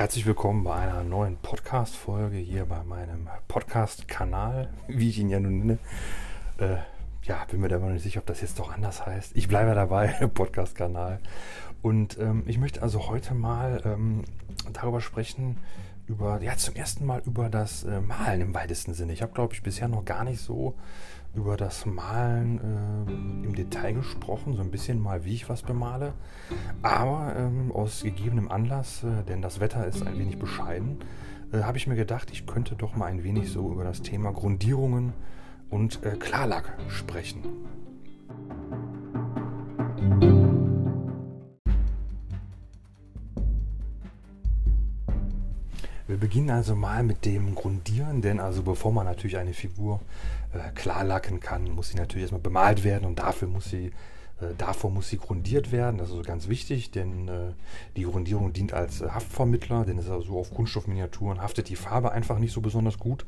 Herzlich 0.00 0.24
willkommen 0.24 0.64
bei 0.64 0.76
einer 0.76 1.04
neuen 1.04 1.36
Podcast-Folge 1.36 2.38
hier 2.38 2.64
bei 2.64 2.82
meinem 2.84 3.28
Podcast-Kanal, 3.48 4.70
wie 4.88 5.10
ich 5.10 5.18
ihn 5.18 5.28
ja 5.28 5.38
nun 5.38 5.58
nenne. 5.58 5.78
Äh, 6.56 6.76
ja, 7.24 7.44
bin 7.50 7.60
mir 7.60 7.68
da 7.68 7.78
mal 7.78 7.92
nicht 7.92 8.04
sicher, 8.04 8.20
ob 8.20 8.26
das 8.26 8.40
jetzt 8.40 8.58
doch 8.58 8.72
anders 8.72 9.04
heißt. 9.04 9.36
Ich 9.36 9.46
bleibe 9.46 9.74
dabei, 9.74 10.06
Podcast-Kanal. 10.34 11.18
Und 11.82 12.16
ähm, 12.18 12.44
ich 12.46 12.56
möchte 12.56 12.80
also 12.80 13.10
heute 13.10 13.34
mal 13.34 13.82
ähm, 13.84 14.24
darüber 14.72 15.02
sprechen, 15.02 15.58
über, 16.06 16.42
ja, 16.42 16.56
zum 16.56 16.74
ersten 16.74 17.06
Mal 17.06 17.22
über 17.24 17.48
das 17.48 17.84
äh, 17.84 18.00
Malen 18.00 18.40
im 18.40 18.54
weitesten 18.54 18.94
Sinne. 18.94 19.12
Ich 19.12 19.22
habe, 19.22 19.32
glaube 19.32 19.54
ich, 19.54 19.62
bisher 19.62 19.88
noch 19.88 20.04
gar 20.04 20.24
nicht 20.24 20.40
so 20.40 20.74
über 21.34 21.56
das 21.56 21.86
Malen 21.86 22.58
äh, 22.58 23.46
im 23.46 23.54
Detail 23.54 23.92
gesprochen, 23.92 24.54
so 24.54 24.62
ein 24.62 24.70
bisschen 24.70 25.00
mal, 25.00 25.24
wie 25.24 25.34
ich 25.34 25.48
was 25.48 25.62
bemale. 25.62 26.14
Aber 26.82 27.34
ähm, 27.36 27.70
aus 27.72 28.02
gegebenem 28.02 28.50
Anlass, 28.50 29.04
äh, 29.04 29.22
denn 29.24 29.40
das 29.40 29.60
Wetter 29.60 29.86
ist 29.86 30.04
ein 30.04 30.18
wenig 30.18 30.38
bescheiden, 30.38 30.98
äh, 31.52 31.62
habe 31.62 31.78
ich 31.78 31.86
mir 31.86 31.96
gedacht, 31.96 32.30
ich 32.32 32.46
könnte 32.46 32.74
doch 32.74 32.96
mal 32.96 33.06
ein 33.06 33.22
wenig 33.22 33.50
so 33.50 33.70
über 33.70 33.84
das 33.84 34.02
Thema 34.02 34.32
Grundierungen 34.32 35.12
und 35.68 36.04
äh, 36.04 36.16
Klarlack 36.16 36.76
sprechen. 36.88 37.44
Wir 46.10 46.16
beginnen 46.16 46.50
also 46.50 46.74
mal 46.74 47.04
mit 47.04 47.24
dem 47.24 47.54
Grundieren, 47.54 48.20
denn 48.20 48.40
also 48.40 48.64
bevor 48.64 48.90
man 48.90 49.06
natürlich 49.06 49.36
eine 49.36 49.54
Figur 49.54 50.00
äh, 50.52 50.72
klarlacken 50.74 51.38
kann, 51.38 51.70
muss 51.70 51.90
sie 51.90 51.96
natürlich 51.96 52.22
erstmal 52.22 52.40
bemalt 52.40 52.82
werden 52.82 53.04
und 53.04 53.20
dafür 53.20 53.46
muss 53.46 53.70
sie, 53.70 53.92
äh, 54.40 54.46
davor 54.58 54.90
muss 54.90 55.08
sie 55.08 55.18
grundiert 55.18 55.70
werden. 55.70 55.98
Das 55.98 56.08
ist 56.08 56.14
also 56.16 56.26
ganz 56.26 56.48
wichtig, 56.48 56.90
denn 56.90 57.28
äh, 57.28 57.52
die 57.96 58.02
Grundierung 58.02 58.52
dient 58.52 58.72
als 58.72 59.02
äh, 59.02 59.10
Haftvermittler, 59.10 59.84
denn 59.84 59.98
es 59.98 60.06
ist 60.06 60.10
also 60.10 60.36
auf 60.36 60.52
Kunststoffminiaturen 60.52 61.40
haftet 61.40 61.68
die 61.68 61.76
Farbe 61.76 62.10
einfach 62.10 62.40
nicht 62.40 62.52
so 62.52 62.60
besonders 62.60 62.98
gut. 62.98 63.24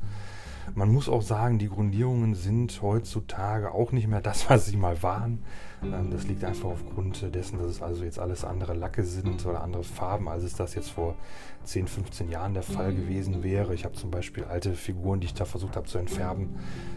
Man 0.75 0.91
muss 0.91 1.07
auch 1.07 1.21
sagen, 1.21 1.59
die 1.59 1.69
Grundierungen 1.69 2.35
sind 2.35 2.81
heutzutage 2.81 3.71
auch 3.71 3.93
nicht 3.93 4.09
mehr 4.09 4.21
das, 4.21 4.49
was 4.49 4.65
sie 4.65 4.75
mal 4.75 5.01
waren. 5.01 5.39
Ähm, 5.85 6.09
das 6.11 6.27
liegt 6.27 6.43
einfach 6.43 6.69
aufgrund 6.69 7.33
dessen, 7.33 7.57
dass 7.57 7.67
es 7.67 7.81
also 7.81 8.03
jetzt 8.03 8.19
alles 8.19 8.43
andere 8.43 8.73
Lacke 8.73 9.03
sind 9.03 9.45
oder 9.45 9.61
andere 9.61 9.83
Farben, 9.83 10.27
als 10.27 10.43
es 10.43 10.55
das 10.55 10.75
jetzt 10.75 10.91
vor 10.91 11.15
10, 11.63 11.87
15 11.87 12.29
Jahren 12.29 12.53
der 12.53 12.63
Fall 12.63 12.93
gewesen 12.93 13.43
wäre. 13.43 13.73
Ich 13.73 13.85
habe 13.85 13.95
zum 13.95 14.11
Beispiel 14.11 14.43
alte 14.43 14.73
Figuren, 14.73 15.19
die 15.19 15.27
ich 15.27 15.33
da 15.33 15.45
versucht 15.45 15.75
habe 15.75 15.87
zu 15.87 15.97
entfärben. 15.97 16.49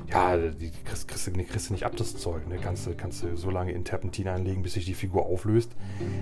Ja, 0.09 0.37
die 0.37 0.71
kriegst, 0.85 1.09
kriegst, 1.09 1.33
kriegst 1.33 1.69
du 1.69 1.73
nicht 1.73 1.85
ab, 1.85 1.97
das 1.97 2.17
Zeug. 2.17 2.47
Ne? 2.49 2.59
Kannst, 2.59 2.89
kannst 2.97 3.23
du 3.23 3.37
so 3.37 3.51
lange 3.51 3.73
in 3.73 3.85
Terpentin 3.85 4.29
einlegen, 4.29 4.63
bis 4.63 4.75
sich 4.75 4.85
die 4.85 4.95
Figur 4.95 5.27
auflöst. 5.27 5.73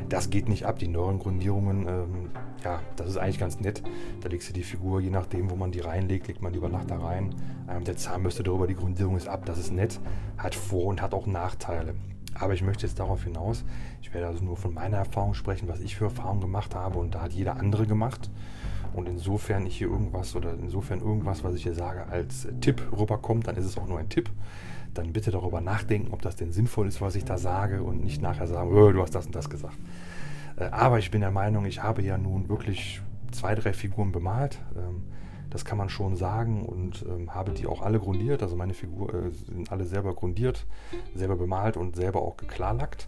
Das 0.08 0.30
geht 0.30 0.48
nicht 0.48 0.64
ab. 0.66 0.78
Die 0.78 0.88
neueren 0.88 1.18
Grundierungen, 1.18 1.86
ähm, 1.86 2.30
ja, 2.62 2.80
das 2.96 3.10
ist 3.10 3.16
eigentlich 3.16 3.38
ganz 3.38 3.60
nett. 3.60 3.82
Da 4.20 4.28
legst 4.28 4.48
du 4.48 4.52
die 4.52 4.62
Figur, 4.62 5.00
je 5.00 5.10
nachdem, 5.10 5.50
wo 5.50 5.56
man 5.56 5.70
die 5.70 5.80
reinlegt, 5.80 6.28
legt 6.28 6.42
man 6.42 6.52
die 6.52 6.58
über 6.58 6.68
Nacht 6.68 6.90
da 6.90 6.98
rein. 6.98 7.34
Ähm, 7.68 7.84
der 7.84 7.96
Zahnbürste 7.96 8.42
darüber, 8.42 8.66
die 8.66 8.74
Grundierung 8.74 9.16
ist 9.16 9.28
ab. 9.28 9.44
Das 9.46 9.58
ist 9.58 9.72
nett, 9.72 10.00
hat 10.38 10.54
Vor- 10.54 10.86
und 10.86 11.02
hat 11.02 11.14
auch 11.14 11.26
Nachteile. 11.26 11.94
Aber 12.38 12.54
ich 12.54 12.62
möchte 12.62 12.86
jetzt 12.86 12.98
darauf 12.98 13.24
hinaus, 13.24 13.64
ich 14.02 14.12
werde 14.12 14.26
also 14.26 14.44
nur 14.44 14.56
von 14.56 14.74
meiner 14.74 14.98
Erfahrung 14.98 15.34
sprechen, 15.34 15.68
was 15.68 15.80
ich 15.80 15.96
für 15.96 16.04
Erfahrungen 16.04 16.40
gemacht 16.40 16.74
habe 16.74 16.98
und 16.98 17.14
da 17.14 17.22
hat 17.22 17.32
jeder 17.32 17.56
andere 17.56 17.86
gemacht. 17.86 18.30
Und 18.92 19.08
insofern 19.08 19.66
ich 19.66 19.78
hier 19.78 19.88
irgendwas 19.88 20.36
oder 20.36 20.54
insofern 20.54 21.00
irgendwas, 21.00 21.42
was 21.42 21.54
ich 21.54 21.64
hier 21.64 21.74
sage, 21.74 22.06
als 22.06 22.46
Tipp 22.60 22.82
rüberkommt, 22.96 23.46
dann 23.48 23.56
ist 23.56 23.64
es 23.64 23.76
auch 23.76 23.88
nur 23.88 23.98
ein 23.98 24.08
Tipp. 24.08 24.30
Dann 24.94 25.12
bitte 25.12 25.32
darüber 25.32 25.60
nachdenken, 25.60 26.12
ob 26.12 26.22
das 26.22 26.36
denn 26.36 26.52
sinnvoll 26.52 26.86
ist, 26.86 27.00
was 27.00 27.16
ich 27.16 27.24
da 27.24 27.36
sage 27.36 27.82
und 27.82 28.04
nicht 28.04 28.22
nachher 28.22 28.46
sagen, 28.46 28.72
oh, 28.72 28.92
du 28.92 29.02
hast 29.02 29.14
das 29.14 29.26
und 29.26 29.34
das 29.34 29.50
gesagt. 29.50 29.76
Äh, 30.56 30.66
aber 30.66 30.98
ich 30.98 31.10
bin 31.10 31.20
der 31.20 31.32
Meinung, 31.32 31.66
ich 31.66 31.82
habe 31.82 32.02
ja 32.02 32.16
nun 32.18 32.48
wirklich 32.48 33.00
zwei, 33.32 33.56
drei 33.56 33.72
Figuren 33.72 34.12
bemalt. 34.12 34.58
Ähm, 34.76 35.02
das 35.54 35.64
kann 35.64 35.78
man 35.78 35.88
schon 35.88 36.16
sagen 36.16 36.66
und 36.66 37.06
ähm, 37.08 37.32
habe 37.32 37.52
die 37.52 37.68
auch 37.68 37.80
alle 37.80 38.00
grundiert. 38.00 38.42
Also 38.42 38.56
meine 38.56 38.74
Figuren 38.74 39.28
äh, 39.28 39.30
sind 39.30 39.70
alle 39.70 39.84
selber 39.84 40.12
grundiert, 40.12 40.66
selber 41.14 41.36
bemalt 41.36 41.76
und 41.76 41.94
selber 41.94 42.22
auch 42.22 42.36
geklarlackt. 42.36 43.06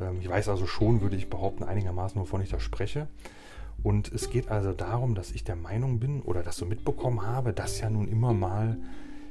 Ähm, 0.00 0.20
ich 0.20 0.28
weiß 0.28 0.48
also 0.48 0.68
schon, 0.68 1.00
würde 1.00 1.16
ich 1.16 1.28
behaupten, 1.28 1.64
einigermaßen, 1.64 2.20
wovon 2.20 2.40
ich 2.40 2.50
da 2.50 2.60
spreche. 2.60 3.08
Und 3.82 4.12
es 4.12 4.30
geht 4.30 4.48
also 4.48 4.72
darum, 4.72 5.16
dass 5.16 5.32
ich 5.32 5.42
der 5.42 5.56
Meinung 5.56 5.98
bin 5.98 6.22
oder 6.22 6.44
das 6.44 6.56
so 6.56 6.66
mitbekommen 6.66 7.26
habe, 7.26 7.52
dass 7.52 7.80
ja 7.80 7.90
nun 7.90 8.06
immer 8.06 8.32
mal, 8.32 8.76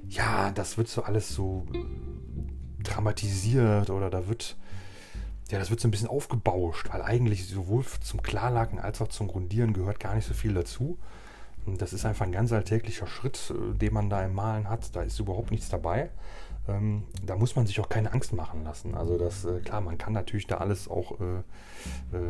ja, 0.10 0.52
das 0.52 0.78
wird 0.78 0.90
so 0.90 1.04
alles 1.04 1.30
so 1.30 1.66
dramatisiert 2.84 3.90
oder 3.92 4.10
da 4.10 4.28
wird, 4.28 4.58
ja, 5.52 5.58
das 5.58 5.70
wird 5.70 5.80
so 5.80 5.88
ein 5.88 5.92
bisschen 5.92 6.10
aufgebauscht, 6.10 6.90
weil 6.92 7.02
eigentlich 7.02 7.48
sowohl 7.48 7.86
zum 8.02 8.22
Klarlacken 8.22 8.78
als 8.78 9.02
auch 9.02 9.08
zum 9.08 9.30
Grundieren 9.30 9.72
gehört 9.72 10.02
gar 10.02 10.16
nicht 10.16 10.28
so 10.28 10.34
viel 10.34 10.54
dazu. 10.54 10.98
Das 11.76 11.92
ist 11.92 12.06
einfach 12.06 12.26
ein 12.26 12.32
ganz 12.32 12.54
alltäglicher 12.54 13.08
Schritt, 13.08 13.54
äh, 13.54 13.76
den 13.76 13.94
man 13.94 14.10
da 14.10 14.24
im 14.24 14.34
Malen 14.34 14.70
hat. 14.70 14.96
Da 14.96 15.02
ist 15.02 15.20
überhaupt 15.20 15.52
nichts 15.52 15.70
dabei. 15.70 16.10
Ähm, 16.68 17.04
da 17.26 17.36
muss 17.36 17.56
man 17.56 17.66
sich 17.66 17.80
auch 17.80 17.90
keine 17.90 18.14
Angst 18.14 18.34
machen 18.34 18.64
lassen. 18.64 18.96
Also 18.96 19.18
das, 19.18 19.46
äh, 19.46 19.60
klar, 19.60 19.82
man 19.82 19.98
kann 19.98 20.14
natürlich 20.14 20.48
da 20.48 20.58
alles 20.58 20.88
auch, 20.88 21.20
äh, 21.20 21.40
äh, 22.16 22.22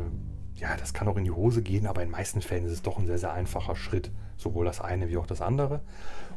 ja, 0.55 0.75
das 0.77 0.93
kann 0.93 1.07
auch 1.07 1.17
in 1.17 1.23
die 1.23 1.31
Hose 1.31 1.61
gehen, 1.61 1.85
aber 1.85 2.01
in 2.01 2.09
meisten 2.09 2.41
Fällen 2.41 2.65
ist 2.65 2.71
es 2.71 2.81
doch 2.81 2.97
ein 2.97 3.05
sehr, 3.05 3.19
sehr 3.19 3.33
einfacher 3.33 3.75
Schritt. 3.75 4.11
Sowohl 4.37 4.65
das 4.65 4.81
eine 4.81 5.09
wie 5.09 5.17
auch 5.17 5.27
das 5.27 5.41
andere. 5.41 5.81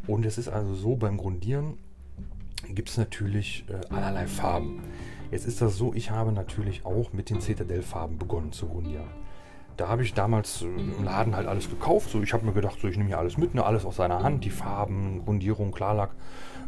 Und 0.07 0.25
es 0.27 0.39
ist 0.39 0.49
also 0.49 0.75
so, 0.75 0.97
beim 0.97 1.17
Grundieren 1.17 1.79
gibt 2.69 2.91
es 2.91 2.99
natürlich 2.99 3.65
äh, 3.69 3.95
allerlei 3.95 4.27
Farben. 4.27 4.83
Jetzt 5.31 5.47
ist 5.47 5.63
das 5.63 5.77
so, 5.77 5.95
ich 5.95 6.11
habe 6.11 6.33
natürlich 6.33 6.85
auch 6.85 7.13
mit 7.13 7.31
den 7.31 7.41
Citadel-Farben 7.41 8.19
begonnen 8.19 8.53
zu 8.53 8.67
grundieren 8.67 9.09
da 9.77 9.89
habe 9.89 10.03
ich 10.03 10.15
damals 10.15 10.63
im 10.63 11.05
Laden 11.05 11.35
halt 11.37 11.47
alles 11.47 11.71
gekauft. 11.71 12.11
So, 12.11 12.23
ich 12.23 12.33
habe 12.33 12.47
mir 12.47 12.53
gedacht, 12.53 12.79
so, 12.81 12.89
ich 12.89 12.97
nehme 12.97 13.09
hier 13.09 13.19
alles 13.19 13.37
mit, 13.39 13.55
ne, 13.55 13.65
alles 13.65 13.85
aus 13.85 13.97
seiner 13.97 14.23
Hand, 14.23 14.45
die 14.45 14.51
Farben, 14.51 15.23
Grundierung, 15.25 15.73
Klarlack. 15.73 16.11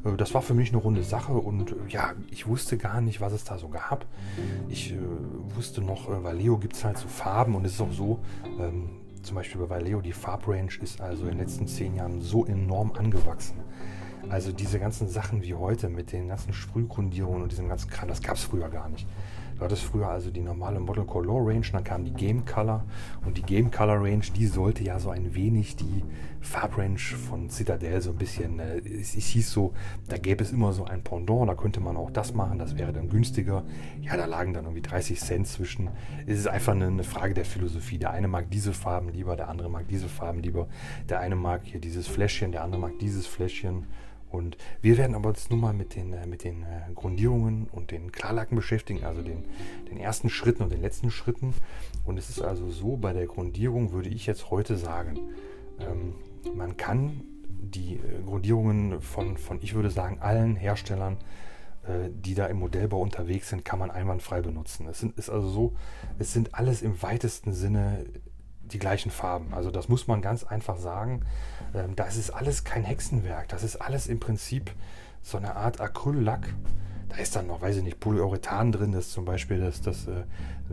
Äh, 0.05 0.17
das 0.17 0.35
war 0.35 0.43
für 0.43 0.55
mich 0.55 0.71
eine 0.71 0.79
runde 0.79 1.03
Sache 1.03 1.33
und 1.33 1.73
äh, 1.73 1.75
ja, 1.89 2.13
ich 2.31 2.47
wusste 2.47 2.77
gar 2.77 3.01
nicht, 3.01 3.21
was 3.21 3.33
es 3.33 3.45
da 3.45 3.59
so 3.59 3.69
gab. 3.69 4.07
Ich 4.69 4.93
äh, 4.93 4.99
wusste 5.57 5.83
noch, 5.83 6.09
äh, 6.09 6.23
Vallejo 6.23 6.59
gibt 6.59 6.75
es 6.75 6.85
halt 6.85 6.99
so 6.99 7.09
Farben 7.09 7.55
und 7.55 7.65
es 7.65 7.75
ist 7.75 7.81
auch 7.81 7.93
so, 7.93 8.19
ähm, 8.59 8.91
zum 9.23 9.37
Beispiel 9.37 9.61
bei 9.61 9.71
Vallejo, 9.71 10.01
die 10.01 10.13
Farbrange 10.13 10.73
ist 10.83 11.01
also 11.01 11.25
in 11.25 11.31
den 11.31 11.39
letzten 11.39 11.67
zehn 11.69 11.95
Jahren 11.95 12.21
so 12.21 12.45
enorm 12.45 12.93
angewachsen. 12.93 13.61
Also 14.29 14.53
diese 14.53 14.79
ganzen 14.79 15.09
Sachen 15.09 15.43
wie 15.43 15.55
heute 15.55 15.89
mit 15.89 16.13
den 16.13 16.29
ganzen 16.29 16.53
Sprühgrundierungen 16.53 17.43
und 17.43 17.53
diesem 17.53 17.69
ganzen 17.69 17.91
Kram, 17.91 18.09
das 18.09 18.23
gab 18.23 18.37
es 18.37 18.45
früher 18.45 18.69
gar 18.69 18.89
nicht. 18.89 19.07
Du 19.63 19.67
hattest 19.67 19.85
früher 19.85 20.09
also 20.09 20.33
die 20.33 20.41
normale 20.41 20.81
Model 20.81 21.05
Color 21.05 21.47
Range, 21.47 21.65
dann 21.71 21.85
kam 21.85 22.05
die 22.05 22.11
Game 22.11 22.45
Color 22.45 22.85
und 23.25 23.39
die 23.39 23.43
Game 23.43 23.71
Color 23.71 24.03
Range, 24.03 24.25
die 24.35 24.49
sollte 24.49 24.83
ja 24.83 24.99
so 24.99 25.11
ein 25.11 25.37
wenig 25.37 25.77
die 25.77 26.03
Farbrange 26.41 26.99
von 26.99 27.49
Citadel 27.49 28.01
so 28.01 28.11
ein 28.11 28.17
bisschen, 28.17 28.59
äh, 28.59 28.79
es, 28.79 29.15
es, 29.15 29.27
hieß 29.27 29.53
so, 29.53 29.73
da 30.09 30.19
gäbe 30.19 30.43
es 30.43 30.51
immer 30.51 30.73
so 30.73 30.85
ein 30.85 31.05
Pendant, 31.05 31.49
da 31.49 31.55
könnte 31.55 31.79
man 31.79 31.97
auch 31.97 32.11
das 32.11 32.35
machen, 32.35 32.59
das 32.59 32.77
wäre 32.77 32.93
dann 32.93 33.09
günstiger. 33.09 33.63
Ja, 34.01 34.17
da 34.17 34.25
lagen 34.25 34.53
dann 34.53 34.65
irgendwie 34.65 34.83
30 34.83 35.21
Cent 35.21 35.47
zwischen. 35.47 35.91
Es 36.27 36.41
ist 36.41 36.49
einfach 36.49 36.73
eine, 36.73 36.89
eine 36.89 37.05
Frage 37.05 37.33
der 37.33 37.45
Philosophie. 37.45 37.99
Der 37.99 38.11
eine 38.11 38.27
mag 38.27 38.51
diese 38.51 38.73
Farben 38.73 39.11
lieber, 39.11 39.37
der 39.37 39.49
andere 39.49 39.71
mag 39.71 39.87
diese 39.87 40.09
Farben 40.09 40.41
lieber. 40.41 40.67
Der 41.09 41.21
eine 41.21 41.37
mag 41.37 41.61
hier 41.63 41.81
dieses 41.81 42.09
Fläschchen, 42.09 42.51
der 42.51 42.65
andere 42.65 42.81
mag 42.81 42.99
dieses 42.99 43.29
Fläschchen. 43.29 43.87
Und 44.33 44.57
wir 44.81 44.97
werden 44.97 45.15
aber 45.15 45.31
jetzt 45.31 45.51
nun 45.51 45.61
mal 45.61 45.75
mit 45.75 45.95
den, 45.95 46.13
äh, 46.15 46.27
mit 46.27 46.43
den 46.43 46.63
äh, 46.63 46.93
Grundierungen 46.95 47.69
und 47.71 47.91
den 47.91 48.11
Klarlacken 48.13 48.57
beschäftigen, 48.57 49.05
also 49.05 49.23
den, 49.23 49.45
den 49.91 49.99
ersten 49.99 50.31
Schritten 50.31 50.63
und 50.63 50.73
den 50.73 50.81
letzten 50.81 51.11
Schritten. 51.11 51.53
Und 52.05 52.19
es 52.19 52.31
ist 52.31 52.41
also 52.41 52.71
so, 52.71 52.97
bei 52.97 53.13
der 53.13 53.27
Grundierung 53.27 53.93
würde 53.93 54.09
ich 54.09 54.27
jetzt 54.27 54.51
heute 54.51 54.77
sagen, 54.77 55.19
ähm, 55.81 56.15
man 56.57 56.79
kann 56.79 57.23
die 57.47 57.97
äh, 57.97 58.23
Grundierungen 58.25 59.03
von, 59.03 59.37
von, 59.37 59.59
ich 59.61 59.75
würde 59.75 59.91
sagen, 59.91 60.19
allen 60.21 60.57
Herstellern, 60.57 61.19
die 62.09 62.37
da 62.37 62.47
im 62.47 62.61
Modellbau 62.61 63.01
unterwegs 63.01 63.49
sind, 63.49 63.65
kann 63.65 63.81
man 63.81 63.91
einwandfrei 63.91 64.41
benutzen. 64.41 64.87
Es 64.87 65.01
sind, 65.01 65.19
ist 65.19 65.29
also 65.29 65.49
so, 65.49 65.73
es 66.17 66.33
sind 66.33 66.55
alles 66.55 66.81
im 66.81 67.03
weitesten 67.03 67.53
Sinne 67.53 68.05
die 68.73 68.79
gleichen 68.79 69.11
Farben. 69.11 69.55
Also 69.55 69.71
das 69.71 69.89
muss 69.89 70.07
man 70.07 70.23
ganz 70.23 70.45
einfach 70.45 70.77
sagen. 70.77 71.23
Ähm, 71.75 71.95
das 71.97 72.17
ist 72.17 72.31
alles 72.31 72.65
kein 72.65 72.85
Hexenwerk. 72.85 73.49
Das 73.49 73.63
ist 73.63 73.77
alles 73.77 74.07
im 74.07 74.21
Prinzip 74.21 74.73
so 75.23 75.39
eine 75.39 75.57
Art 75.57 75.81
Acryllack. 75.81 76.55
Da 77.09 77.19
ist 77.19 77.37
dann 77.37 77.47
noch, 77.47 77.61
weiß 77.61 77.77
ich 77.77 77.83
nicht, 77.83 78.01
Polyurethan 78.01 78.73
drin, 78.73 78.93
das 78.93 79.11
zum 79.11 79.27
Beispiel, 79.27 79.61
das, 79.61 79.83
das, 79.83 80.09
äh, 80.09 80.25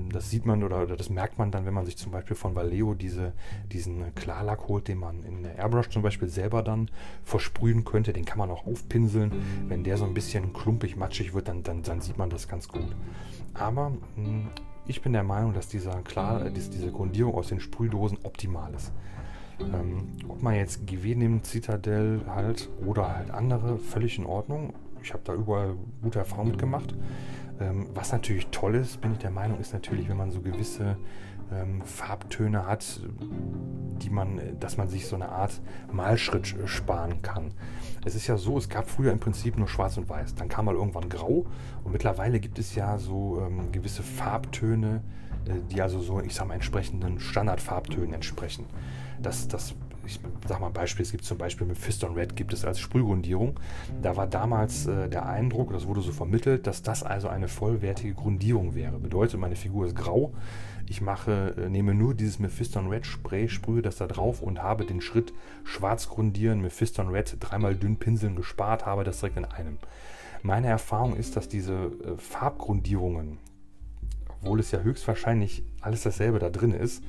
das 0.10 0.30
sieht 0.30 0.46
man 0.46 0.64
oder, 0.64 0.84
oder 0.84 0.96
das 0.96 1.10
merkt 1.10 1.38
man 1.38 1.52
dann, 1.52 1.66
wenn 1.66 1.74
man 1.74 1.86
sich 1.86 1.98
zum 1.98 2.14
Beispiel 2.14 2.38
von 2.38 2.56
Vallejo 2.56 2.94
diese, 2.94 3.34
diesen 3.74 4.16
Klarlack 4.16 4.70
holt, 4.70 4.88
den 4.88 5.00
man 5.00 5.24
in 5.24 5.44
der 5.44 5.58
Airbrush 5.58 5.90
zum 5.90 6.02
Beispiel 6.02 6.30
selber 6.30 6.64
dann 6.64 6.90
versprühen 7.26 7.84
könnte. 7.84 8.14
Den 8.14 8.24
kann 8.24 8.38
man 8.38 8.50
auch 8.52 8.66
aufpinseln. 8.66 9.34
Wenn 9.68 9.84
der 9.84 9.98
so 9.98 10.06
ein 10.06 10.14
bisschen 10.14 10.54
klumpig, 10.54 10.96
matschig 10.96 11.34
wird, 11.34 11.50
dann, 11.50 11.64
dann, 11.64 11.84
dann 11.84 12.00
sieht 12.00 12.18
man 12.18 12.30
das 12.30 12.48
ganz 12.48 12.70
gut. 12.70 12.96
Aber 13.54 13.90
mh, 13.90 13.98
hm, 14.16 14.50
ich 14.90 15.04
bin 15.04 15.14
der 15.14 15.24
Meinung, 15.24 15.54
dass 15.54 15.68
dieser, 15.68 16.02
klar, 16.02 16.48
äh, 16.48 16.52
diese 16.52 16.92
Grundierung 16.92 17.36
aus 17.36 17.50
den 17.50 17.60
Sprühdosen 17.60 18.18
optimal 18.24 18.74
ist. 18.74 18.92
Ähm, 19.60 20.08
ob 20.28 20.42
man 20.42 20.56
jetzt 20.56 20.88
GW 20.88 21.16
nimmt, 21.16 21.46
Citadel 21.46 22.22
halt 22.28 22.70
oder 22.86 23.16
halt 23.16 23.30
andere, 23.30 23.78
völlig 23.78 24.18
in 24.18 24.26
Ordnung. 24.26 24.74
Ich 25.04 25.14
habe 25.14 25.22
da 25.24 25.34
überall 25.34 25.76
gute 26.02 26.20
Erfahrungen 26.20 26.52
mitgemacht. 26.52 26.96
Ähm, 27.60 27.88
was 27.94 28.12
natürlich 28.12 28.48
toll 28.48 28.76
ist, 28.76 29.00
bin 29.00 29.12
ich 29.12 29.20
der 29.20 29.32
Meinung, 29.32 29.60
ist 29.60 29.74
natürlich, 29.74 30.10
wenn 30.10 30.18
man 30.18 30.32
so 30.32 30.42
gewisse 30.42 30.98
ähm, 31.54 31.82
Farbtöne 31.82 32.66
hat, 32.66 33.02
die 34.02 34.10
man, 34.10 34.40
dass 34.60 34.78
man 34.78 34.88
sich 34.88 35.08
so 35.08 35.16
eine 35.16 35.30
Art 35.30 35.62
Malschritt 35.92 36.56
sparen 36.66 37.22
kann. 37.22 37.54
Es 38.06 38.16
ist 38.16 38.28
ja 38.28 38.38
so, 38.38 38.58
es 38.58 38.70
gab 38.70 38.90
früher 38.90 39.12
im 39.12 39.20
Prinzip 39.20 39.58
nur 39.58 39.68
Schwarz 39.68 39.98
und 39.98 40.10
Weiß. 40.10 40.36
Dann 40.36 40.50
kam 40.50 40.66
mal 40.66 40.76
irgendwann 40.76 41.10
Grau 41.10 41.46
und 41.84 41.92
mittlerweile 41.92 42.40
gibt 42.40 42.60
es 42.60 42.76
ja 42.76 42.98
so 42.98 43.42
ähm, 43.42 43.72
gewisse 43.72 44.04
Farbtöne, 44.04 45.02
äh, 45.46 45.54
die 45.70 45.82
also 45.82 46.00
so, 46.00 46.22
ich 46.22 46.34
sag 46.34 46.48
mal, 46.48 46.54
entsprechenden 46.54 47.20
Standardfarbtönen 47.20 48.14
entsprechen. 48.14 48.66
Das, 49.22 49.48
das 49.48 49.76
ich 50.10 50.20
sag 50.48 50.60
mal 50.60 50.68
ein 50.68 50.74
Beispiel, 50.74 51.04
es 51.04 51.12
gibt 51.12 51.24
zum 51.24 51.38
Beispiel 51.38 51.68
mit 51.68 51.78
Fist 51.78 52.04
on 52.04 52.14
Red 52.14 52.36
gibt 52.36 52.52
es 52.54 52.66
als 52.66 52.80
Sprühgrundierung. 52.80 53.60
Da 54.02 54.18
war 54.18 54.28
damals 54.28 54.88
äh, 54.88 55.08
der 55.08 55.28
Eindruck, 55.28 55.72
das 55.72 55.86
wurde 55.86 56.02
so 56.02 56.12
vermittelt, 56.12 56.66
dass 56.66 56.82
das 56.82 57.04
also 57.04 57.28
eine 57.28 57.48
vollwertige 57.48 58.14
Grundierung 58.14 58.76
wäre. 58.76 58.98
Bedeutet, 59.00 59.40
meine 59.40 59.56
Figur 59.56 59.86
ist 59.86 59.96
grau, 59.96 60.34
ich 60.88 61.02
mache, 61.02 61.54
äh, 61.58 61.70
nehme 61.70 61.94
nur 61.94 62.16
dieses 62.16 62.40
Mephiston 62.40 62.88
Red 62.88 63.06
Spray, 63.06 63.48
sprühe 63.48 63.84
das 63.84 63.98
da 63.98 64.08
drauf 64.08 64.42
und 64.42 64.64
habe 64.64 64.86
den 64.86 65.02
Schritt 65.02 65.34
schwarz 65.64 66.10
grundieren, 66.10 66.62
Mephiston 66.62 67.10
Red 67.10 67.38
dreimal 67.40 67.76
dünn 67.76 67.98
pinseln 67.98 68.36
gespart, 68.36 68.88
habe 68.88 69.04
das 69.04 69.20
direkt 69.20 69.38
in 69.38 69.46
einem. 69.46 69.78
Meine 70.42 70.68
Erfahrung 70.68 71.16
ist, 71.16 71.36
dass 71.36 71.48
diese 71.48 71.74
äh, 71.74 72.18
Farbgrundierungen, 72.18 73.38
obwohl 74.30 74.60
es 74.60 74.72
ja 74.72 74.80
höchstwahrscheinlich 74.80 75.64
alles 75.82 76.02
dasselbe 76.02 76.40
da 76.40 76.50
drin 76.50 76.74
ist, 76.74 77.04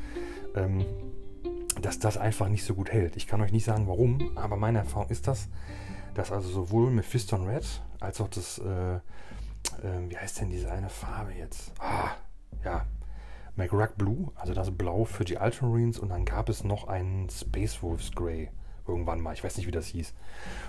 ähm, 0.54 0.84
dass 1.80 1.98
das 1.98 2.16
einfach 2.16 2.48
nicht 2.48 2.64
so 2.64 2.74
gut 2.74 2.90
hält. 2.90 3.16
Ich 3.16 3.26
kann 3.26 3.40
euch 3.40 3.52
nicht 3.52 3.64
sagen, 3.64 3.86
warum, 3.86 4.36
aber 4.36 4.56
meine 4.56 4.78
Erfahrung 4.78 5.08
ist 5.08 5.26
das, 5.26 5.48
dass 6.14 6.32
also 6.32 6.48
sowohl 6.48 6.90
Mephiston 6.90 7.46
Red 7.46 7.66
als 8.00 8.20
auch 8.20 8.28
das, 8.28 8.58
äh, 8.58 8.94
äh, 8.94 9.00
wie 10.08 10.16
heißt 10.16 10.40
denn 10.40 10.50
diese 10.50 10.70
eine 10.70 10.88
Farbe 10.88 11.32
jetzt? 11.32 11.72
Ah, 11.78 12.10
ja, 12.64 12.86
McRack 13.56 13.96
Blue, 13.96 14.32
also 14.36 14.54
das 14.54 14.70
Blau 14.70 15.04
für 15.04 15.24
die 15.24 15.36
Ultramarines 15.36 15.98
und 15.98 16.08
dann 16.08 16.24
gab 16.24 16.48
es 16.48 16.64
noch 16.64 16.88
einen 16.88 17.28
Space 17.30 17.82
Wolves 17.82 18.12
Grey 18.12 18.50
irgendwann 18.90 19.20
mal, 19.20 19.32
ich 19.32 19.44
weiß 19.44 19.56
nicht, 19.56 19.66
wie 19.66 19.72
das 19.72 19.86
hieß. 19.86 20.14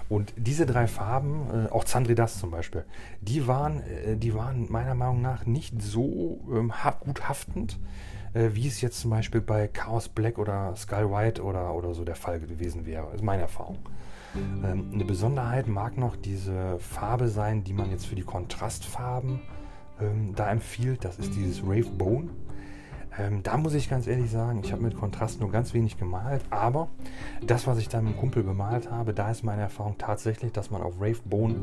Und 0.10 0.34
diese 0.38 0.66
drei 0.66 0.88
Farben, 0.88 1.66
äh, 1.68 1.70
auch 1.72 1.84
Zandridas 1.84 2.40
zum 2.40 2.52
Beispiel, 2.52 2.86
die 3.20 3.48
waren, 3.48 3.82
äh, 3.82 4.16
die 4.18 4.34
waren 4.34 4.72
meiner 4.72 4.96
Meinung 4.96 5.22
nach 5.22 5.46
nicht 5.46 5.82
so 5.82 6.42
ähm, 6.52 6.74
gut 7.00 7.28
haftend, 7.28 7.80
wie 8.34 8.68
es 8.68 8.82
jetzt 8.82 9.00
zum 9.00 9.12
Beispiel 9.12 9.42
bei 9.42 9.68
Chaos 9.68 10.10
Black 10.10 10.38
oder 10.38 10.76
Skull 10.76 11.12
White 11.12 11.44
oder, 11.44 11.74
oder 11.74 11.94
so 11.94 12.04
der 12.04 12.16
Fall 12.16 12.40
gewesen 12.40 12.86
wäre. 12.86 13.14
Ist 13.14 13.24
meine 13.24 13.42
Erfahrung. 13.42 13.80
Ähm, 14.36 14.92
eine 14.94 15.06
Besonderheit 15.06 15.68
mag 15.68 15.98
noch 15.98 16.16
diese 16.16 16.80
Farbe 16.80 17.28
sein, 17.28 17.64
die 17.64 17.74
man 17.74 17.92
jetzt 17.92 18.06
für 18.08 18.16
die 18.16 18.24
Kontrastfarben 18.24 19.42
ähm, 20.00 20.34
da 20.36 20.50
empfiehlt. 20.50 21.04
Das 21.04 21.20
ist 21.20 21.36
dieses 21.36 21.62
Rave 21.64 21.90
Bone. 21.98 22.30
Ähm, 23.20 23.44
da 23.44 23.58
muss 23.58 23.74
ich 23.74 23.90
ganz 23.90 24.08
ehrlich 24.08 24.32
sagen, 24.32 24.62
ich 24.64 24.72
habe 24.72 24.82
mit 24.82 24.96
Kontrast 24.96 25.42
nur 25.42 25.52
ganz 25.52 25.74
wenig 25.74 25.98
gemalt, 25.98 26.44
aber 26.50 26.88
das, 27.46 27.68
was 27.68 27.78
ich 27.78 27.90
da 27.90 28.02
mit 28.02 28.14
dem 28.14 28.18
Kumpel 28.18 28.42
bemalt 28.44 28.90
habe, 28.90 29.14
da 29.14 29.30
ist 29.30 29.44
meine 29.44 29.64
Erfahrung 29.64 29.98
tatsächlich, 29.98 30.54
dass 30.54 30.72
man 30.72 30.82
auf 30.82 30.94
Rave 31.00 31.20
Bone 31.26 31.56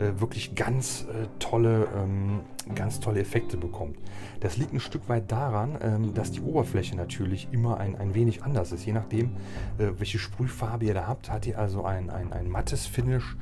äh, 0.00 0.20
wirklich 0.20 0.56
ganz 0.56 1.06
äh, 1.08 1.28
tolle, 1.38 1.86
ähm, 1.96 2.40
ganz 2.74 3.00
tolle 3.00 3.20
Effekte 3.20 3.56
bekommt. 3.56 3.96
Das 4.40 4.56
liegt 4.56 4.72
ein 4.72 4.80
Stück 4.80 5.08
weit 5.08 5.30
daran, 5.30 5.78
ähm, 5.82 6.14
dass 6.14 6.32
die 6.32 6.40
Oberfläche 6.40 6.96
natürlich 6.96 7.48
immer 7.52 7.78
ein, 7.78 7.96
ein 7.96 8.14
wenig 8.14 8.42
anders 8.42 8.72
ist. 8.72 8.84
Je 8.86 8.92
nachdem, 8.92 9.36
äh, 9.78 9.90
welche 9.98 10.18
Sprühfarbe 10.18 10.86
ihr 10.86 10.94
da 10.94 11.06
habt, 11.06 11.30
hat 11.30 11.46
ihr 11.46 11.58
also 11.58 11.84
ein, 11.84 12.10
ein, 12.10 12.32
ein 12.32 12.48
mattes 12.48 12.86
Finish 12.86 13.36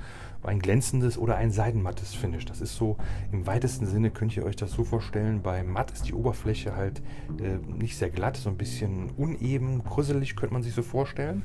ein 0.45 0.61
glänzendes 0.61 1.19
oder 1.19 1.37
ein 1.37 1.51
seidenmattes 1.51 2.15
Finish. 2.15 2.45
Das 2.45 2.61
ist 2.61 2.77
so, 2.77 2.97
im 3.33 3.47
weitesten 3.47 3.87
Sinne 3.87 4.11
könnt 4.11 4.37
ihr 4.37 4.45
euch 4.45 4.57
das 4.57 4.71
so 4.71 4.85
vorstellen, 4.85 5.43
bei 5.43 5.63
matt 5.63 5.91
ist 5.91 6.09
die 6.09 6.15
Oberfläche 6.15 6.77
halt 6.77 7.03
äh, 7.41 7.59
nicht 7.67 7.99
sehr 7.99 8.11
glatt, 8.11 8.37
so 8.37 8.49
ein 8.49 8.57
bisschen 8.57 9.11
uneben, 9.17 9.85
krüsselig 9.85 10.37
könnte 10.37 10.55
man 10.55 10.63
sich 10.63 10.75
so 10.75 10.83
vorstellen. 10.83 11.43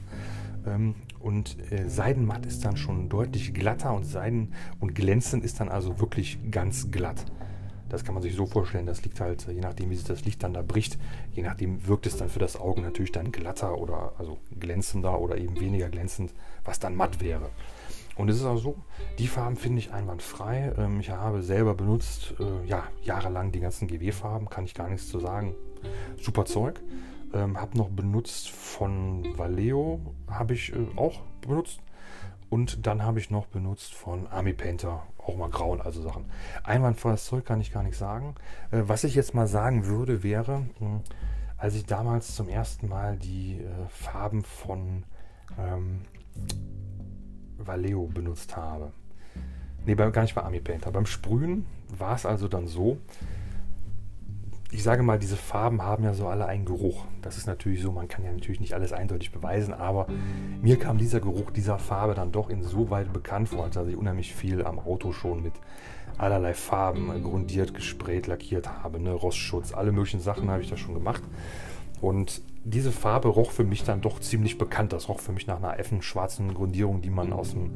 Ähm, 0.65 0.95
und 1.19 1.57
äh, 1.71 1.89
Seidenmatt 1.89 2.45
ist 2.45 2.65
dann 2.65 2.77
schon 2.77 3.09
deutlich 3.09 3.53
glatter 3.53 3.93
und 3.93 4.03
Seiden 4.03 4.53
und 4.79 4.93
glänzend 4.93 5.43
ist 5.43 5.59
dann 5.59 5.69
also 5.69 5.99
wirklich 5.99 6.39
ganz 6.51 6.91
glatt. 6.91 7.25
Das 7.93 8.03
kann 8.03 8.15
man 8.15 8.23
sich 8.23 8.33
so 8.33 8.47
vorstellen, 8.47 8.87
das 8.87 9.03
liegt 9.03 9.19
halt, 9.19 9.45
je 9.47 9.61
nachdem, 9.61 9.91
wie 9.91 9.95
sich 9.95 10.07
das 10.07 10.25
Licht 10.25 10.41
dann 10.41 10.51
da 10.51 10.63
bricht, 10.63 10.97
je 11.31 11.43
nachdem 11.43 11.85
wirkt 11.85 12.07
es 12.07 12.17
dann 12.17 12.27
für 12.27 12.39
das 12.39 12.59
Auge 12.59 12.81
natürlich 12.81 13.11
dann 13.11 13.31
glatter 13.31 13.77
oder 13.77 14.13
also 14.17 14.39
glänzender 14.59 15.21
oder 15.21 15.37
eben 15.37 15.59
weniger 15.59 15.89
glänzend, 15.89 16.33
was 16.65 16.79
dann 16.79 16.95
matt 16.95 17.21
wäre. 17.21 17.51
Und 18.15 18.29
es 18.29 18.37
ist 18.37 18.45
auch 18.45 18.57
so, 18.57 18.77
die 19.19 19.27
Farben 19.27 19.57
finde 19.57 19.77
ich 19.77 19.93
einwandfrei. 19.93 20.73
Ähm, 20.75 21.01
ich 21.01 21.11
habe 21.11 21.43
selber 21.43 21.75
benutzt, 21.75 22.33
äh, 22.39 22.67
ja, 22.67 22.81
jahrelang 23.03 23.51
die 23.51 23.59
ganzen 23.59 23.87
GW-Farben, 23.87 24.49
kann 24.49 24.65
ich 24.65 24.73
gar 24.73 24.89
nichts 24.89 25.09
zu 25.09 25.19
sagen. 25.19 25.53
Super 26.19 26.45
Zeug. 26.45 26.81
Ähm, 27.31 27.61
habe 27.61 27.77
noch 27.77 27.89
benutzt 27.89 28.49
von 28.49 29.37
Vallejo, 29.37 29.99
habe 30.27 30.55
ich 30.55 30.73
äh, 30.73 30.79
auch 30.95 31.21
benutzt. 31.41 31.79
Und 32.53 32.85
dann 32.85 33.01
habe 33.01 33.17
ich 33.17 33.31
noch 33.31 33.47
benutzt 33.47 33.95
von 33.95 34.27
Army 34.27 34.53
Painter, 34.53 35.07
auch 35.17 35.35
mal 35.35 35.49
grauen, 35.49 35.81
also 35.81 36.03
Sachen. 36.03 36.25
Einwandfreies 36.63 37.25
Zeug 37.25 37.45
kann 37.45 37.59
ich 37.59 37.73
gar 37.73 37.81
nicht 37.81 37.97
sagen. 37.97 38.35
Äh, 38.69 38.83
was 38.85 39.03
ich 39.03 39.15
jetzt 39.15 39.33
mal 39.33 39.47
sagen 39.47 39.87
würde, 39.87 40.21
wäre, 40.21 40.61
hm, 40.77 41.01
als 41.57 41.73
ich 41.73 41.87
damals 41.87 42.35
zum 42.35 42.47
ersten 42.47 42.89
Mal 42.89 43.17
die 43.17 43.61
äh, 43.61 43.87
Farben 43.89 44.43
von 44.43 45.01
ähm, 45.57 46.01
Vallejo 47.57 48.05
benutzt 48.05 48.55
habe. 48.55 48.91
Nee, 49.83 49.95
gar 49.95 50.21
nicht 50.21 50.35
bei 50.35 50.43
Army 50.43 50.59
Painter. 50.59 50.91
Beim 50.91 51.07
Sprühen 51.07 51.65
war 51.89 52.13
es 52.13 52.27
also 52.27 52.47
dann 52.47 52.67
so, 52.67 52.99
ich 54.73 54.81
sage 54.81 55.03
mal, 55.03 55.19
diese 55.19 55.37
Farben 55.37 55.83
haben 55.83 56.03
ja 56.03 56.15
so 56.15 56.27
alle 56.27 56.47
einen 56.47 56.65
Geruch. 56.65 57.05
Das 57.21 57.37
ist 57.37 57.45
natürlich 57.45 57.81
so, 57.81 57.91
man 57.91 58.07
kann 58.07 58.25
ja 58.25 58.31
natürlich 58.31 58.59
nicht 58.59 58.73
alles 58.73 58.91
eindeutig 58.91 59.31
beweisen, 59.31 59.71
aber 59.71 60.07
mir 60.63 60.79
kam 60.79 60.97
dieser 60.97 61.19
Geruch 61.19 61.51
dieser 61.51 61.77
Farbe 61.77 62.15
dann 62.15 62.31
doch 62.31 62.49
insoweit 62.49 63.13
bekannt 63.13 63.49
vor, 63.49 63.65
als 63.65 63.75
dass 63.75 63.87
ich 63.87 63.95
unheimlich 63.95 64.33
viel 64.33 64.65
am 64.65 64.79
Auto 64.79 65.11
schon 65.11 65.43
mit 65.43 65.53
allerlei 66.17 66.55
Farben 66.55 67.23
grundiert, 67.23 67.75
gesprayt, 67.75 68.25
lackiert 68.25 68.67
habe. 68.67 68.99
Ne? 68.99 69.11
Rostschutz, 69.11 69.73
alle 69.73 69.91
möglichen 69.91 70.21
Sachen 70.21 70.49
habe 70.49 70.63
ich 70.63 70.69
da 70.71 70.75
schon 70.75 70.95
gemacht. 70.95 71.21
Und 72.01 72.41
diese 72.63 72.91
Farbe 72.91 73.27
roch 73.27 73.51
für 73.51 73.63
mich 73.63 73.83
dann 73.83 74.01
doch 74.01 74.19
ziemlich 74.19 74.57
bekannt. 74.57 74.91
Das 74.91 75.07
roch 75.07 75.19
für 75.19 75.33
mich 75.33 75.45
nach 75.45 75.57
einer 75.57 75.77
effen 75.77 76.01
schwarzen 76.01 76.51
Grundierung, 76.53 77.01
die 77.01 77.11
man 77.11 77.31
aus 77.31 77.51
dem, 77.51 77.71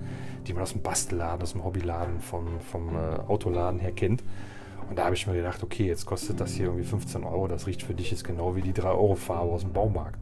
die 0.47 0.53
man 0.53 0.63
aus 0.63 0.71
dem 0.71 0.81
Bastelladen, 0.81 1.43
aus 1.43 1.51
dem 1.51 1.63
Hobbyladen, 1.63 2.21
vom, 2.21 2.59
vom 2.59 2.95
äh, 2.95 3.19
Autoladen 3.27 3.79
her 3.79 3.91
kennt. 3.91 4.23
Und 4.89 4.97
da 4.97 5.05
habe 5.05 5.15
ich 5.15 5.27
mir 5.27 5.33
gedacht, 5.33 5.63
okay, 5.63 5.85
jetzt 5.85 6.05
kostet 6.05 6.39
das 6.39 6.53
hier 6.53 6.65
irgendwie 6.65 6.85
15 6.85 7.23
Euro. 7.23 7.47
Das 7.47 7.67
riecht 7.67 7.83
für 7.83 7.93
dich 7.93 8.11
jetzt 8.11 8.23
genau 8.23 8.55
wie 8.55 8.61
die 8.61 8.73
3-Euro-Farbe 8.73 9.51
aus 9.51 9.61
dem 9.61 9.73
Baumarkt. 9.73 10.17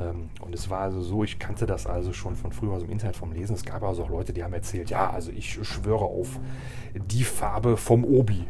Ähm, 0.00 0.30
und 0.40 0.54
es 0.54 0.70
war 0.70 0.80
also 0.80 1.00
so, 1.00 1.24
ich 1.24 1.38
kannte 1.38 1.66
das 1.66 1.86
also 1.86 2.12
schon 2.12 2.36
von 2.36 2.52
früher 2.52 2.72
aus 2.72 2.82
dem 2.82 2.90
Internet 2.90 3.16
vom 3.16 3.32
Lesen. 3.32 3.54
Es 3.54 3.64
gab 3.64 3.82
also 3.82 4.04
auch 4.04 4.10
Leute, 4.10 4.32
die 4.32 4.44
haben 4.44 4.52
erzählt, 4.52 4.90
ja, 4.90 5.10
also 5.10 5.30
ich 5.30 5.52
schwöre 5.66 6.04
auf 6.04 6.38
die 6.94 7.24
Farbe 7.24 7.76
vom 7.76 8.04
Obi. 8.04 8.46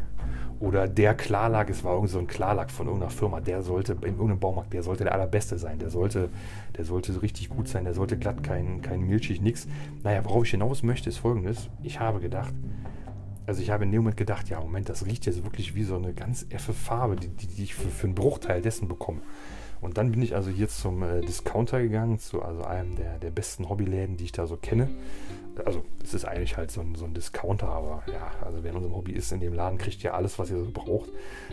Oder 0.61 0.89
der 0.89 1.15
Klarlack, 1.15 1.71
es 1.71 1.85
war 1.85 1.95
irgend 1.95 2.11
so 2.11 2.19
ein 2.19 2.27
Klarlack 2.27 2.73
von 2.73 2.87
irgendeiner 2.87 3.13
Firma, 3.13 3.41
der 3.41 3.63
sollte 3.63 3.93
in 3.93 4.15
irgendeinem 4.15 4.41
Baumarkt, 4.41 4.73
der 4.73 4.83
sollte 4.83 5.05
der 5.05 5.15
allerbeste 5.15 5.57
sein, 5.57 5.79
der 5.79 5.89
sollte, 5.89 6.31
der 6.77 6.85
sollte 6.85 7.13
so 7.13 7.21
richtig 7.21 7.49
gut 7.49 7.69
sein, 7.69 7.85
der 7.85 7.95
sollte 7.95 8.19
glatt 8.19 8.43
kein, 8.43 8.83
kein 8.83 9.03
milchig, 9.03 9.41
nix. 9.41 9.69
Naja, 10.03 10.25
worauf 10.25 10.45
ich 10.45 10.51
hinaus 10.51 10.83
möchte, 10.83 11.09
ist 11.11 11.19
folgendes. 11.19 11.71
Ich 11.85 12.01
habe 12.01 12.19
gedacht, 12.19 12.53
also 13.49 13.63
ich 13.63 13.71
habe 13.71 13.85
in 13.85 13.91
dem 13.91 14.03
Moment 14.03 14.19
gedacht, 14.19 14.51
ja, 14.51 14.61
Moment, 14.61 14.91
das 14.91 15.07
riecht 15.07 15.25
jetzt 15.25 15.43
wirklich 15.43 15.75
wie 15.75 15.83
so 15.83 15.97
eine 15.97 16.13
ganz 16.13 16.45
effe 16.51 16.75
Farbe, 16.75 17.17
die, 17.17 17.29
die, 17.29 17.47
die 17.47 17.65
ich 17.65 17.75
für, 17.75 17.89
für 17.89 18.07
einen 18.07 18.15
Bruchteil 18.15 18.61
dessen 18.61 18.89
bekomme. 18.89 19.23
Und 19.81 19.97
dann 19.97 20.11
bin 20.11 20.21
ich 20.21 20.35
also 20.35 20.51
hier 20.51 20.69
zum 20.69 21.03
äh, 21.03 21.23
Discounter 21.23 21.81
gegangen, 21.81 22.19
zu 22.19 22.43
also 22.43 22.65
einem 22.65 22.97
der, 22.97 23.19
der 23.19 23.31
besten 23.31 23.71
Hobbyläden, 23.71 24.19
die 24.19 24.25
ich 24.25 24.33
da 24.33 24.47
so 24.47 24.59
kenne. 24.59 24.91
Also 25.65 25.83
es 26.05 26.13
ist 26.13 26.27
eigentlich 26.27 26.59
halt 26.59 26.71
so 26.71 26.83
ein, 26.83 26.95
so 26.95 27.07
ein 27.07 27.15
Discounter, 27.15 27.69
aber 27.69 28.03
ja, 28.13 28.33
also 28.45 28.63
wer 28.63 28.71
in 28.71 28.77
unserem 28.77 28.95
Hobby 28.95 29.13
ist, 29.13 29.33
in 29.33 29.41
dem 29.41 29.55
Laden 29.55 29.79
kriegt 29.79 30.05
ihr 30.05 30.15
alles, 30.15 30.39
was 30.39 30.51
ihr 30.51 30.59
so 30.59 30.71
braucht. 30.71 31.09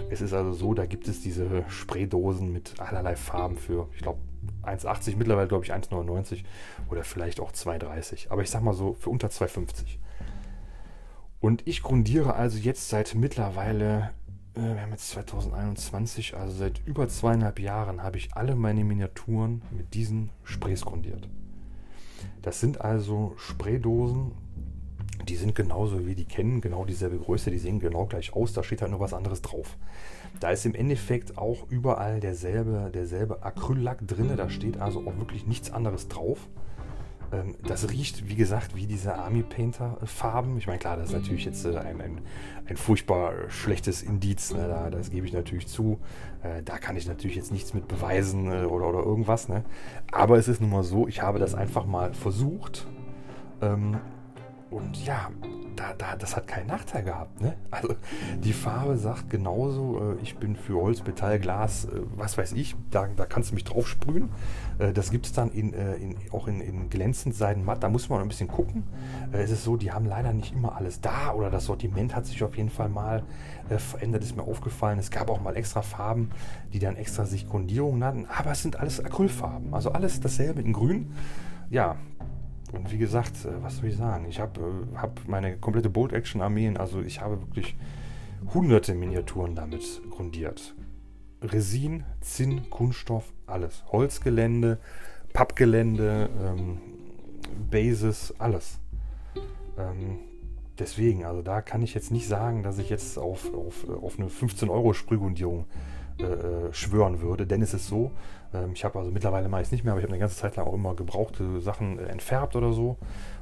Es 0.09 0.19
ist 0.19 0.33
also 0.33 0.51
so, 0.51 0.73
da 0.73 0.85
gibt 0.85 1.07
es 1.07 1.21
diese 1.21 1.63
Spraydosen 1.69 2.51
mit 2.51 2.73
allerlei 2.77 3.15
Farben 3.15 3.57
für, 3.57 3.87
ich 3.93 4.01
glaube, 4.01 4.19
1,80, 4.63 5.15
mittlerweile 5.15 5.47
glaube 5.47 5.63
ich 5.63 5.73
1,99 5.73 6.43
oder 6.89 7.05
vielleicht 7.05 7.39
auch 7.39 7.53
2,30. 7.53 8.31
Aber 8.31 8.41
ich 8.41 8.49
sag 8.49 8.61
mal 8.63 8.73
so, 8.73 8.95
für 8.95 9.11
unter 9.11 9.29
2,50. 9.29 9.97
Und 11.45 11.61
ich 11.67 11.83
grundiere 11.83 12.33
also 12.33 12.57
jetzt 12.57 12.89
seit 12.89 13.13
mittlerweile 13.13 14.09
äh, 14.55 14.61
wir 14.61 14.81
haben 14.81 14.89
jetzt 14.89 15.09
2021, 15.09 16.35
also 16.35 16.51
seit 16.55 16.81
über 16.87 17.07
zweieinhalb 17.07 17.59
Jahren 17.59 18.01
habe 18.01 18.17
ich 18.17 18.33
alle 18.33 18.55
meine 18.55 18.83
Miniaturen 18.83 19.61
mit 19.69 19.93
diesen 19.93 20.31
Sprays 20.43 20.83
grundiert. 20.83 21.29
Das 22.41 22.59
sind 22.59 22.81
also 22.81 23.35
Spraydosen, 23.37 24.31
die 25.29 25.35
sind 25.35 25.53
genauso 25.53 26.07
wie 26.07 26.15
die 26.15 26.25
kennen, 26.25 26.61
genau 26.61 26.83
dieselbe 26.83 27.19
Größe, 27.19 27.51
die 27.51 27.59
sehen 27.59 27.79
genau 27.79 28.07
gleich 28.07 28.33
aus, 28.33 28.53
da 28.53 28.63
steht 28.63 28.81
halt 28.81 28.89
nur 28.89 28.99
was 28.99 29.13
anderes 29.13 29.43
drauf. 29.43 29.77
Da 30.39 30.49
ist 30.49 30.65
im 30.65 30.73
Endeffekt 30.73 31.37
auch 31.37 31.69
überall 31.69 32.21
derselbe, 32.21 32.89
derselbe 32.91 33.43
Acryllack 33.43 34.07
drin, 34.07 34.31
da 34.35 34.49
steht 34.49 34.81
also 34.81 35.01
auch 35.01 35.19
wirklich 35.19 35.45
nichts 35.45 35.69
anderes 35.69 36.07
drauf. 36.07 36.39
Ähm, 37.35 37.55
das 37.63 37.89
riecht, 37.89 38.29
wie 38.29 38.35
gesagt, 38.35 38.75
wie 38.75 38.85
diese 38.85 39.15
Army 39.15 39.43
Painter 39.43 39.97
Farben. 40.03 40.57
Ich 40.57 40.67
meine, 40.67 40.79
klar, 40.79 40.97
das 40.97 41.09
ist 41.09 41.15
natürlich 41.15 41.45
jetzt 41.45 41.65
äh, 41.65 41.77
ein, 41.77 42.01
ein, 42.01 42.21
ein, 42.67 42.77
furchtbar 42.77 43.49
schlechtes 43.49 44.03
Indiz. 44.03 44.53
Ne? 44.53 44.67
Da, 44.67 44.89
das 44.89 45.11
gebe 45.11 45.25
ich 45.25 45.33
natürlich 45.33 45.67
zu. 45.67 45.99
Äh, 46.43 46.63
da 46.63 46.77
kann 46.77 46.95
ich 46.95 47.07
natürlich 47.07 47.35
jetzt 47.35 47.51
nichts 47.51 47.73
mit 47.73 47.87
beweisen 47.87 48.51
äh, 48.51 48.65
oder, 48.65 48.87
oder 48.87 48.99
irgendwas. 48.99 49.49
Ne? 49.49 49.63
Aber 50.11 50.37
es 50.37 50.47
ist 50.47 50.61
nun 50.61 50.69
mal 50.69 50.83
so, 50.83 51.07
ich 51.07 51.21
habe 51.21 51.39
das 51.39 51.55
einfach 51.55 51.85
mal 51.85 52.13
versucht. 52.13 52.87
Ähm, 53.61 53.97
und 54.75 55.05
ja, 55.05 55.29
da, 55.77 55.93
da, 55.97 56.17
das 56.17 56.35
hat 56.35 56.47
keinen 56.47 56.67
Nachteil 56.67 57.03
gehabt. 57.03 57.39
Ne? 57.39 57.55
Also 57.71 57.95
die 58.43 58.51
Farbe 58.51 58.97
sagt 58.97 59.29
genauso, 59.29 60.01
äh, 60.01 60.21
ich 60.21 60.35
bin 60.35 60.57
für 60.57 60.75
Holz, 60.75 61.01
Metall, 61.05 61.39
Glas, 61.39 61.85
äh, 61.85 62.01
was 62.17 62.37
weiß 62.37 62.51
ich, 62.51 62.75
da, 62.91 63.07
da 63.15 63.25
kannst 63.25 63.51
du 63.51 63.55
mich 63.55 63.63
drauf 63.63 63.87
sprühen. 63.87 64.29
Äh, 64.77 64.91
das 64.91 65.11
gibt 65.11 65.27
es 65.27 65.31
dann 65.31 65.49
in, 65.51 65.73
äh, 65.73 65.95
in, 65.95 66.17
auch 66.33 66.49
in, 66.49 66.59
in 66.59 66.89
glänzend 66.89 67.35
Seidenmatt, 67.35 67.83
da 67.83 67.89
muss 67.89 68.09
man 68.09 68.21
ein 68.21 68.27
bisschen 68.27 68.49
gucken. 68.49 68.83
Äh, 69.31 69.43
es 69.43 69.51
ist 69.51 69.63
so, 69.63 69.77
die 69.77 69.93
haben 69.93 70.05
leider 70.05 70.33
nicht 70.33 70.53
immer 70.53 70.75
alles 70.75 70.99
da 70.99 71.31
oder 71.33 71.49
das 71.49 71.65
Sortiment 71.65 72.13
hat 72.13 72.25
sich 72.25 72.43
auf 72.43 72.57
jeden 72.57 72.69
Fall 72.69 72.89
mal 72.89 73.23
äh, 73.69 73.77
verändert, 73.77 74.23
ist 74.23 74.35
mir 74.35 74.43
aufgefallen. 74.43 74.99
Es 74.99 75.09
gab 75.09 75.29
auch 75.29 75.39
mal 75.39 75.55
extra 75.55 75.83
Farben, 75.83 76.31
die 76.73 76.79
dann 76.79 76.97
extra 76.97 77.23
sich 77.23 77.47
Grundierungen 77.47 78.03
hatten, 78.03 78.25
aber 78.25 78.51
es 78.51 78.61
sind 78.61 78.77
alles 78.77 78.99
Acrylfarben, 78.99 79.73
also 79.73 79.93
alles 79.93 80.19
dasselbe 80.19 80.61
in 80.61 80.73
grün. 80.73 81.13
Ja, 81.69 81.95
und 82.75 82.91
wie 82.91 82.97
gesagt, 82.97 83.45
äh, 83.45 83.63
was 83.63 83.77
soll 83.77 83.89
ich 83.89 83.97
sagen? 83.97 84.25
Ich 84.29 84.39
habe 84.39 84.59
äh, 84.61 84.97
hab 84.97 85.27
meine 85.27 85.57
komplette 85.57 85.89
Bolt-Action-Armeen, 85.89 86.77
also 86.77 87.01
ich 87.01 87.21
habe 87.21 87.41
wirklich 87.41 87.75
hunderte 88.53 88.93
Miniaturen 88.93 89.55
damit 89.55 90.01
grundiert. 90.09 90.75
Resin, 91.41 92.03
Zinn, 92.21 92.69
Kunststoff, 92.69 93.33
alles. 93.47 93.83
Holzgelände, 93.91 94.79
Pappgelände, 95.33 96.29
ähm, 96.43 96.77
Bases, 97.69 98.33
alles. 98.39 98.79
Ähm, 99.77 100.19
deswegen, 100.79 101.25
also 101.25 101.41
da 101.41 101.61
kann 101.61 101.81
ich 101.81 101.93
jetzt 101.93 102.11
nicht 102.11 102.27
sagen, 102.27 102.63
dass 102.63 102.77
ich 102.77 102.89
jetzt 102.89 103.17
auf, 103.17 103.53
auf, 103.53 103.87
auf 103.89 104.19
eine 104.19 104.29
15-Euro-Sprühgrundierung 104.29 105.65
äh, 106.17 106.71
schwören 106.71 107.21
würde. 107.21 107.45
Denn 107.45 107.61
es 107.61 107.73
ist 107.73 107.87
so, 107.87 108.11
ähm, 108.53 108.71
ich 108.73 108.85
habe 108.85 108.97
also 108.99 109.11
mittlerweile 109.11 109.49
mache 109.49 109.63
ich 109.63 109.71
nicht 109.71 109.83
mehr, 109.83 109.93
aber 109.93 109.99
ich 109.99 110.03
habe 110.03 110.13
eine 110.13 110.19
ganze 110.19 110.37
Zeit 110.37 110.55
lang 110.55 110.65
auch 110.65 110.73
immer 110.73 110.95
gebrauchte 110.95 111.59
Sachen 111.61 111.99
äh, 111.99 112.05
entfärbt 112.05 112.55
oder 112.55 112.73
so. 112.73 112.97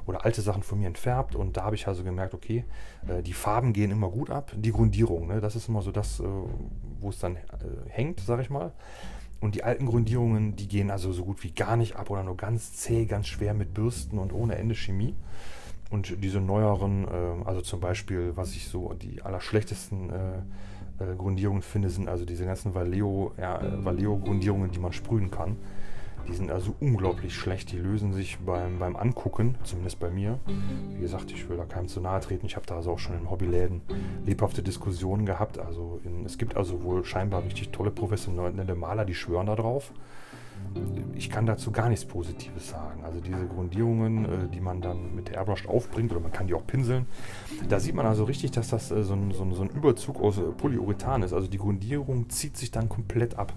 Oder 0.06 0.26
alte 0.26 0.42
Sachen 0.42 0.64
von 0.64 0.80
mir 0.80 0.88
entfärbt. 0.88 1.36
Und 1.36 1.56
da 1.56 1.64
habe 1.64 1.76
ich 1.76 1.88
also 1.88 2.04
gemerkt, 2.04 2.34
okay, 2.34 2.66
äh, 3.08 3.22
die 3.22 3.34
Farben 3.34 3.74
gehen 3.74 3.92
immer 3.92 4.10
gut 4.10 4.30
ab. 4.30 4.52
Die 4.56 4.72
Grundierung, 4.72 5.28
ne, 5.28 5.40
das 5.40 5.56
ist 5.56 5.70
immer 5.70 5.82
so 5.82 5.92
das, 5.92 6.22
wo 7.00 7.10
es 7.10 7.20
dann 7.20 7.38
hängt, 7.88 8.20
sage 8.20 8.42
ich 8.42 8.50
mal. 8.50 8.74
Und 9.40 9.56
die 9.56 9.64
alten 9.64 9.86
Grundierungen, 9.86 10.56
die 10.56 10.68
gehen 10.68 10.90
also 10.90 11.12
so 11.12 11.26
gut 11.26 11.44
wie 11.44 11.52
gar 11.52 11.76
nicht 11.76 11.98
ab 11.98 12.10
oder 12.10 12.24
nur 12.24 12.38
ganz 12.38 12.74
zäh, 12.74 13.06
ganz 13.06 13.28
schwer 13.28 13.54
mit 13.54 13.74
Bürsten 13.74 14.18
und 14.18 14.34
ohne 14.34 14.56
Ende 14.56 14.74
Chemie. 14.74 15.16
Und 15.90 16.24
diese 16.24 16.40
neueren, 16.40 17.06
äh, 17.08 17.46
also 17.46 17.62
zum 17.62 17.80
Beispiel, 17.80 18.32
was 18.36 18.56
ich 18.56 18.68
so 18.68 18.94
die 18.94 19.22
allerschlechtesten 19.22 20.10
äh, 21.00 21.16
Grundierungen 21.16 21.62
finde, 21.62 21.90
sind 21.90 22.08
also 22.08 22.26
diese 22.26 22.46
ganzen 22.46 22.76
Valeo, 22.76 23.34
ja, 23.38 23.60
äh, 23.62 23.86
Valeo-Grundierungen, 23.86 24.72
die 24.72 24.80
man 24.80 24.94
sprühen 24.94 25.32
kann. 25.32 25.58
Die 26.28 26.34
sind 26.34 26.52
also 26.52 26.74
unglaublich 26.80 27.36
schlecht. 27.36 27.72
Die 27.74 27.78
lösen 27.78 28.14
sich 28.14 28.38
beim, 28.40 28.80
beim 28.80 28.96
Angucken, 28.96 29.56
zumindest 29.64 30.00
bei 30.00 30.10
mir. 30.10 30.40
Wie 30.96 31.02
gesagt, 31.02 31.32
ich 31.32 31.50
will 31.50 31.58
da 31.58 31.66
keinem 31.66 31.90
zu 31.90 32.00
nahe 32.00 32.22
treten. 32.22 32.46
Ich 32.46 32.56
habe 32.56 32.66
da 32.66 32.78
also 32.78 32.92
auch 32.92 33.00
schon 33.00 33.18
in 33.18 33.30
Hobbyläden 33.30 33.82
lebhafte 34.26 34.64
Diskussionen 34.64 35.26
gehabt. 35.26 35.60
Also 35.60 36.00
in, 36.06 36.26
es 36.26 36.38
gibt 36.38 36.56
also 36.56 36.82
wohl 36.84 37.04
scheinbar 37.04 37.44
richtig 37.44 37.72
tolle 37.72 37.92
professionelle 37.92 38.76
Maler, 38.76 39.04
die 39.04 39.16
schwören 39.16 39.48
da 39.48 39.56
drauf 39.56 39.92
ich 41.16 41.30
kann 41.30 41.46
dazu 41.46 41.72
gar 41.72 41.90
nichts 41.90 42.06
Positives 42.06 42.70
sagen. 42.70 43.04
Also 43.04 43.20
diese 43.20 43.46
Grundierungen, 43.48 44.26
äh, 44.26 44.48
die 44.54 44.60
man 44.60 44.82
dann 44.82 45.16
mit 45.16 45.30
der 45.30 45.38
Airbrush 45.38 45.68
aufbringt, 45.68 46.12
oder 46.12 46.22
man 46.22 46.32
kann 46.32 46.48
die 46.48 46.54
auch 46.54 46.66
pinseln, 46.66 47.06
da 47.70 47.80
sieht 47.80 47.96
man 47.96 48.06
also 48.06 48.24
richtig, 48.24 48.52
dass 48.52 48.70
das 48.70 48.92
äh, 48.92 49.04
so 49.04 49.14
ein, 49.14 49.32
so 49.32 49.62
ein 49.62 49.70
Überzug 49.70 50.20
aus 50.20 50.38
äh, 50.38 50.42
Polyurethan 50.42 51.24
ist. 51.24 51.34
Also 51.34 51.48
die 51.48 51.58
Grundierung 51.58 52.30
zieht 52.30 52.58
sich 52.58 52.72
dann 52.72 52.90
komplett 52.90 53.38
ab. 53.38 53.54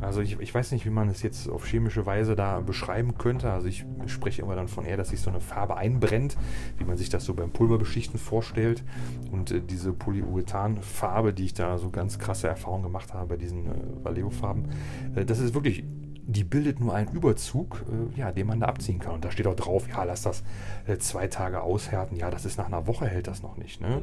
Also 0.00 0.22
ich, 0.22 0.40
ich, 0.40 0.54
weiß 0.54 0.72
nicht, 0.72 0.86
wie 0.86 0.90
man 0.90 1.08
es 1.08 1.22
jetzt 1.22 1.48
auf 1.48 1.66
chemische 1.66 2.06
Weise 2.06 2.34
da 2.34 2.60
beschreiben 2.60 3.18
könnte. 3.18 3.52
Also 3.52 3.66
ich 3.66 3.84
spreche 4.06 4.42
immer 4.42 4.54
dann 4.54 4.68
von 4.68 4.86
eher, 4.86 4.96
dass 4.96 5.10
sich 5.10 5.20
so 5.20 5.28
eine 5.28 5.40
Farbe 5.40 5.76
einbrennt, 5.76 6.38
wie 6.78 6.84
man 6.84 6.96
sich 6.96 7.10
das 7.10 7.24
so 7.24 7.34
beim 7.34 7.50
Pulverbeschichten 7.50 8.18
vorstellt. 8.18 8.82
Und 9.30 9.50
äh, 9.50 9.60
diese 9.60 9.92
Polyurethan-Farbe, 9.92 11.34
die 11.34 11.44
ich 11.46 11.54
da 11.54 11.76
so 11.76 11.90
ganz 11.90 12.18
krasse 12.18 12.48
Erfahrungen 12.48 12.84
gemacht 12.84 13.12
habe 13.12 13.26
bei 13.26 13.36
diesen 13.36 13.66
äh, 13.66 14.04
Vallejo-Farben, 14.04 14.70
äh, 15.16 15.24
das 15.26 15.38
ist 15.38 15.52
wirklich 15.52 15.84
die 16.30 16.44
bildet 16.44 16.80
nur 16.80 16.94
einen 16.94 17.10
Überzug, 17.12 17.84
äh, 17.90 18.18
ja, 18.18 18.32
den 18.32 18.46
man 18.46 18.60
da 18.60 18.66
abziehen 18.66 18.98
kann. 18.98 19.14
Und 19.14 19.24
da 19.24 19.30
steht 19.30 19.46
auch 19.46 19.56
drauf, 19.56 19.88
ja, 19.88 20.04
lass 20.04 20.22
das 20.22 20.42
äh, 20.86 20.98
zwei 20.98 21.26
Tage 21.26 21.62
aushärten. 21.62 22.16
Ja, 22.16 22.30
das 22.30 22.44
ist 22.44 22.58
nach 22.58 22.66
einer 22.66 22.86
Woche 22.86 23.06
hält 23.06 23.26
das 23.26 23.42
noch 23.42 23.56
nicht. 23.56 23.80
Ne? 23.80 24.02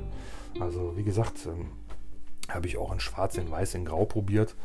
Also 0.59 0.97
wie 0.97 1.03
gesagt, 1.03 1.45
ähm, 1.45 1.71
habe 2.49 2.67
ich 2.67 2.77
auch 2.77 2.91
in 2.91 2.99
Schwarz, 2.99 3.37
in 3.37 3.49
Weiß, 3.49 3.75
in 3.75 3.85
Grau 3.85 4.05
probiert. 4.05 4.55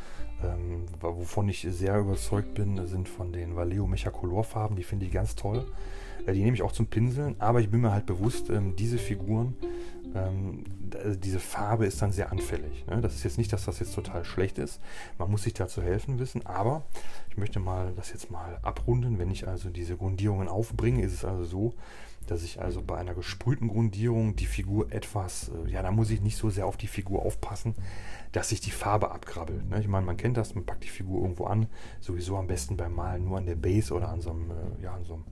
Ähm, 0.42 0.86
wovon 1.00 1.48
ich 1.48 1.66
sehr 1.70 1.98
überzeugt 1.98 2.54
bin, 2.54 2.86
sind 2.86 3.08
von 3.08 3.32
den 3.32 3.54
Valeo 3.54 3.86
Mechacolor-Farben. 3.86 4.74
Die 4.74 4.82
finde 4.82 5.06
ich 5.06 5.12
ganz 5.12 5.36
toll. 5.36 5.64
Äh, 6.26 6.32
die 6.32 6.42
nehme 6.42 6.54
ich 6.54 6.62
auch 6.62 6.72
zum 6.72 6.86
Pinseln, 6.86 7.36
aber 7.38 7.60
ich 7.60 7.70
bin 7.70 7.80
mir 7.80 7.92
halt 7.92 8.06
bewusst, 8.06 8.50
ähm, 8.50 8.76
diese 8.76 8.98
Figuren, 8.98 9.56
ähm, 10.14 10.64
also 11.02 11.18
diese 11.18 11.40
Farbe 11.40 11.86
ist 11.86 12.02
dann 12.02 12.12
sehr 12.12 12.32
anfällig. 12.32 12.86
Ne? 12.86 13.00
Das 13.00 13.14
ist 13.14 13.24
jetzt 13.24 13.38
nicht, 13.38 13.52
dass 13.52 13.64
das 13.64 13.78
jetzt 13.78 13.94
total 13.94 14.24
schlecht 14.24 14.58
ist. 14.58 14.80
Man 15.18 15.30
muss 15.30 15.44
sich 15.44 15.54
da 15.54 15.68
zu 15.68 15.82
helfen 15.82 16.18
wissen, 16.18 16.44
aber 16.46 16.84
ich 17.30 17.36
möchte 17.36 17.60
mal 17.60 17.92
das 17.96 18.12
jetzt 18.12 18.30
mal 18.30 18.58
abrunden. 18.62 19.18
Wenn 19.18 19.30
ich 19.30 19.48
also 19.48 19.70
diese 19.70 19.96
Grundierungen 19.96 20.48
aufbringe, 20.48 21.02
ist 21.02 21.14
es 21.14 21.24
also 21.24 21.44
so, 21.44 21.74
dass 22.26 22.42
ich 22.42 22.60
also 22.60 22.82
bei 22.82 22.96
einer 22.96 23.14
gesprühten 23.14 23.68
Grundierung 23.68 24.36
die 24.36 24.46
Figur 24.46 24.92
etwas, 24.92 25.50
äh, 25.50 25.70
ja, 25.70 25.82
da 25.82 25.90
muss 25.90 26.10
ich 26.10 26.20
nicht 26.20 26.36
so 26.36 26.50
sehr 26.50 26.66
auf 26.66 26.76
die 26.76 26.86
Figur 26.86 27.22
aufpassen, 27.24 27.74
dass 28.32 28.50
sich 28.50 28.60
die 28.60 28.70
Farbe 28.70 29.10
abkrabbelt. 29.10 29.68
Ne? 29.68 29.80
Ich 29.80 29.88
meine, 29.88 30.06
man 30.06 30.16
kennt 30.16 30.36
das, 30.36 30.54
man 30.54 30.64
packt 30.64 30.84
die 30.84 30.88
Figur 30.88 31.22
irgendwo 31.22 31.44
an, 31.44 31.66
sowieso 32.00 32.36
am 32.36 32.46
besten 32.46 32.76
beim 32.76 32.94
Malen 32.94 33.24
nur 33.24 33.38
an 33.38 33.46
der 33.46 33.56
Base 33.56 33.92
oder 33.92 34.08
an 34.08 34.20
so 34.20 34.30
einem, 34.30 34.50
äh, 34.50 34.82
ja, 34.82 34.94
an 34.94 35.04
so 35.04 35.14
einem, 35.14 35.24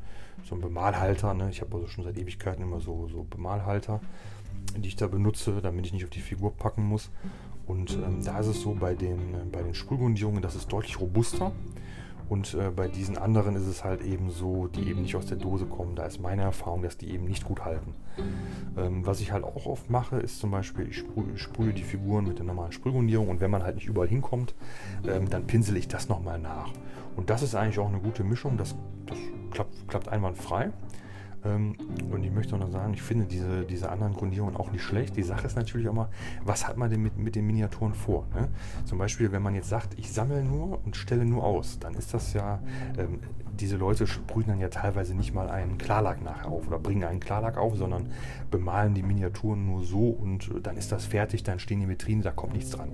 so 0.45 0.55
einem 0.55 0.63
Bemalhalter. 0.63 1.35
Ne? 1.35 1.49
Ich 1.51 1.61
habe 1.61 1.75
also 1.75 1.87
schon 1.89 2.05
seit 2.05 2.19
Ewigkeiten 2.19 2.63
immer 2.63 2.81
so, 2.81 3.09
so 3.09 3.25
Bemalhalter, 3.29 4.01
die 4.77 4.89
ich 4.89 4.97
da 4.97 5.07
benutze, 5.07 5.61
damit 5.63 5.87
ich 5.87 5.93
nicht 5.93 6.05
auf 6.05 6.11
die 6.11 6.21
Figur 6.21 6.55
packen 6.57 6.85
muss. 6.85 7.11
Und 7.67 7.93
ähm, 7.93 8.25
da 8.25 8.41
ist 8.41 8.49
es 8.49 8.61
so, 8.63 8.75
bei 8.75 8.95
den, 8.95 9.35
äh, 9.35 9.45
bei 9.51 9.63
den 9.63 9.75
Sprühgrundierungen, 9.75 10.43
das 10.43 10.57
ist 10.57 10.73
deutlich 10.73 11.01
robuster. 11.01 11.53
Und 12.31 12.55
äh, 12.55 12.71
bei 12.71 12.87
diesen 12.87 13.19
anderen 13.19 13.57
ist 13.57 13.67
es 13.67 13.83
halt 13.83 14.03
eben 14.03 14.31
so, 14.31 14.69
die 14.69 14.89
eben 14.89 15.03
nicht 15.03 15.17
aus 15.17 15.27
der 15.27 15.37
Dose 15.37 15.67
kommen. 15.67 15.97
Da 15.97 16.05
ist 16.05 16.21
meine 16.21 16.43
Erfahrung, 16.43 16.83
dass 16.83 16.97
die 16.97 17.11
eben 17.11 17.25
nicht 17.25 17.45
gut 17.45 17.65
halten. 17.65 17.95
Ähm, 18.77 19.05
was 19.05 19.21
ich 19.21 19.33
halt 19.33 19.43
auch 19.43 19.67
oft 19.67 19.91
mache, 19.91 20.17
ist 20.19 20.39
zum 20.39 20.53
Beispiel, 20.53 20.89
ich 20.89 20.99
sprühe, 20.99 21.37
sprühe 21.37 21.73
die 21.73 21.83
Figuren 21.83 22.29
mit 22.29 22.39
der 22.39 22.47
normalen 22.47 22.71
Sprühgrundierung 22.71 23.29
und 23.29 23.41
wenn 23.41 23.51
man 23.51 23.65
halt 23.65 23.75
nicht 23.75 23.87
überall 23.87 24.07
hinkommt, 24.07 24.55
ähm, 25.09 25.29
dann 25.29 25.49
pinsel 25.49 25.77
ich 25.77 25.89
das 25.89 26.09
nochmal 26.09 26.39
nach. 26.39 26.71
Und 27.17 27.31
das 27.31 27.43
ist 27.43 27.57
eigentlich 27.57 27.81
auch 27.81 27.89
eine 27.89 27.99
gute 27.99 28.23
Mischung. 28.23 28.57
Das, 28.57 28.77
das 29.07 29.19
klappt, 29.61 29.89
klappt 29.89 30.09
einwandfrei. 30.09 30.71
Ähm, 31.45 31.77
und 32.11 32.23
ich 32.25 32.31
möchte 32.31 32.55
auch 32.55 32.61
noch 32.61 32.71
sagen, 32.71 32.95
ich 32.95 33.03
finde 33.03 33.27
diese, 33.27 33.65
diese 33.65 33.91
anderen 33.91 34.15
Grundierungen 34.15 34.57
auch 34.57 34.71
nicht 34.73 34.83
schlecht. 34.83 35.17
Die 35.17 35.23
Sache 35.23 35.47
ist 35.47 35.57
natürlich 35.57 35.89
auch 35.89 35.95
mal, 35.95 36.09
was 36.45 36.67
hat 36.67 36.77
man 36.77 36.91
denn 36.91 37.03
mit, 37.03 37.17
mit 37.17 37.35
den 37.35 37.47
Miniaturen 37.47 37.95
vor? 37.95 38.27
Ne? 38.35 38.49
Zum 38.85 38.99
Beispiel, 38.99 39.33
wenn 39.33 39.43
man 39.43 39.55
jetzt 39.55 39.69
sagt, 39.69 39.99
ich 39.99 40.13
sammle 40.13 40.43
nur 40.45 40.85
und 40.85 40.97
stelle 40.97 41.25
nur 41.25 41.45
aus, 41.45 41.79
dann 41.79 41.95
ist 41.95 42.15
das 42.15 42.33
ja, 42.33 42.61
ähm, 42.99 43.21
diese 43.61 43.77
Leute 43.77 44.07
sprühen 44.07 44.49
dann 44.49 44.61
ja 44.61 44.69
teilweise 44.69 45.15
nicht 45.15 45.35
mal 45.35 45.51
einen 45.51 45.77
Klarlack 45.77 46.23
nachher 46.23 46.49
auf 46.49 46.67
oder 46.67 46.79
bringen 46.79 47.05
einen 47.05 47.21
Klarlack 47.21 47.59
auf, 47.59 47.77
sondern 47.77 48.07
bemalen 48.51 48.95
die 48.95 49.03
Miniaturen 49.03 49.67
nur 49.67 49.85
so 49.85 50.09
und 50.09 50.51
dann 50.63 50.77
ist 50.77 50.93
das 50.93 51.05
fertig, 51.05 51.43
dann 51.43 51.59
stehen 51.59 51.81
die 51.81 51.89
Vitrinen, 51.89 52.23
da 52.23 52.31
kommt 52.31 52.55
nichts 52.55 52.71
dran. 52.71 52.91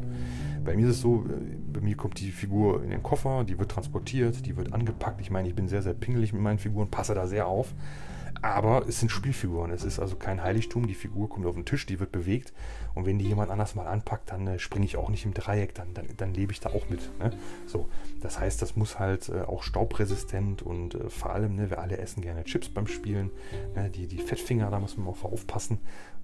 Bei 0.65 0.75
mir 0.75 0.89
ist 0.89 0.97
es 0.97 1.01
so, 1.01 1.25
äh, 1.29 1.57
bei 1.73 1.81
mir 1.81 1.97
kommt 1.97 2.19
die 2.21 2.31
Figur 2.31 2.83
in 2.83 2.91
den 2.91 3.03
Koffer, 3.03 3.45
die 3.45 3.59
wird 3.59 3.71
transportiert, 3.71 4.45
die 4.47 4.57
wird 4.57 4.73
angepackt. 4.73 5.21
Ich 5.21 5.31
meine, 5.31 5.49
ich 5.49 5.55
bin 5.55 5.69
sehr, 5.69 5.83
sehr 5.83 5.95
pingelig 5.95 6.33
mit 6.33 6.43
meinen 6.43 6.59
Figuren, 6.59 6.91
passe 6.91 7.15
da 7.15 7.27
sehr 7.27 7.47
auf. 7.47 7.73
Aber 8.43 8.87
es 8.87 9.01
sind 9.01 9.11
Spielfiguren. 9.11 9.71
Es 9.71 9.85
ist 9.85 9.99
also 9.99 10.17
kein 10.17 10.43
Heiligtum. 10.43 10.87
Die 10.87 10.95
Figur 10.95 11.29
kommt 11.29 11.47
auf 11.47 11.55
den 11.55 11.65
Tisch, 11.65 11.87
die 11.87 12.01
wird 12.01 12.13
bewegt. 12.13 12.53
Und 12.95 13.07
wenn 13.07 13.19
die 13.19 13.27
jemand 13.27 13.51
anders 13.51 13.75
mal 13.75 13.87
anpackt, 13.87 14.31
dann 14.31 14.47
äh, 14.47 14.59
springe 14.59 14.85
ich 14.85 14.97
auch 14.97 15.09
nicht 15.09 15.25
im 15.25 15.35
Dreieck, 15.35 15.75
dann, 15.75 15.93
dann, 15.95 16.07
dann 16.17 16.35
lebe 16.35 16.53
ich 16.53 16.61
da 16.61 16.71
auch 16.71 16.89
mit. 16.89 17.11
Ne? 17.19 17.31
So, 17.67 17.89
das 18.21 18.39
heißt, 18.39 18.61
das 18.63 18.77
muss 18.77 18.99
halt 18.99 19.29
äh, 19.29 19.43
auch 19.43 19.63
staubresistent 19.63 20.63
und 20.63 20.95
äh, 20.95 21.11
vor 21.11 21.33
allem, 21.33 21.57
ne, 21.57 21.71
wir 21.71 21.81
alle 21.81 21.99
essen 21.99 22.23
gerne 22.23 22.45
Chips 22.45 22.69
beim 22.69 22.87
Spielen. 22.87 23.31
Ne? 23.75 23.91
Die, 23.91 24.07
die 24.07 24.19
Fettfinger, 24.19 24.71
da 24.71 24.81
muss 24.81 24.97
man 24.97 25.09
auch 25.09 25.25
aufpassen. 25.25 25.79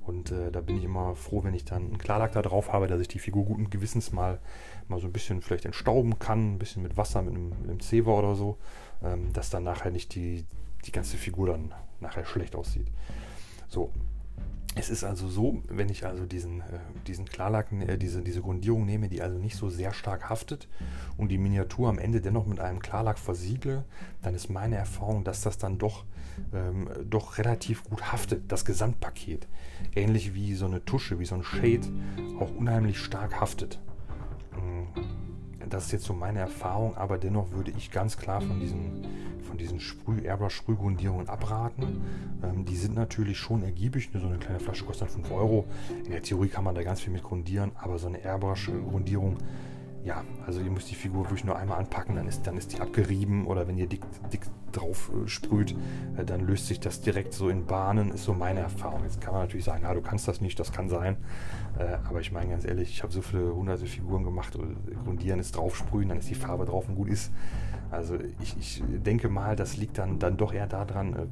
Und 0.04 0.32
äh, 0.32 0.50
da 0.50 0.60
bin 0.60 0.78
ich 0.78 0.84
immer 0.84 1.14
froh, 1.14 1.44
wenn 1.44 1.54
ich 1.54 1.64
dann 1.64 1.84
einen 1.84 1.98
Klarlack 1.98 2.32
da 2.32 2.42
drauf 2.42 2.72
habe, 2.72 2.88
dass 2.88 3.00
ich 3.00 3.08
die 3.08 3.20
Figur 3.20 3.44
guten 3.44 3.70
Gewissens 3.70 4.12
mal, 4.12 4.40
mal 4.88 5.00
so 5.00 5.06
ein 5.06 5.12
bisschen 5.12 5.42
vielleicht 5.42 5.64
entstauben 5.64 6.18
kann, 6.18 6.54
ein 6.54 6.58
bisschen 6.58 6.82
mit 6.82 6.96
Wasser, 6.96 7.22
mit 7.22 7.34
einem, 7.34 7.50
mit 7.50 7.70
einem 7.70 7.80
Zewa 7.80 8.18
oder 8.18 8.34
so, 8.34 8.58
ähm, 9.02 9.32
dass 9.32 9.50
dann 9.50 9.62
nachher 9.62 9.92
nicht 9.92 10.14
die, 10.14 10.44
die 10.86 10.92
ganze 10.92 11.16
Figur 11.16 11.48
dann 11.48 11.72
nachher 12.02 12.24
schlecht 12.24 12.54
aussieht. 12.54 12.88
So. 13.68 13.90
es 14.74 14.88
ist 14.90 15.04
also 15.04 15.28
so, 15.28 15.62
wenn 15.68 15.88
ich 15.88 16.06
also 16.06 16.24
diesen, 16.24 16.60
äh, 16.60 16.80
diesen 17.06 17.26
Klarlacken, 17.26 17.82
äh, 17.82 17.98
diese, 17.98 18.22
diese 18.22 18.40
Grundierung 18.40 18.84
nehme, 18.86 19.08
die 19.08 19.22
also 19.22 19.38
nicht 19.38 19.56
so 19.56 19.68
sehr 19.68 19.92
stark 19.92 20.30
haftet 20.30 20.68
und 21.16 21.28
die 21.28 21.38
Miniatur 21.38 21.88
am 21.88 21.98
Ende 21.98 22.20
dennoch 22.20 22.46
mit 22.46 22.58
einem 22.58 22.80
Klarlack 22.80 23.18
versiegle, 23.18 23.84
dann 24.22 24.34
ist 24.34 24.48
meine 24.50 24.76
Erfahrung, 24.76 25.24
dass 25.24 25.42
das 25.42 25.58
dann 25.58 25.78
doch, 25.78 26.04
ähm, 26.54 26.88
doch 27.08 27.38
relativ 27.38 27.84
gut 27.84 28.12
haftet, 28.12 28.50
das 28.50 28.64
Gesamtpaket. 28.64 29.46
Ähnlich 29.94 30.34
wie 30.34 30.54
so 30.54 30.66
eine 30.66 30.84
Tusche, 30.84 31.18
wie 31.18 31.26
so 31.26 31.34
ein 31.34 31.42
Shade 31.44 31.88
auch 32.40 32.54
unheimlich 32.54 32.98
stark 32.98 33.40
haftet. 33.40 33.78
Mm, 34.52 35.68
das 35.68 35.86
ist 35.86 35.92
jetzt 35.92 36.04
so 36.04 36.14
meine 36.14 36.40
Erfahrung, 36.40 36.96
aber 36.96 37.18
dennoch 37.18 37.52
würde 37.52 37.72
ich 37.76 37.90
ganz 37.90 38.16
klar 38.16 38.40
von 38.40 38.60
diesen 38.60 39.06
von 39.52 39.58
diesen 39.58 39.80
Sprüh 39.80 40.22
Airbrush-Sprühgrundierungen 40.22 41.28
abraten. 41.28 42.00
Ähm, 42.42 42.64
die 42.64 42.74
sind 42.74 42.94
natürlich 42.94 43.36
schon 43.36 43.62
ergiebig. 43.62 44.08
So 44.14 44.26
eine 44.26 44.38
kleine 44.38 44.60
Flasche 44.60 44.86
kostet 44.86 45.10
5 45.10 45.30
Euro. 45.30 45.66
In 46.06 46.10
der 46.10 46.22
Theorie 46.22 46.48
kann 46.48 46.64
man 46.64 46.74
da 46.74 46.82
ganz 46.82 47.02
viel 47.02 47.12
mit 47.12 47.22
grundieren, 47.22 47.72
aber 47.74 47.98
so 47.98 48.06
eine 48.06 48.24
Airbrush-Grundierung 48.24 49.36
ja, 50.04 50.24
also 50.44 50.60
ihr 50.60 50.70
müsst 50.70 50.90
die 50.90 50.96
Figur 50.96 51.26
wirklich 51.26 51.44
nur 51.44 51.56
einmal 51.56 51.78
anpacken, 51.78 52.16
dann 52.16 52.26
ist, 52.26 52.44
dann 52.44 52.56
ist 52.56 52.72
die 52.72 52.80
abgerieben 52.80 53.46
oder 53.46 53.68
wenn 53.68 53.78
ihr 53.78 53.86
dick, 53.86 54.00
dick 54.32 54.40
drauf 54.72 55.12
äh, 55.14 55.28
sprüht, 55.28 55.76
äh, 56.16 56.24
dann 56.24 56.40
löst 56.40 56.66
sich 56.66 56.80
das 56.80 57.02
direkt 57.02 57.34
so 57.34 57.48
in 57.48 57.66
Bahnen, 57.66 58.10
ist 58.10 58.24
so 58.24 58.34
meine 58.34 58.58
Erfahrung. 58.58 59.04
Jetzt 59.04 59.20
kann 59.20 59.32
man 59.32 59.42
natürlich 59.42 59.64
sagen, 59.64 59.84
ja, 59.84 59.94
du 59.94 60.00
kannst 60.00 60.26
das 60.26 60.40
nicht, 60.40 60.58
das 60.58 60.72
kann 60.72 60.88
sein, 60.88 61.18
äh, 61.78 61.98
aber 62.08 62.20
ich 62.20 62.32
meine 62.32 62.50
ganz 62.50 62.64
ehrlich, 62.64 62.90
ich 62.90 63.04
habe 63.04 63.12
so 63.12 63.22
viele 63.22 63.54
hunderte 63.54 63.86
Figuren 63.86 64.24
gemacht, 64.24 64.58
grundieren 65.04 65.38
ist 65.38 65.56
draufsprühen, 65.56 66.08
dann 66.08 66.18
ist 66.18 66.28
die 66.28 66.34
Farbe 66.34 66.64
drauf 66.64 66.88
und 66.88 66.96
gut 66.96 67.08
ist. 67.08 67.30
Also 67.92 68.16
ich, 68.40 68.56
ich 68.58 68.82
denke 68.88 69.28
mal, 69.28 69.54
das 69.54 69.76
liegt 69.76 69.98
dann, 69.98 70.18
dann 70.18 70.38
doch 70.38 70.54
eher 70.54 70.66
daran, 70.66 71.14
äh, 71.14 71.26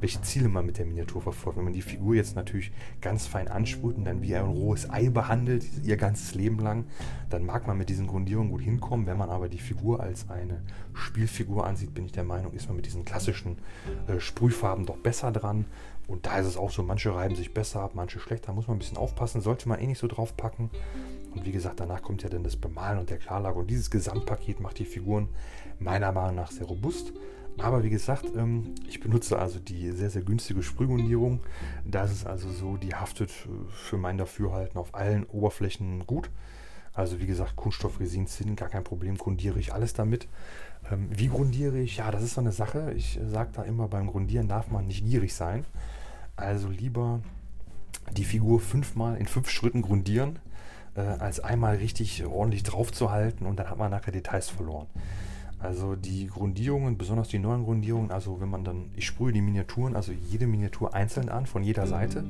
welche 0.00 0.20
Ziele 0.20 0.48
man 0.48 0.66
mit 0.66 0.78
der 0.78 0.84
Miniatur 0.84 1.22
verfolgt. 1.22 1.56
Wenn 1.56 1.64
man 1.64 1.72
die 1.72 1.82
Figur 1.82 2.14
jetzt 2.14 2.36
natürlich 2.36 2.72
ganz 3.00 3.26
fein 3.26 3.48
ansprüht 3.48 3.96
und 3.96 4.04
dann 4.04 4.22
wie 4.22 4.36
ein 4.36 4.44
rohes 4.44 4.90
Ei 4.90 5.08
behandelt, 5.08 5.64
ihr 5.82 5.96
ganzes 5.96 6.34
Leben 6.34 6.58
lang, 6.58 6.84
dann 7.30 7.44
mag 7.46 7.66
man 7.66 7.78
mit 7.78 7.88
diesen 7.88 8.06
Grundierungen 8.06 8.50
gut 8.50 8.60
hinkommen. 8.60 9.06
Wenn 9.06 9.16
man 9.16 9.30
aber 9.30 9.48
die 9.48 9.58
Figur 9.58 10.00
als 10.00 10.28
eine 10.28 10.60
Spielfigur 10.92 11.66
ansieht, 11.66 11.94
bin 11.94 12.04
ich 12.04 12.12
der 12.12 12.24
Meinung, 12.24 12.52
ist 12.52 12.68
man 12.68 12.76
mit 12.76 12.84
diesen 12.84 13.06
klassischen 13.06 13.56
äh, 14.08 14.20
Sprühfarben 14.20 14.84
doch 14.84 14.98
besser 14.98 15.32
dran. 15.32 15.64
Und 16.06 16.26
da 16.26 16.38
ist 16.38 16.46
es 16.46 16.56
auch 16.56 16.70
so, 16.70 16.82
manche 16.82 17.14
reiben 17.14 17.36
sich 17.36 17.54
besser 17.54 17.80
ab, 17.80 17.92
manche 17.94 18.20
schlechter. 18.20 18.52
Muss 18.52 18.66
man 18.66 18.76
ein 18.76 18.80
bisschen 18.80 18.98
aufpassen, 18.98 19.40
sollte 19.40 19.68
man 19.68 19.78
eh 19.78 19.86
nicht 19.86 20.00
so 20.00 20.06
drauf 20.06 20.36
packen. 20.36 20.68
Und 21.32 21.44
wie 21.46 21.52
gesagt, 21.52 21.80
danach 21.80 22.02
kommt 22.02 22.22
ja 22.22 22.28
dann 22.28 22.42
das 22.42 22.56
Bemalen 22.56 22.98
und 22.98 23.10
der 23.10 23.18
Klarlager. 23.18 23.56
Und 23.56 23.70
dieses 23.70 23.90
Gesamtpaket 23.90 24.60
macht 24.60 24.78
die 24.78 24.84
Figuren 24.84 25.28
meiner 25.78 26.12
Meinung 26.12 26.36
nach 26.36 26.50
sehr 26.50 26.66
robust. 26.66 27.12
Aber 27.58 27.82
wie 27.82 27.90
gesagt, 27.90 28.26
ähm, 28.36 28.74
ich 28.88 29.00
benutze 29.00 29.38
also 29.38 29.58
die 29.58 29.90
sehr, 29.92 30.10
sehr 30.10 30.22
günstige 30.22 30.62
Sprühgrundierung. 30.62 31.40
Da 31.84 32.04
ist 32.04 32.26
also 32.26 32.50
so, 32.50 32.76
die 32.76 32.94
haftet 32.94 33.30
für 33.70 33.96
mein 33.98 34.18
Dafürhalten 34.18 34.78
auf 34.78 34.94
allen 34.94 35.24
Oberflächen 35.24 36.06
gut. 36.06 36.30
Also 36.92 37.20
wie 37.20 37.26
gesagt, 37.26 37.56
Kunststoff, 37.56 38.00
Resin, 38.00 38.26
Zinn, 38.26 38.56
gar 38.56 38.68
kein 38.68 38.84
Problem, 38.84 39.16
grundiere 39.16 39.58
ich 39.58 39.72
alles 39.72 39.92
damit. 39.92 40.26
Ähm, 40.90 41.08
wie 41.10 41.28
grundiere 41.28 41.78
ich? 41.78 41.98
Ja, 41.98 42.10
das 42.10 42.22
ist 42.22 42.34
so 42.34 42.40
eine 42.40 42.52
Sache. 42.52 42.92
Ich 42.96 43.20
sage 43.24 43.50
da 43.52 43.62
immer, 43.62 43.88
beim 43.88 44.06
Grundieren 44.08 44.48
darf 44.48 44.70
man 44.70 44.86
nicht 44.86 45.04
gierig 45.04 45.34
sein. 45.34 45.64
Also 46.36 46.68
lieber 46.68 47.20
die 48.16 48.24
Figur 48.24 48.60
fünfmal 48.60 49.16
in 49.16 49.26
fünf 49.26 49.50
Schritten 49.50 49.82
grundieren, 49.82 50.38
äh, 50.94 51.00
als 51.00 51.40
einmal 51.40 51.76
richtig 51.76 52.24
ordentlich 52.26 52.62
drauf 52.62 52.92
zu 52.92 53.10
halten 53.10 53.46
und 53.46 53.58
dann 53.58 53.70
hat 53.70 53.78
man 53.78 53.90
nachher 53.90 54.12
Details 54.12 54.48
verloren. 54.48 54.86
Also 55.58 55.94
die 55.94 56.26
Grundierungen, 56.26 56.96
besonders 56.96 57.28
die 57.28 57.38
neuen 57.38 57.64
Grundierungen, 57.64 58.10
also 58.10 58.40
wenn 58.40 58.48
man 58.48 58.64
dann, 58.64 58.90
ich 58.96 59.06
sprühe 59.06 59.30
die 59.30 59.42
Miniaturen, 59.42 59.94
also 59.94 60.10
jede 60.10 60.46
Miniatur 60.46 60.94
einzeln 60.94 61.28
an, 61.28 61.44
von 61.44 61.62
jeder 61.62 61.86
Seite, 61.86 62.24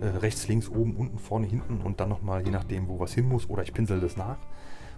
äh, 0.00 0.06
rechts, 0.06 0.48
links, 0.48 0.68
oben, 0.68 0.96
unten, 0.96 1.18
vorne, 1.18 1.46
hinten 1.46 1.82
und 1.82 2.00
dann 2.00 2.08
nochmal, 2.08 2.42
je 2.42 2.50
nachdem, 2.50 2.88
wo 2.88 2.98
was 2.98 3.12
hin 3.12 3.28
muss, 3.28 3.50
oder 3.50 3.62
ich 3.62 3.74
pinsel 3.74 4.00
das 4.00 4.16
nach. 4.16 4.38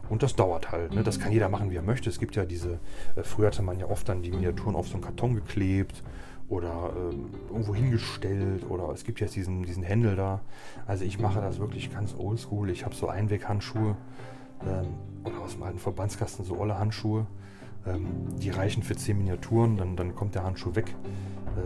Und 0.09 0.23
das 0.23 0.37
dauert 0.37 0.71
halt. 0.71 0.95
Ne? 0.95 1.02
Das 1.02 1.19
kann 1.19 1.33
jeder 1.33 1.49
machen, 1.49 1.71
wie 1.71 1.76
er 1.76 1.83
möchte. 1.83 2.09
Es 2.09 2.21
gibt 2.21 2.37
ja 2.37 2.45
diese, 2.45 2.78
äh, 3.16 3.23
früher 3.25 3.49
hatte 3.49 3.62
man 3.62 3.81
ja 3.81 3.87
oft 3.87 4.09
dann 4.09 4.23
die 4.23 4.31
Miniaturen 4.31 4.76
auf 4.76 4.87
so 4.87 4.95
einen 4.95 5.02
Karton 5.02 5.35
geklebt 5.35 6.04
oder 6.52 6.92
ähm, 6.94 7.30
irgendwo 7.50 7.75
hingestellt 7.75 8.68
oder 8.68 8.90
es 8.90 9.04
gibt 9.04 9.21
jetzt 9.21 9.35
diesen, 9.35 9.62
diesen 9.62 9.82
Händel 9.82 10.16
da. 10.16 10.40
Also 10.87 11.04
ich 11.04 11.18
mache 11.18 11.40
das 11.40 11.59
wirklich 11.59 11.90
ganz 11.90 12.14
oldschool. 12.16 12.68
Ich 12.68 12.85
habe 12.85 12.94
so 12.94 13.09
Einweghandschuhe 13.09 13.97
ähm, 14.66 14.87
oder 15.25 15.40
aus 15.40 15.54
dem 15.54 15.62
alten 15.62 15.78
Verbandskasten 15.78 16.44
so 16.44 16.59
olle 16.59 16.78
Handschuhe. 16.78 17.26
Ähm, 17.87 18.04
die 18.38 18.50
reichen 18.50 18.82
für 18.82 18.94
10 18.94 19.16
Miniaturen, 19.16 19.78
dann, 19.78 19.97
dann 19.97 20.15
kommt 20.15 20.34
der 20.34 20.45
Handschuh 20.45 20.75
weg. 20.75 20.95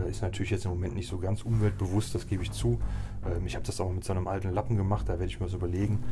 Äh, 0.07 0.09
ist 0.09 0.23
natürlich 0.23 0.51
jetzt 0.51 0.67
im 0.67 0.71
Moment 0.71 0.95
nicht 0.95 1.09
so 1.09 1.19
ganz 1.19 1.43
umweltbewusst, 1.43 2.15
das 2.15 2.29
gebe 2.29 2.45
ich 2.45 2.53
zu. 2.53 2.79
Ähm, 3.27 3.45
ich 3.45 3.57
habe 3.57 3.67
das 3.67 3.81
auch 3.81 3.91
mit 3.91 4.05
so 4.05 4.13
einem 4.13 4.29
alten 4.29 4.51
Lappen 4.53 4.77
gemacht, 4.77 5.09
da 5.09 5.15
werde 5.15 5.27
ich 5.27 5.41
mir 5.41 5.49
so 5.49 5.57
überlegen. 5.57 6.05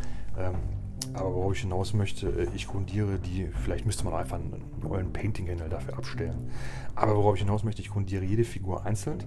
Aber 1.13 1.35
worauf 1.35 1.55
ich 1.55 1.61
hinaus 1.61 1.95
möchte, 1.95 2.29
äh, 2.29 2.47
ich 2.55 2.67
grundiere 2.67 3.19
die, 3.19 3.49
vielleicht 3.63 3.87
müsste 3.87 4.05
man 4.05 4.15
einfach 4.15 4.37
einen 4.37 4.63
neuen 4.83 5.13
Painting-Handle 5.13 5.69
dafür 5.69 5.97
abstellen. 5.97 6.51
Aber 6.95 7.17
worauf 7.17 7.35
ich 7.35 7.43
hinaus 7.43 7.65
möchte, 7.65 7.83
ich 7.83 7.91
grundiere 7.91 8.25
jede 8.25 8.45
Figur 8.45 8.85
einzeln. 8.85 9.23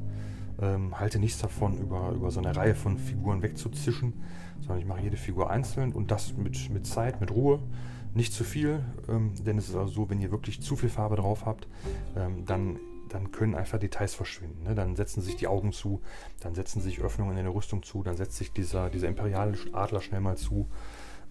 Ähm, 0.60 1.00
halte 1.00 1.20
nichts 1.20 1.40
davon, 1.40 1.78
über, 1.78 2.12
über 2.12 2.32
so 2.32 2.40
eine 2.40 2.56
Reihe 2.56 2.74
von 2.74 2.98
Figuren 2.98 3.44
wegzuzischen, 3.44 4.14
sondern 4.62 4.80
ich 4.80 4.86
mache 4.86 5.02
jede 5.02 5.18
Figur 5.18 5.52
einzeln 5.52 5.94
und 5.94 6.10
das 6.10 6.36
mit, 6.36 6.72
mit 6.72 6.88
Zeit, 6.88 7.22
mit 7.22 7.32
Ruhe. 7.32 7.60
Nicht 8.16 8.34
zu 8.34 8.44
viel, 8.44 8.84
ähm, 9.08 9.34
denn 9.46 9.60
es 9.60 9.70
ist 9.70 9.76
also 9.76 9.92
so, 9.92 10.10
wenn 10.10 10.20
ihr 10.20 10.32
wirklich 10.32 10.62
zu 10.62 10.76
viel 10.76 10.90
Farbe 10.90 11.18
drauf 11.18 11.46
habt, 11.46 11.68
ähm, 12.16 12.46
dann 12.46 12.80
dann 13.10 13.32
können 13.32 13.56
einfach 13.56 13.80
Details 13.80 14.14
verschwinden. 14.16 14.64
Ne? 14.64 14.76
Dann 14.76 14.96
setzen 14.96 15.22
sich 15.22 15.36
die 15.36 15.48
Augen 15.48 15.72
zu, 15.72 16.02
dann 16.42 16.56
setzen 16.56 16.82
sich 16.82 17.00
Öffnungen 17.00 17.38
in 17.38 17.44
der 17.44 17.54
Rüstung 17.54 17.84
zu, 17.84 18.04
dann 18.04 18.18
setzt 18.18 18.38
sich 18.38 18.52
dieser, 18.52 18.90
dieser 18.90 19.08
imperiale 19.08 19.58
Adler 19.74 20.02
schnell 20.02 20.22
mal 20.22 20.38
zu 20.38 20.68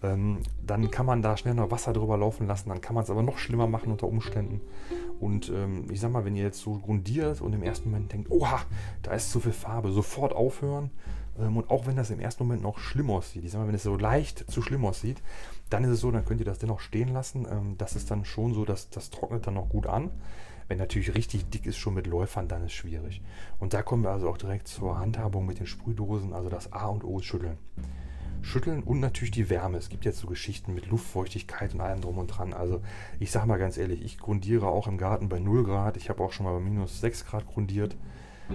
ähm, 0.02 0.38
dann 0.64 0.90
kann 0.90 1.06
man 1.06 1.22
da 1.22 1.36
schnell 1.36 1.54
noch 1.54 1.70
Wasser 1.70 1.92
drüber 1.92 2.16
laufen 2.16 2.46
lassen, 2.46 2.68
dann 2.68 2.80
kann 2.80 2.94
man 2.94 3.04
es 3.04 3.10
aber 3.10 3.22
noch 3.22 3.38
schlimmer 3.38 3.66
machen 3.66 3.92
unter 3.92 4.06
Umständen. 4.06 4.60
Und 5.20 5.48
ähm, 5.48 5.86
ich 5.90 6.00
sag 6.00 6.12
mal, 6.12 6.24
wenn 6.24 6.36
ihr 6.36 6.44
jetzt 6.44 6.60
so 6.60 6.74
grundiert 6.74 7.40
und 7.40 7.52
im 7.52 7.62
ersten 7.62 7.90
Moment 7.90 8.12
denkt, 8.12 8.30
oha, 8.30 8.60
da 9.02 9.12
ist 9.12 9.30
zu 9.30 9.40
viel 9.40 9.52
Farbe, 9.52 9.90
sofort 9.90 10.32
aufhören. 10.32 10.90
Ähm, 11.38 11.56
und 11.56 11.70
auch 11.70 11.86
wenn 11.86 11.96
das 11.96 12.10
im 12.10 12.20
ersten 12.20 12.44
Moment 12.44 12.62
noch 12.62 12.78
schlimm 12.78 13.10
aussieht, 13.10 13.44
ich 13.44 13.50
sag 13.50 13.60
mal, 13.60 13.68
wenn 13.68 13.74
es 13.74 13.82
so 13.82 13.96
leicht 13.96 14.50
zu 14.50 14.60
schlimm 14.60 14.84
aussieht, 14.84 15.22
dann 15.70 15.84
ist 15.84 15.90
es 15.90 16.00
so, 16.00 16.10
dann 16.10 16.24
könnt 16.24 16.40
ihr 16.40 16.46
das 16.46 16.58
dennoch 16.58 16.80
stehen 16.80 17.08
lassen. 17.08 17.46
Ähm, 17.50 17.76
das 17.78 17.96
ist 17.96 18.10
dann 18.10 18.24
schon 18.24 18.52
so, 18.52 18.64
dass 18.64 18.90
das 18.90 19.10
trocknet 19.10 19.46
dann 19.46 19.54
noch 19.54 19.68
gut 19.68 19.86
an. 19.86 20.10
Wenn 20.68 20.78
natürlich 20.78 21.14
richtig 21.14 21.48
dick 21.48 21.64
ist, 21.64 21.76
schon 21.76 21.94
mit 21.94 22.08
Läufern, 22.08 22.48
dann 22.48 22.62
ist 22.62 22.66
es 22.66 22.72
schwierig. 22.72 23.22
Und 23.60 23.72
da 23.72 23.82
kommen 23.82 24.02
wir 24.02 24.10
also 24.10 24.28
auch 24.28 24.36
direkt 24.36 24.66
zur 24.66 24.98
Handhabung 24.98 25.46
mit 25.46 25.60
den 25.60 25.66
Sprühdosen. 25.66 26.32
Also 26.32 26.48
das 26.48 26.72
A 26.72 26.88
und 26.88 27.04
O 27.04 27.20
schütteln 27.20 27.56
schütteln 28.46 28.82
und 28.82 29.00
natürlich 29.00 29.32
die 29.32 29.50
Wärme. 29.50 29.76
Es 29.78 29.88
gibt 29.88 30.04
jetzt 30.04 30.18
so 30.18 30.28
Geschichten 30.28 30.72
mit 30.74 30.86
Luftfeuchtigkeit 30.86 31.74
und 31.74 31.80
allem 31.80 32.00
drum 32.00 32.18
und 32.18 32.28
dran. 32.28 32.54
Also 32.54 32.80
ich 33.18 33.30
sage 33.30 33.46
mal 33.46 33.58
ganz 33.58 33.76
ehrlich, 33.76 34.02
ich 34.02 34.18
grundiere 34.18 34.68
auch 34.68 34.86
im 34.86 34.98
Garten 34.98 35.28
bei 35.28 35.38
0 35.38 35.64
Grad. 35.64 35.96
Ich 35.96 36.08
habe 36.08 36.22
auch 36.22 36.32
schon 36.32 36.46
mal 36.46 36.54
bei 36.54 36.60
minus 36.60 37.00
6 37.00 37.26
Grad 37.26 37.46
grundiert. 37.46 37.96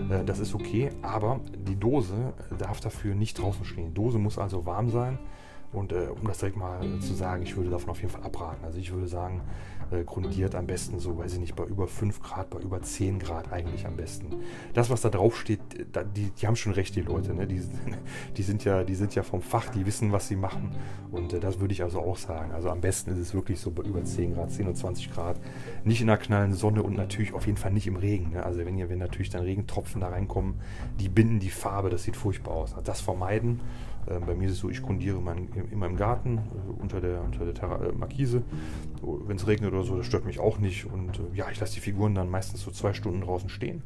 Äh, 0.10 0.24
das 0.24 0.40
ist 0.40 0.56
okay, 0.56 0.90
aber 1.02 1.42
die 1.56 1.76
Dose 1.76 2.34
darf 2.58 2.80
dafür 2.80 3.16
nicht 3.16 3.40
draußen 3.40 3.66
stehen. 3.66 3.90
Die 3.90 3.94
Dose 3.94 4.18
muss 4.18 4.38
also 4.38 4.66
warm 4.66 4.90
sein. 4.90 5.20
Und 5.74 5.94
äh, 5.94 6.08
um 6.08 6.28
das 6.28 6.40
direkt 6.40 6.58
mal 6.58 6.82
zu 7.00 7.14
sagen, 7.14 7.44
ich 7.44 7.56
würde 7.56 7.70
davon 7.70 7.90
auf 7.92 8.02
jeden 8.02 8.12
Fall 8.12 8.24
abraten. 8.24 8.64
Also 8.66 8.78
ich 8.78 8.92
würde 8.92 9.08
sagen, 9.08 9.42
äh, 9.92 10.04
grundiert 10.04 10.56
am 10.56 10.68
besten 10.68 11.00
so, 11.00 11.18
weiß 11.18 11.34
ich 11.34 11.40
nicht, 11.40 11.56
bei 11.56 11.66
über 11.66 11.88
5 11.88 12.22
Grad, 12.22 12.50
bei 12.50 12.60
über 12.60 12.82
10 12.82 13.20
Grad 13.20 13.52
eigentlich 13.52 13.86
am 13.86 13.96
besten. 13.96 14.28
Das, 14.74 14.90
was 14.90 15.02
da 15.02 15.10
drauf 15.10 15.38
steht, 15.38 15.60
da, 15.92 16.04
die, 16.04 16.32
die 16.32 16.48
haben 16.48 16.56
schon 16.56 16.74
recht, 16.74 16.96
die 16.96 17.02
Leute. 17.02 17.34
Ne? 17.34 17.48
Die, 17.48 17.62
die, 18.38 18.44
sind 18.44 18.64
ja, 18.64 18.84
die 18.84 18.96
sind 18.96 19.16
ja 19.16 19.24
vom 19.24 19.42
Fach, 19.42 19.70
die 19.70 19.86
wissen, 19.86 20.12
was 20.12 20.28
sie 20.28 20.36
machen. 20.36 20.72
Und 21.12 21.34
äh, 21.34 21.40
das 21.40 21.60
würde 21.60 21.74
ich 21.74 21.84
also 21.84 22.00
auch 22.00 22.18
sagen. 22.18 22.52
Also 22.52 22.70
am 22.70 22.82
besten 22.82 23.12
ist 23.12 23.20
es 23.20 23.34
wirklich 23.34 23.60
so 23.60 23.72
bei 23.72 23.84
über 23.84 24.04
10 24.04 24.36
Grad, 24.36 24.52
10 24.52 24.68
und 24.68 24.76
20 24.76 25.12
Grad. 25.12 25.38
Nicht 25.84 26.02
in 26.02 26.08
der 26.08 26.18
knallen 26.18 26.54
Sonne 26.54 26.84
und 26.84 26.96
natürlich 26.96 27.34
auf 27.34 27.46
jeden 27.46 27.58
Fall 27.58 27.72
nicht 27.72 27.88
im 27.88 27.96
Regen. 27.98 28.32
Ne? 28.32 28.44
Also 28.44 28.66
wenn 28.66 28.78
ihr, 28.78 28.90
wenn 28.90 29.00
natürlich 29.00 29.30
dann 29.30 29.44
Regentropfen 29.44 30.02
da 30.02 30.10
reinkommen, 30.10 30.56
die 31.00 31.10
binden 31.10 31.40
die 31.40 31.50
Farbe, 31.50 31.90
das 31.90 32.04
sieht 32.04 32.16
furchtbar 32.16 32.54
aus. 32.54 32.74
Also 32.74 32.86
das 32.86 33.02
vermeiden. 33.02 33.60
Ähm, 34.10 34.24
bei 34.26 34.36
mir 34.36 34.48
ist 34.48 34.54
es 34.54 34.60
so, 34.60 34.70
ich 34.70 34.82
grundiere 34.82 35.20
mein, 35.22 35.48
immer 35.72 35.86
im 35.86 35.96
Garten 35.96 36.38
äh, 36.38 36.82
unter 36.82 37.02
der, 37.02 37.22
unter 37.24 37.46
der 37.46 37.54
Terra 37.54 37.86
äh, 37.86 37.92
Markise. 37.92 38.44
Wenn 39.02 39.38
es 39.38 39.48
regnet 39.48 39.74
oder 39.74 39.84
so, 39.84 39.98
das 39.98 40.06
stört 40.06 40.26
mich 40.26 40.40
auch 40.40 40.60
nicht. 40.60 40.86
Und 40.86 41.20
äh, 41.20 41.36
ja, 41.36 41.50
ich 41.52 41.60
lasse 41.60 41.76
die 41.76 41.80
Figuren 41.80 42.16
dann 42.16 42.30
meistens 42.30 42.62
so 42.62 42.72
zwei 42.72 42.94
Stunden 42.94 43.22
draußen 43.22 43.50
stehen. 43.50 43.84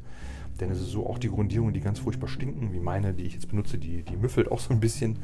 Denn 0.60 0.72
es 0.72 0.80
ist 0.80 0.92
so, 0.92 1.06
auch 1.06 1.18
die 1.18 1.30
Grundierungen, 1.30 1.74
die 1.74 1.82
ganz 1.82 2.00
furchtbar 2.00 2.28
stinken, 2.28 2.72
wie 2.72 2.80
meine, 2.80 3.14
die 3.14 3.24
ich 3.24 3.34
jetzt 3.34 3.50
benutze, 3.50 3.78
die, 3.78 4.04
die 4.04 4.16
müffelt 4.16 4.50
auch 4.52 4.60
so 4.60 4.74
ein 4.74 4.80
bisschen. 4.80 5.20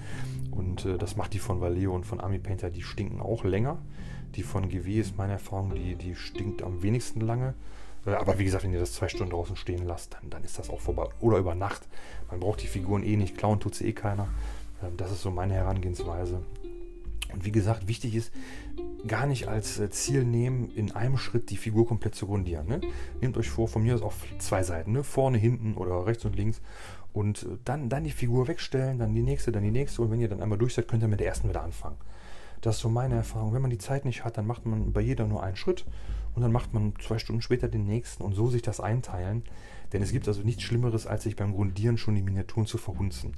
Und 0.51 0.85
äh, 0.85 0.97
das 0.97 1.15
macht 1.15 1.33
die 1.33 1.39
von 1.39 1.61
Vallejo 1.61 1.95
und 1.95 2.05
von 2.05 2.19
Army 2.19 2.39
Painter, 2.39 2.69
die 2.69 2.83
stinken 2.83 3.21
auch 3.21 3.43
länger. 3.43 3.77
Die 4.35 4.43
von 4.43 4.69
GW 4.69 4.99
ist 4.99 5.17
meine 5.17 5.33
Erfahrung, 5.33 5.73
die, 5.73 5.95
die 5.95 6.15
stinkt 6.15 6.63
am 6.63 6.83
wenigsten 6.83 7.21
lange. 7.21 7.53
Aber 8.05 8.39
wie 8.39 8.45
gesagt, 8.45 8.63
wenn 8.63 8.73
ihr 8.73 8.79
das 8.79 8.93
zwei 8.93 9.07
Stunden 9.09 9.31
draußen 9.31 9.55
stehen 9.55 9.85
lasst, 9.85 10.15
dann, 10.15 10.29
dann 10.31 10.43
ist 10.43 10.57
das 10.57 10.69
auch 10.69 10.79
vorbei. 10.79 11.07
Oder 11.19 11.37
über 11.37 11.53
Nacht. 11.53 11.87
Man 12.31 12.39
braucht 12.39 12.63
die 12.63 12.67
Figuren 12.67 13.03
eh 13.03 13.15
nicht. 13.15 13.37
Klauen 13.37 13.59
tut 13.59 13.75
sie 13.75 13.87
eh 13.87 13.93
keiner. 13.93 14.27
Ähm, 14.83 14.97
das 14.97 15.11
ist 15.11 15.21
so 15.21 15.31
meine 15.31 15.53
Herangehensweise. 15.53 16.41
Und 17.33 17.45
wie 17.45 17.51
gesagt, 17.51 17.87
wichtig 17.87 18.15
ist, 18.15 18.31
gar 19.07 19.25
nicht 19.25 19.47
als 19.47 19.79
äh, 19.79 19.89
Ziel 19.89 20.23
nehmen, 20.23 20.69
in 20.75 20.91
einem 20.91 21.17
Schritt 21.17 21.49
die 21.49 21.57
Figur 21.57 21.87
komplett 21.87 22.15
zu 22.15 22.27
grundieren. 22.27 22.67
Ne? 22.67 22.81
Nehmt 23.21 23.37
euch 23.37 23.49
vor, 23.49 23.67
von 23.67 23.83
mir 23.83 23.95
aus 23.95 24.01
auf 24.01 24.15
zwei 24.39 24.63
Seiten, 24.63 24.91
ne? 24.91 25.03
vorne, 25.03 25.37
hinten 25.37 25.75
oder 25.75 26.05
rechts 26.05 26.25
und 26.25 26.35
links. 26.35 26.61
Und 27.13 27.45
dann, 27.65 27.89
dann 27.89 28.03
die 28.03 28.11
Figur 28.11 28.47
wegstellen, 28.47 28.99
dann 28.99 29.13
die 29.13 29.21
nächste, 29.21 29.51
dann 29.51 29.63
die 29.63 29.71
nächste. 29.71 30.01
Und 30.01 30.11
wenn 30.11 30.21
ihr 30.21 30.29
dann 30.29 30.41
einmal 30.41 30.57
durch 30.57 30.73
seid, 30.73 30.87
könnt 30.87 31.03
ihr 31.03 31.09
mit 31.09 31.19
der 31.19 31.27
ersten 31.27 31.49
wieder 31.49 31.63
anfangen. 31.63 31.97
Das 32.61 32.75
ist 32.75 32.81
so 32.81 32.89
meine 32.89 33.15
Erfahrung. 33.15 33.53
Wenn 33.53 33.61
man 33.61 33.71
die 33.71 33.77
Zeit 33.77 34.05
nicht 34.05 34.23
hat, 34.23 34.37
dann 34.37 34.47
macht 34.47 34.65
man 34.65 34.93
bei 34.93 35.01
jeder 35.01 35.27
nur 35.27 35.43
einen 35.43 35.55
Schritt 35.55 35.85
und 36.35 36.41
dann 36.41 36.51
macht 36.51 36.73
man 36.73 36.93
zwei 37.01 37.17
Stunden 37.17 37.41
später 37.41 37.67
den 37.67 37.85
nächsten 37.85 38.23
und 38.23 38.33
so 38.33 38.47
sich 38.47 38.61
das 38.61 38.79
einteilen. 38.79 39.43
Denn 39.93 40.01
es 40.01 40.11
gibt 40.11 40.27
also 40.27 40.41
nichts 40.41 40.63
Schlimmeres, 40.63 41.07
als 41.07 41.23
sich 41.23 41.35
beim 41.35 41.53
Grundieren 41.53 41.97
schon 41.97 42.15
die 42.15 42.21
Miniaturen 42.21 42.65
zu 42.65 42.77
verhunzen. 42.77 43.33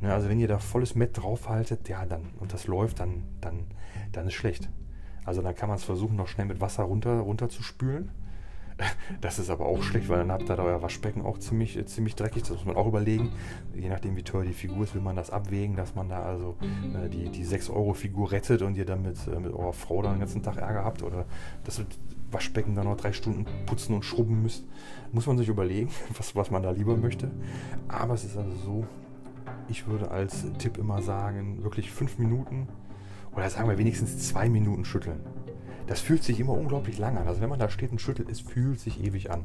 Ne, 0.00 0.12
also 0.12 0.28
wenn 0.28 0.40
ihr 0.40 0.48
da 0.48 0.58
volles 0.58 0.94
Met 0.94 1.16
draufhaltet, 1.16 1.88
ja, 1.88 2.06
dann 2.06 2.30
und 2.38 2.52
das 2.52 2.66
läuft, 2.66 3.00
dann, 3.00 3.24
dann, 3.40 3.66
dann 4.12 4.26
ist 4.26 4.34
schlecht. 4.34 4.68
Also 5.24 5.42
dann 5.42 5.54
kann 5.54 5.68
man 5.68 5.76
es 5.76 5.84
versuchen, 5.84 6.16
noch 6.16 6.28
schnell 6.28 6.46
mit 6.46 6.60
Wasser 6.60 6.84
runter, 6.84 7.20
runter 7.20 7.48
zu 7.48 7.62
spülen. 7.62 8.10
Das 9.20 9.38
ist 9.38 9.50
aber 9.50 9.66
auch 9.66 9.82
schlecht, 9.82 10.08
weil 10.08 10.18
dann 10.18 10.32
habt 10.32 10.48
ihr 10.48 10.56
da 10.56 10.62
euer 10.62 10.80
Waschbecken 10.80 11.22
auch 11.22 11.38
ziemlich, 11.38 11.76
äh, 11.76 11.84
ziemlich 11.84 12.14
dreckig. 12.14 12.42
Das 12.42 12.52
muss 12.52 12.64
man 12.64 12.76
auch 12.76 12.86
überlegen. 12.86 13.30
Je 13.74 13.90
nachdem, 13.90 14.16
wie 14.16 14.22
teuer 14.22 14.44
die 14.44 14.54
Figur 14.54 14.84
ist, 14.84 14.94
will 14.94 15.02
man 15.02 15.16
das 15.16 15.30
abwägen, 15.30 15.76
dass 15.76 15.94
man 15.94 16.08
da 16.08 16.22
also 16.22 16.56
äh, 16.94 17.10
die, 17.10 17.28
die 17.28 17.44
6-Euro-Figur 17.44 18.32
rettet 18.32 18.62
und 18.62 18.76
ihr 18.76 18.86
dann 18.86 19.02
mit, 19.02 19.18
äh, 19.26 19.38
mit 19.38 19.52
eurer 19.52 19.74
Frau 19.74 20.00
dann 20.00 20.14
den 20.14 20.20
ganzen 20.20 20.42
Tag 20.42 20.56
Ärger 20.56 20.84
habt 20.84 21.02
oder 21.02 21.26
das 21.64 21.82
Waschbecken 22.30 22.74
dann 22.74 22.86
noch 22.86 22.96
drei 22.96 23.12
Stunden 23.12 23.44
putzen 23.66 23.94
und 23.94 24.04
schrubben 24.04 24.42
müsst. 24.42 24.64
Muss 25.12 25.26
man 25.26 25.38
sich 25.38 25.48
überlegen, 25.48 25.90
was, 26.16 26.34
was 26.36 26.50
man 26.50 26.62
da 26.62 26.70
lieber 26.70 26.96
möchte. 26.96 27.30
Aber 27.88 28.14
es 28.14 28.24
ist 28.24 28.36
also 28.36 28.56
so, 28.56 28.84
ich 29.68 29.86
würde 29.86 30.10
als 30.10 30.46
Tipp 30.58 30.78
immer 30.78 31.02
sagen, 31.02 31.62
wirklich 31.62 31.90
fünf 31.90 32.18
Minuten 32.18 32.68
oder 33.34 33.48
sagen 33.48 33.68
wir 33.68 33.78
wenigstens 33.78 34.28
zwei 34.28 34.48
Minuten 34.48 34.84
schütteln 34.84 35.20
das 35.90 36.00
fühlt 36.00 36.22
sich 36.22 36.38
immer 36.38 36.52
unglaublich 36.52 36.98
lang 36.98 37.18
an. 37.18 37.26
Also 37.26 37.40
wenn 37.40 37.48
man 37.48 37.58
da 37.58 37.68
steht 37.68 37.90
und 37.90 38.00
schüttelt, 38.00 38.30
es 38.30 38.38
fühlt 38.38 38.78
sich 38.78 39.02
ewig 39.02 39.32
an. 39.32 39.42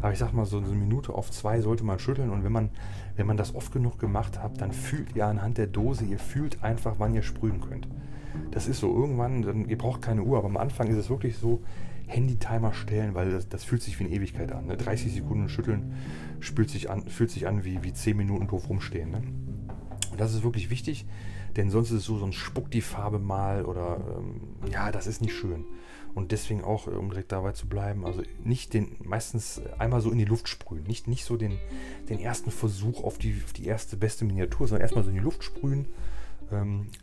Aber 0.00 0.10
ich 0.10 0.18
sag 0.18 0.32
mal, 0.32 0.46
so 0.46 0.56
eine 0.56 0.68
Minute 0.68 1.12
auf 1.12 1.30
zwei 1.30 1.60
sollte 1.60 1.84
man 1.84 1.98
schütteln. 1.98 2.30
Und 2.30 2.44
wenn 2.44 2.50
man, 2.50 2.70
wenn 3.14 3.26
man 3.26 3.36
das 3.36 3.54
oft 3.54 3.72
genug 3.72 3.98
gemacht 3.98 4.42
hat, 4.42 4.58
dann 4.62 4.72
fühlt 4.72 5.14
ihr 5.14 5.26
anhand 5.26 5.58
der 5.58 5.66
Dose, 5.66 6.06
ihr 6.06 6.18
fühlt 6.18 6.64
einfach, 6.64 6.94
wann 6.96 7.12
ihr 7.14 7.22
sprühen 7.22 7.60
könnt. 7.60 7.88
Das 8.52 8.68
ist 8.68 8.80
so 8.80 8.88
irgendwann, 8.88 9.42
dann, 9.42 9.68
ihr 9.68 9.76
braucht 9.76 10.00
keine 10.00 10.22
Uhr, 10.22 10.38
aber 10.38 10.46
am 10.46 10.56
Anfang 10.56 10.86
ist 10.86 10.96
es 10.96 11.10
wirklich 11.10 11.36
so, 11.36 11.60
Handy-Timer 12.12 12.72
stellen, 12.72 13.14
weil 13.14 13.30
das, 13.30 13.48
das, 13.48 13.64
fühlt 13.64 13.82
sich 13.82 13.98
wie 13.98 14.04
eine 14.04 14.14
Ewigkeit 14.14 14.52
an. 14.52 14.66
Ne? 14.66 14.76
30 14.76 15.12
Sekunden 15.12 15.48
schütteln 15.48 15.94
fühlt 16.40 16.70
sich 16.70 16.90
an, 16.90 17.08
fühlt 17.08 17.30
sich 17.30 17.46
an 17.46 17.64
wie, 17.64 17.82
wie 17.82 17.92
10 17.92 18.16
Minuten 18.16 18.48
doof 18.48 18.68
rumstehen. 18.68 19.10
Ne? 19.10 19.22
Und 20.10 20.20
das 20.20 20.34
ist 20.34 20.42
wirklich 20.42 20.70
wichtig, 20.70 21.06
denn 21.56 21.70
sonst 21.70 21.90
ist 21.90 21.98
es 21.98 22.04
so, 22.04 22.18
sonst 22.18 22.36
spuckt 22.36 22.74
die 22.74 22.80
Farbe 22.80 23.18
mal 23.18 23.64
oder 23.64 23.98
ähm, 24.18 24.70
ja, 24.70 24.92
das 24.92 25.06
ist 25.06 25.20
nicht 25.20 25.34
schön. 25.34 25.64
Und 26.14 26.30
deswegen 26.30 26.62
auch, 26.62 26.86
um 26.86 27.08
direkt 27.08 27.32
dabei 27.32 27.52
zu 27.52 27.66
bleiben, 27.66 28.04
also 28.04 28.22
nicht 28.44 28.74
den, 28.74 28.96
meistens 29.02 29.62
einmal 29.78 30.02
so 30.02 30.10
in 30.10 30.18
die 30.18 30.26
Luft 30.26 30.46
sprühen. 30.46 30.84
Nicht, 30.84 31.08
nicht 31.08 31.24
so 31.24 31.38
den, 31.38 31.58
den 32.10 32.18
ersten 32.18 32.50
Versuch 32.50 33.02
auf 33.02 33.16
die, 33.16 33.40
auf 33.44 33.54
die 33.54 33.66
erste 33.66 33.96
beste 33.96 34.26
Miniatur, 34.26 34.68
sondern 34.68 34.82
erstmal 34.82 35.04
so 35.04 35.10
in 35.10 35.16
die 35.16 35.22
Luft 35.22 35.42
sprühen, 35.42 35.86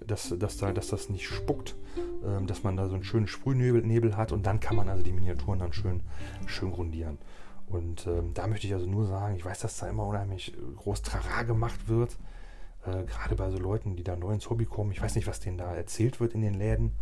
dass, 0.05 0.33
dass, 0.37 0.57
da, 0.57 0.71
dass 0.71 0.87
das 0.87 1.09
nicht 1.09 1.27
spuckt, 1.27 1.75
ähm, 2.25 2.47
dass 2.47 2.63
man 2.63 2.77
da 2.77 2.87
so 2.87 2.95
einen 2.95 3.03
schönen 3.03 3.27
Sprühnebel 3.27 3.81
Nebel 3.81 4.17
hat 4.17 4.31
und 4.31 4.45
dann 4.45 4.59
kann 4.59 4.75
man 4.75 4.89
also 4.89 5.03
die 5.03 5.11
Miniaturen 5.11 5.59
dann 5.59 5.73
schön, 5.73 6.01
schön 6.45 6.71
grundieren. 6.71 7.17
Und 7.67 8.07
ähm, 8.07 8.33
da 8.33 8.47
möchte 8.47 8.67
ich 8.67 8.73
also 8.73 8.87
nur 8.87 9.05
sagen, 9.05 9.35
ich 9.35 9.45
weiß, 9.45 9.59
dass 9.59 9.77
da 9.77 9.87
immer 9.87 10.05
unheimlich 10.05 10.53
groß 10.77 11.03
Trara 11.03 11.43
gemacht 11.43 11.87
wird. 11.87 12.17
Äh, 12.85 13.03
gerade 13.03 13.35
bei 13.35 13.49
so 13.51 13.59
Leuten, 13.59 13.95
die 13.95 14.03
da 14.03 14.15
neu 14.15 14.33
ins 14.33 14.49
Hobby 14.49 14.65
kommen. 14.65 14.91
Ich 14.91 15.01
weiß 15.01 15.15
nicht, 15.15 15.27
was 15.27 15.39
denen 15.39 15.57
da 15.57 15.75
erzählt 15.75 16.19
wird 16.19 16.33
in 16.33 16.41
den 16.41 16.55
Läden. 16.55 16.93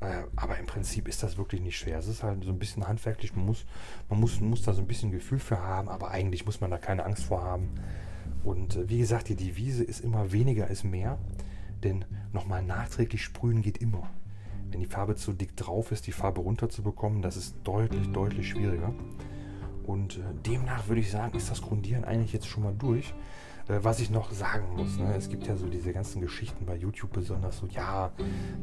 Äh, 0.00 0.24
aber 0.36 0.58
im 0.58 0.66
Prinzip 0.66 1.08
ist 1.08 1.22
das 1.22 1.38
wirklich 1.38 1.62
nicht 1.62 1.78
schwer. 1.78 1.98
Es 1.98 2.08
ist 2.08 2.22
halt 2.22 2.44
so 2.44 2.50
ein 2.50 2.58
bisschen 2.58 2.86
handwerklich. 2.86 3.34
Man 3.34 3.46
muss, 3.46 3.64
man 4.10 4.20
muss, 4.20 4.40
muss 4.40 4.62
da 4.62 4.74
so 4.74 4.82
ein 4.82 4.86
bisschen 4.86 5.10
Gefühl 5.10 5.38
für 5.38 5.60
haben, 5.60 5.88
aber 5.88 6.10
eigentlich 6.10 6.44
muss 6.44 6.60
man 6.60 6.70
da 6.70 6.78
keine 6.78 7.04
Angst 7.04 7.24
vor 7.24 7.42
haben. 7.42 7.70
Und 8.42 8.76
äh, 8.76 8.88
wie 8.88 8.98
gesagt, 8.98 9.28
die 9.28 9.36
Devise 9.36 9.84
ist 9.84 10.00
immer 10.00 10.32
weniger 10.32 10.68
ist 10.68 10.84
mehr. 10.84 11.18
Denn 11.84 12.04
nochmal 12.32 12.62
nachträglich 12.62 13.22
sprühen 13.22 13.62
geht 13.62 13.78
immer. 13.78 14.10
Wenn 14.70 14.80
die 14.80 14.86
Farbe 14.86 15.14
zu 15.14 15.32
dick 15.32 15.56
drauf 15.56 15.92
ist, 15.92 16.06
die 16.06 16.12
Farbe 16.12 16.40
runterzubekommen, 16.40 17.22
das 17.22 17.36
ist 17.36 17.56
deutlich, 17.62 18.10
deutlich 18.10 18.48
schwieriger. 18.48 18.92
Und 19.84 20.16
äh, 20.16 20.22
demnach 20.44 20.88
würde 20.88 21.02
ich 21.02 21.10
sagen, 21.10 21.36
ist 21.36 21.50
das 21.50 21.62
Grundieren 21.62 22.04
eigentlich 22.04 22.32
jetzt 22.32 22.48
schon 22.48 22.64
mal 22.64 22.74
durch. 22.74 23.14
Äh, 23.68 23.78
was 23.82 24.00
ich 24.00 24.10
noch 24.10 24.32
sagen 24.32 24.74
muss, 24.76 24.98
ne, 24.98 25.14
es 25.14 25.28
gibt 25.28 25.46
ja 25.46 25.56
so 25.56 25.66
diese 25.68 25.92
ganzen 25.92 26.20
Geschichten 26.20 26.66
bei 26.66 26.76
YouTube 26.76 27.12
besonders 27.12 27.58
so, 27.58 27.66
ja, 27.66 28.12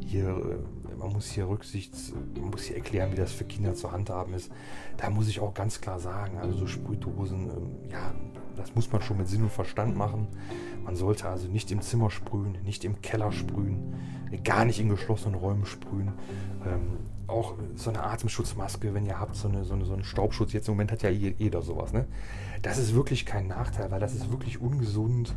hier, 0.00 0.28
äh, 0.28 0.96
man 0.96 1.12
muss 1.12 1.30
hier 1.30 1.48
Rücksicht, 1.48 1.94
man 2.34 2.50
muss 2.50 2.64
hier 2.64 2.76
erklären, 2.76 3.12
wie 3.12 3.16
das 3.16 3.32
für 3.32 3.44
Kinder 3.44 3.74
zu 3.74 3.90
handhaben 3.90 4.34
ist. 4.34 4.50
Da 4.96 5.10
muss 5.10 5.28
ich 5.28 5.40
auch 5.40 5.54
ganz 5.54 5.80
klar 5.80 5.98
sagen, 5.98 6.38
also 6.38 6.58
so 6.58 6.66
Sprühdosen, 6.66 7.50
ähm, 7.50 7.90
ja, 7.90 8.12
das 8.56 8.74
muss 8.74 8.90
man 8.92 9.02
schon 9.02 9.18
mit 9.18 9.28
Sinn 9.28 9.42
und 9.42 9.52
Verstand 9.52 9.96
machen. 9.96 10.26
Man 10.84 10.96
sollte 10.96 11.28
also 11.28 11.48
nicht 11.48 11.70
im 11.70 11.80
Zimmer 11.80 12.10
sprühen, 12.10 12.58
nicht 12.64 12.84
im 12.84 13.00
Keller 13.02 13.32
sprühen, 13.32 13.94
gar 14.44 14.64
nicht 14.64 14.80
in 14.80 14.88
geschlossenen 14.88 15.34
Räumen 15.34 15.66
sprühen. 15.66 16.12
Ähm, 16.66 16.98
auch 17.26 17.54
so 17.76 17.90
eine 17.90 18.02
Atemschutzmaske, 18.02 18.92
wenn 18.94 19.06
ihr 19.06 19.18
habt, 19.18 19.36
so, 19.36 19.48
eine, 19.48 19.64
so, 19.64 19.74
eine, 19.74 19.84
so 19.84 19.94
einen 19.94 20.04
Staubschutz. 20.04 20.52
Jetzt 20.52 20.68
im 20.68 20.74
Moment 20.74 20.92
hat 20.92 21.02
ja 21.02 21.10
jeder 21.10 21.62
sowas. 21.62 21.92
Ne? 21.92 22.06
Das 22.62 22.78
ist 22.78 22.94
wirklich 22.94 23.26
kein 23.26 23.46
Nachteil, 23.46 23.90
weil 23.90 24.00
das 24.00 24.14
ist 24.14 24.30
wirklich 24.30 24.60
ungesund. 24.60 25.34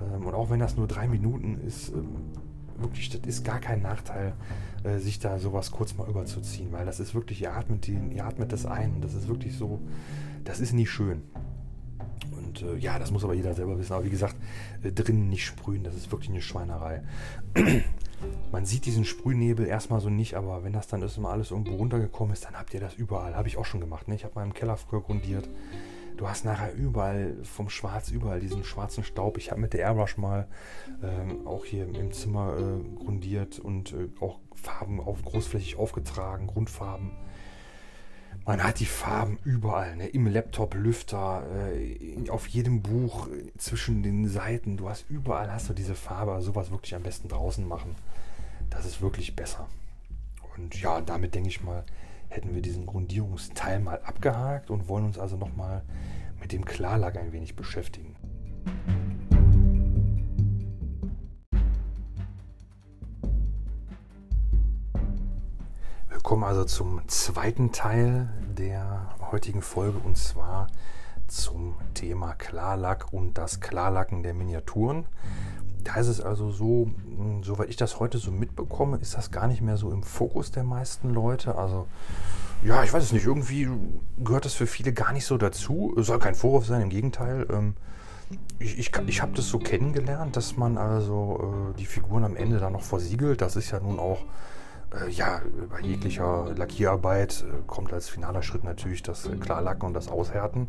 Ähm, 0.00 0.26
und 0.26 0.34
auch 0.34 0.50
wenn 0.50 0.60
das 0.60 0.76
nur 0.76 0.86
drei 0.86 1.08
Minuten 1.08 1.60
ist, 1.66 1.90
ähm, 1.90 2.32
wirklich, 2.78 3.10
das 3.10 3.20
ist 3.22 3.44
gar 3.44 3.60
kein 3.60 3.82
Nachteil, 3.82 4.34
äh, 4.84 4.98
sich 4.98 5.18
da 5.18 5.38
sowas 5.38 5.70
kurz 5.70 5.96
mal 5.96 6.08
überzuziehen, 6.08 6.72
weil 6.72 6.86
das 6.86 7.00
ist 7.00 7.14
wirklich, 7.14 7.42
ihr 7.42 7.54
atmet, 7.54 7.86
die, 7.86 7.98
ihr 8.14 8.24
atmet 8.24 8.52
das 8.52 8.66
ein 8.66 8.94
und 8.94 9.04
das 9.04 9.14
ist 9.14 9.28
wirklich 9.28 9.56
so, 9.56 9.80
das 10.44 10.60
ist 10.60 10.72
nicht 10.72 10.90
schön. 10.90 11.22
Und 12.36 12.62
äh, 12.62 12.76
ja, 12.76 12.98
das 12.98 13.10
muss 13.10 13.24
aber 13.24 13.34
jeder 13.34 13.54
selber 13.54 13.78
wissen. 13.78 13.92
Aber 13.92 14.04
wie 14.04 14.10
gesagt, 14.10 14.36
äh, 14.82 14.92
drinnen 14.92 15.28
nicht 15.28 15.44
sprühen, 15.44 15.84
das 15.84 15.94
ist 15.94 16.10
wirklich 16.10 16.30
eine 16.30 16.42
Schweinerei. 16.42 17.02
Man 18.52 18.66
sieht 18.66 18.84
diesen 18.84 19.04
Sprühnebel 19.04 19.66
erstmal 19.66 20.00
so 20.00 20.10
nicht, 20.10 20.34
aber 20.34 20.62
wenn 20.62 20.72
das 20.72 20.88
dann 20.88 21.00
ist 21.02 21.16
immer 21.16 21.30
alles 21.30 21.50
irgendwo 21.50 21.76
runtergekommen 21.76 22.34
ist, 22.34 22.44
dann 22.44 22.54
habt 22.54 22.74
ihr 22.74 22.80
das 22.80 22.94
überall. 22.94 23.34
Habe 23.34 23.48
ich 23.48 23.56
auch 23.56 23.64
schon 23.64 23.80
gemacht. 23.80 24.08
Ne? 24.08 24.14
Ich 24.14 24.24
habe 24.24 24.34
mal 24.34 24.44
im 24.44 24.52
Keller 24.52 24.76
früher 24.76 25.00
grundiert. 25.00 25.48
Du 26.16 26.28
hast 26.28 26.44
nachher 26.44 26.74
überall 26.74 27.34
vom 27.44 27.70
Schwarz, 27.70 28.10
überall 28.10 28.40
diesen 28.40 28.62
schwarzen 28.62 29.04
Staub. 29.04 29.38
Ich 29.38 29.50
habe 29.50 29.60
mit 29.60 29.72
der 29.72 29.80
Airbrush 29.80 30.18
mal 30.18 30.48
ähm, 31.02 31.46
auch 31.46 31.64
hier 31.64 31.84
im 31.84 32.12
Zimmer 32.12 32.58
äh, 32.58 32.98
grundiert 33.02 33.58
und 33.58 33.94
äh, 33.94 34.08
auch 34.20 34.38
Farben 34.54 35.00
auf, 35.00 35.22
großflächig 35.24 35.78
aufgetragen, 35.78 36.46
Grundfarben. 36.46 37.12
Man 38.46 38.62
hat 38.64 38.80
die 38.80 38.86
Farben 38.86 39.38
überall, 39.44 39.96
ne? 39.96 40.08
im 40.08 40.26
Laptop, 40.26 40.74
Lüfter, 40.74 41.44
äh, 41.68 42.28
auf 42.30 42.46
jedem 42.46 42.82
Buch, 42.82 43.28
äh, 43.28 43.52
zwischen 43.58 44.02
den 44.02 44.28
Seiten. 44.28 44.76
Du 44.76 44.88
hast 44.88 45.04
überall 45.08 45.52
hast 45.52 45.68
du 45.68 45.74
diese 45.74 45.94
Farbe. 45.94 46.40
Sowas 46.40 46.70
wirklich 46.70 46.94
am 46.94 47.02
besten 47.02 47.28
draußen 47.28 47.66
machen. 47.66 47.94
Das 48.70 48.86
ist 48.86 49.02
wirklich 49.02 49.36
besser. 49.36 49.68
Und 50.56 50.80
ja, 50.80 51.00
damit 51.00 51.34
denke 51.34 51.48
ich 51.48 51.62
mal, 51.62 51.84
hätten 52.28 52.54
wir 52.54 52.62
diesen 52.62 52.86
Grundierungsteil 52.86 53.80
mal 53.80 54.00
abgehakt 54.04 54.70
und 54.70 54.88
wollen 54.88 55.04
uns 55.04 55.18
also 55.18 55.36
nochmal 55.36 55.82
mit 56.40 56.52
dem 56.52 56.64
Klarlack 56.64 57.16
ein 57.16 57.32
wenig 57.32 57.56
beschäftigen. 57.56 58.16
Kommen 66.30 66.44
also 66.44 66.62
zum 66.62 67.00
zweiten 67.08 67.72
Teil 67.72 68.28
der 68.56 69.16
heutigen 69.32 69.62
Folge 69.62 69.98
und 69.98 70.16
zwar 70.16 70.68
zum 71.26 71.74
Thema 71.94 72.34
Klarlack 72.34 73.12
und 73.12 73.36
das 73.36 73.58
Klarlacken 73.58 74.22
der 74.22 74.32
Miniaturen. 74.32 75.06
Da 75.82 75.96
ist 75.96 76.06
es 76.06 76.20
also 76.20 76.52
so, 76.52 76.88
hm, 77.16 77.42
soweit 77.42 77.68
ich 77.68 77.74
das 77.74 77.98
heute 77.98 78.18
so 78.18 78.30
mitbekomme, 78.30 78.98
ist 78.98 79.16
das 79.16 79.32
gar 79.32 79.48
nicht 79.48 79.60
mehr 79.60 79.76
so 79.76 79.90
im 79.90 80.04
Fokus 80.04 80.52
der 80.52 80.62
meisten 80.62 81.10
Leute. 81.10 81.56
Also 81.56 81.88
ja, 82.62 82.84
ich 82.84 82.92
weiß 82.92 83.02
es 83.02 83.12
nicht, 83.12 83.26
irgendwie 83.26 83.68
gehört 84.18 84.44
das 84.44 84.54
für 84.54 84.68
viele 84.68 84.92
gar 84.92 85.12
nicht 85.12 85.26
so 85.26 85.36
dazu. 85.36 85.96
Es 85.98 86.06
soll 86.06 86.20
kein 86.20 86.36
Vorwurf 86.36 86.64
sein, 86.64 86.80
im 86.80 86.90
Gegenteil. 86.90 87.44
Ähm, 87.50 87.74
ich, 88.60 88.78
ich, 88.78 88.92
ich 89.08 89.20
habe 89.20 89.32
das 89.32 89.48
so 89.48 89.58
kennengelernt, 89.58 90.36
dass 90.36 90.56
man 90.56 90.78
also 90.78 91.72
äh, 91.74 91.76
die 91.76 91.86
Figuren 91.86 92.22
am 92.22 92.36
Ende 92.36 92.60
dann 92.60 92.74
noch 92.74 92.84
versiegelt. 92.84 93.40
Das 93.40 93.56
ist 93.56 93.72
ja 93.72 93.80
nun 93.80 93.98
auch 93.98 94.20
ja, 95.10 95.40
bei 95.70 95.80
jeglicher 95.80 96.52
Lackierarbeit 96.56 97.44
äh, 97.48 97.62
kommt 97.66 97.92
als 97.92 98.08
finaler 98.08 98.42
Schritt 98.42 98.64
natürlich 98.64 99.02
das 99.02 99.26
äh, 99.26 99.36
Klarlacken 99.36 99.86
und 99.86 99.94
das 99.94 100.08
Aushärten. 100.08 100.68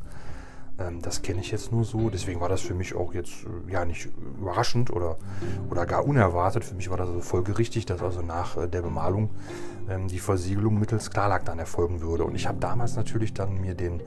Ähm, 0.80 1.02
das 1.02 1.22
kenne 1.22 1.42
ich 1.42 1.52
jetzt 1.52 1.72
nur 1.72 1.86
so, 1.86 2.10
deswegen 2.10 2.40
war 2.40 2.50
das 2.50 2.62
für 2.62 2.74
mich 2.74 2.96
auch 2.96 3.14
jetzt 3.14 3.46
äh, 3.68 3.72
ja 3.72 3.86
nicht 3.86 4.10
überraschend 4.40 4.92
oder, 4.92 5.18
oder 5.70 5.86
gar 5.86 6.06
unerwartet. 6.06 6.64
Für 6.64 6.76
mich 6.76 6.90
war 6.90 6.98
das 6.98 7.10
also 7.10 7.22
folgerichtig, 7.22 7.86
dass 7.86 8.02
also 8.02 8.22
nach 8.22 8.58
äh, 8.58 8.68
der 8.68 8.82
Bemalung 8.82 9.30
ähm, 9.90 10.08
die 10.08 10.20
Versiegelung 10.20 10.80
mittels 10.80 11.10
Klarlack 11.10 11.46
dann 11.46 11.60
erfolgen 11.60 12.02
würde. 12.02 12.24
Und 12.24 12.36
ich 12.36 12.48
habe 12.48 12.60
damals 12.60 12.96
natürlich 12.96 13.34
dann 13.34 13.60
mir 13.60 13.74
den 13.74 14.02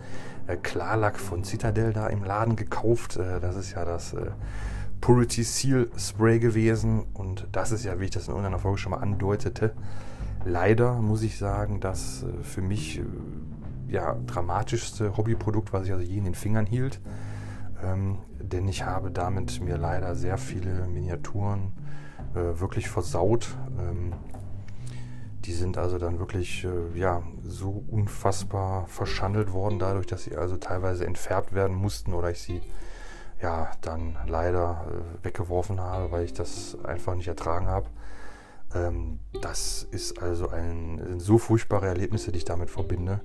äh, 0.47 0.57
Klarlack 0.57 1.19
von 1.19 1.45
Citadel 1.45 1.93
da 1.93 2.07
im 2.07 2.25
Laden 2.25 2.57
gekauft. 2.57 3.19
das 3.19 3.57
ist 3.57 3.73
ja 3.73 3.85
das 3.85 4.15
Purity 5.05 5.43
Seal 5.43 5.91
Spray 5.99 6.39
gewesen. 6.39 7.05
Und 7.13 7.47
das 7.53 7.73
ist 7.73 7.85
ja, 7.85 8.01
wie 8.01 8.05
ich 8.05 8.11
das 8.11 8.29
in 8.29 8.31
irgendeiner 8.31 8.59
Folge 8.59 8.79
schon 8.79 8.93
mal 8.93 9.01
andeutete, 9.01 9.75
leider 10.47 10.95
muss 10.95 11.23
ich 11.23 11.37
sagen, 11.37 11.79
dass 11.79 12.23
äh, 12.23 12.43
für 12.43 12.63
mich 12.63 13.01
äh, 13.01 13.05
ja, 13.89 14.17
dramatischste 14.27 15.15
Hobbyprodukt, 15.15 15.75
was 15.75 15.85
ich 15.85 15.93
also 15.93 16.03
je 16.03 16.17
in 16.17 16.25
den 16.25 16.35
Fingern 16.35 16.65
hielt. 16.65 17.03
ähm, 17.85 18.17
denn 18.41 18.67
ich 18.67 18.87
habe 18.87 19.11
damit 19.11 19.61
mir 19.61 19.77
leider 19.77 20.15
sehr 20.15 20.39
viele 20.39 20.87
Miniaturen 20.87 21.73
äh, 22.35 22.59
wirklich 22.59 22.89
versaut. 22.89 23.59
Ähm, 23.79 24.15
die 25.45 25.53
sind 25.53 25.77
also 25.77 25.99
dann 25.99 26.19
wirklich 26.19 26.65
äh, 26.65 26.99
ja, 26.99 27.23
so 27.47 27.85
unfassbar 27.91 28.87
verschandelt 28.87 29.53
worden, 29.53 29.79
dadurch, 29.79 30.07
dass 30.07 30.25
sie 30.25 30.35
also 30.35 30.57
teilweise 30.57 31.07
entfärbt 31.07 31.53
werden 31.53 31.77
mussten 31.77 32.15
oder 32.15 32.31
ich 32.31 32.41
sie 32.41 32.63
ja 33.45 33.71
dann 33.83 34.17
leider 34.27 34.87
äh, 34.89 35.25
weggeworfen 35.25 35.79
habe, 35.79 36.11
weil 36.11 36.25
ich 36.25 36.33
das 36.33 36.79
einfach 36.83 37.15
nicht 37.15 37.29
ertragen 37.29 37.67
habe. 37.67 37.89
Ähm, 38.75 39.19
das 39.43 39.87
ist 39.91 40.21
also 40.23 40.49
ein, 40.49 41.21
so 41.21 41.37
furchtbare 41.37 41.87
Erlebnisse, 41.87 42.33
die 42.33 42.39
ich 42.39 42.47
damit 42.47 42.71
verbinde. 42.71 43.21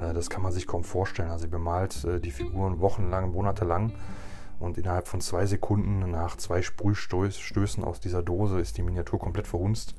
Äh, 0.00 0.14
das 0.14 0.30
kann 0.30 0.42
man 0.42 0.52
sich 0.52 0.68
kaum 0.68 0.84
vorstellen. 0.84 1.30
Also 1.30 1.46
ihr 1.46 1.50
bemalt 1.50 2.04
äh, 2.04 2.20
die 2.20 2.30
Figuren 2.30 2.80
wochenlang, 2.80 3.32
monatelang 3.32 3.92
und 4.60 4.78
innerhalb 4.78 5.08
von 5.08 5.20
zwei 5.20 5.46
Sekunden 5.46 6.10
nach 6.10 6.36
zwei 6.36 6.62
Sprühstößen 6.62 7.82
aus 7.82 7.98
dieser 7.98 8.22
Dose 8.22 8.60
ist 8.60 8.78
die 8.78 8.82
Miniatur 8.82 9.18
komplett 9.18 9.46
verhunzt. 9.46 9.94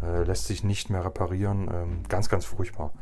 Lässt 0.00 0.46
sich 0.46 0.62
nicht 0.62 0.90
mehr 0.90 1.04
reparieren. 1.04 1.68
Ähm, 1.72 2.02
ganz, 2.08 2.28
ganz 2.28 2.44
furchtbar. 2.44 2.92